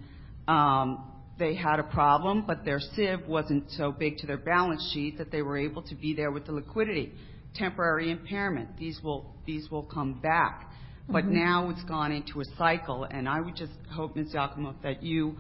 [0.48, 5.18] um, they had a problem, but their SIV wasn't so big to their balance sheet
[5.18, 7.12] that they were able to be there with the liquidity.
[7.55, 8.76] Temporary impairment.
[8.78, 10.68] These will come back.
[11.09, 11.34] But mm-hmm.
[11.34, 14.34] now it's gone into a cycle, and I would just hope, Ms.
[14.34, 15.36] Yakimov, that you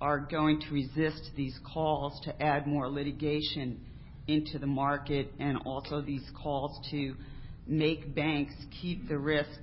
[0.00, 3.80] are going to resist these calls to add more litigation
[4.26, 7.14] into the market and also these calls to
[7.66, 9.60] make banks keep the risk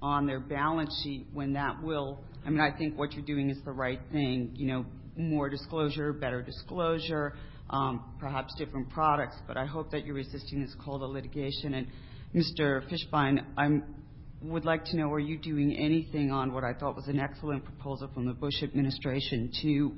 [0.00, 3.58] on their balance sheet when that will I mean, I think what you're doing is
[3.64, 4.50] the right thing.
[4.54, 4.86] You know,
[5.16, 7.34] more disclosure, better disclosure,
[7.70, 9.36] um, perhaps different products.
[9.46, 11.74] But I hope that you're resisting this call to litigation.
[11.74, 11.86] And
[12.34, 12.82] Mr.
[12.90, 13.84] Fishbein, I'm
[14.44, 17.64] would like to know, are you doing anything on what I thought was an excellent
[17.64, 19.92] proposal from the Bush administration to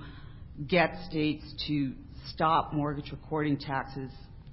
[0.67, 1.93] get states to
[2.33, 4.11] stop mortgage recording taxes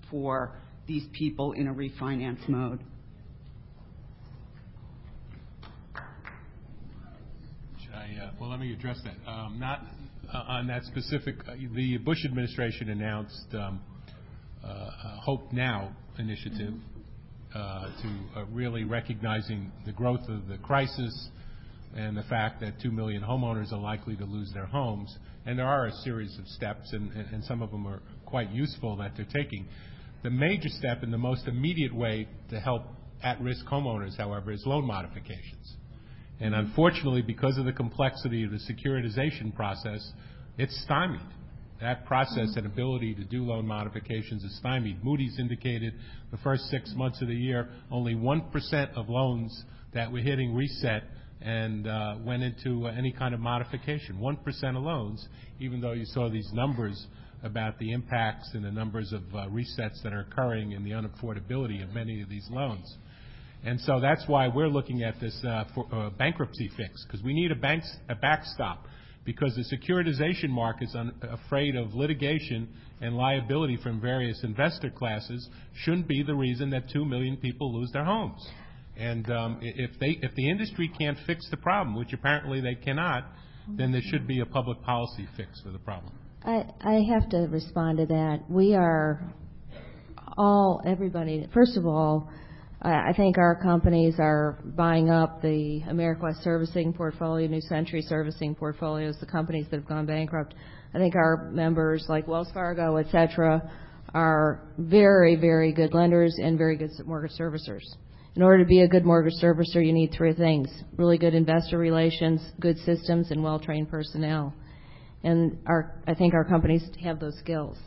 [0.09, 0.57] for
[0.87, 2.79] these people in a refinance mode?
[8.23, 9.29] Uh, well, let me address that.
[9.29, 9.81] Um, not
[10.33, 11.35] uh, on that specific.
[11.47, 13.81] Uh, the Bush administration announced um,
[15.23, 16.73] Hope Now initiative
[17.53, 21.29] to uh, really recognizing the growth of the crisis
[21.95, 25.15] and the fact that 2 million homeowners are likely to lose their homes.
[25.45, 28.95] And there are a series of steps, and, and some of them are quite useful
[28.97, 29.67] that they're taking.
[30.23, 32.83] The major step and the most immediate way to help
[33.21, 35.75] at-risk homeowners, however, is loan modifications.
[36.39, 40.11] And unfortunately, because of the complexity of the securitization process,
[40.57, 41.21] it's stymied.
[41.81, 45.03] That process and ability to do loan modifications is stymied.
[45.03, 45.93] Moody's indicated
[46.31, 49.63] the first six months of the year, only 1% of loans
[49.93, 51.03] that were hitting reset
[51.41, 54.17] and uh, went into any kind of modification.
[54.17, 55.27] 1% of loans,
[55.59, 57.07] even though you saw these numbers
[57.43, 61.83] about the impacts and the numbers of uh, resets that are occurring and the unaffordability
[61.83, 62.97] of many of these loans.
[63.65, 65.65] And so that's why we're looking at this uh,
[66.17, 68.85] bankruptcy fix, because we need a backstop
[69.25, 72.67] because the securitization market's are afraid of litigation
[73.01, 75.49] and liability from various investor classes
[75.83, 78.45] shouldn't be the reason that 2 million people lose their homes.
[78.97, 83.25] And um, if the industry can't fix the problem, which apparently they cannot,
[83.67, 86.13] then there should be a public policy fix for the problem.
[86.45, 88.43] I have to respond to that.
[88.49, 89.33] We are
[90.37, 92.29] all, everybody, first of all,
[92.85, 99.15] I think our companies are buying up the AmeriQuest servicing portfolio, New Century servicing portfolios,
[99.21, 100.53] the companies that have gone bankrupt.
[100.93, 103.71] I think our members, like Wells Fargo, et cetera,
[104.13, 107.85] are very, very good lenders and very good mortgage servicers.
[108.35, 111.77] In order to be a good mortgage servicer, you need three things: really good investor
[111.77, 114.53] relations, good systems, and well-trained personnel.
[115.23, 115.57] And
[116.05, 117.77] I think our companies have those skills.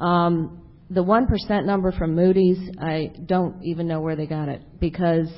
[0.00, 5.28] Um, The 1% number from Moody's, I don't even know where they got it because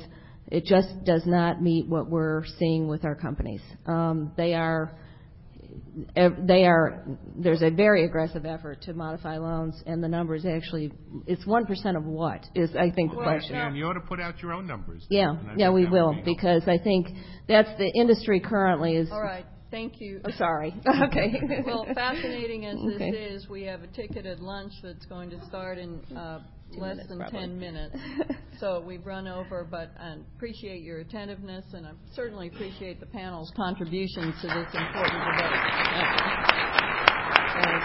[0.47, 3.61] it just does not meet what we're seeing with our companies.
[3.85, 4.95] Um, they are
[6.15, 7.03] they are
[7.35, 10.91] there's a very aggressive effort to modify loans, and the number is actually
[11.27, 13.55] it's one percent of what is I think the question.
[13.55, 15.05] And you ought to put out your own numbers.
[15.09, 17.07] Yeah, yeah, we will be because I think
[17.47, 19.09] that's the industry currently is.
[19.11, 20.21] All right, thank you.
[20.25, 20.73] Oh, sorry.
[21.07, 21.33] okay.
[21.65, 23.09] Well, fascinating as this Okay.
[23.09, 26.39] is, we have a ticketed lunch that's going to start in uh,
[26.71, 27.39] less minutes, than probably.
[27.39, 27.95] 10 minutes.
[28.59, 33.53] So we've run over, but I appreciate your attentiveness, and I certainly appreciate the panel's
[33.55, 35.61] contributions to this important debate.
[37.53, 37.83] Thank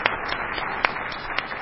[1.48, 1.53] you.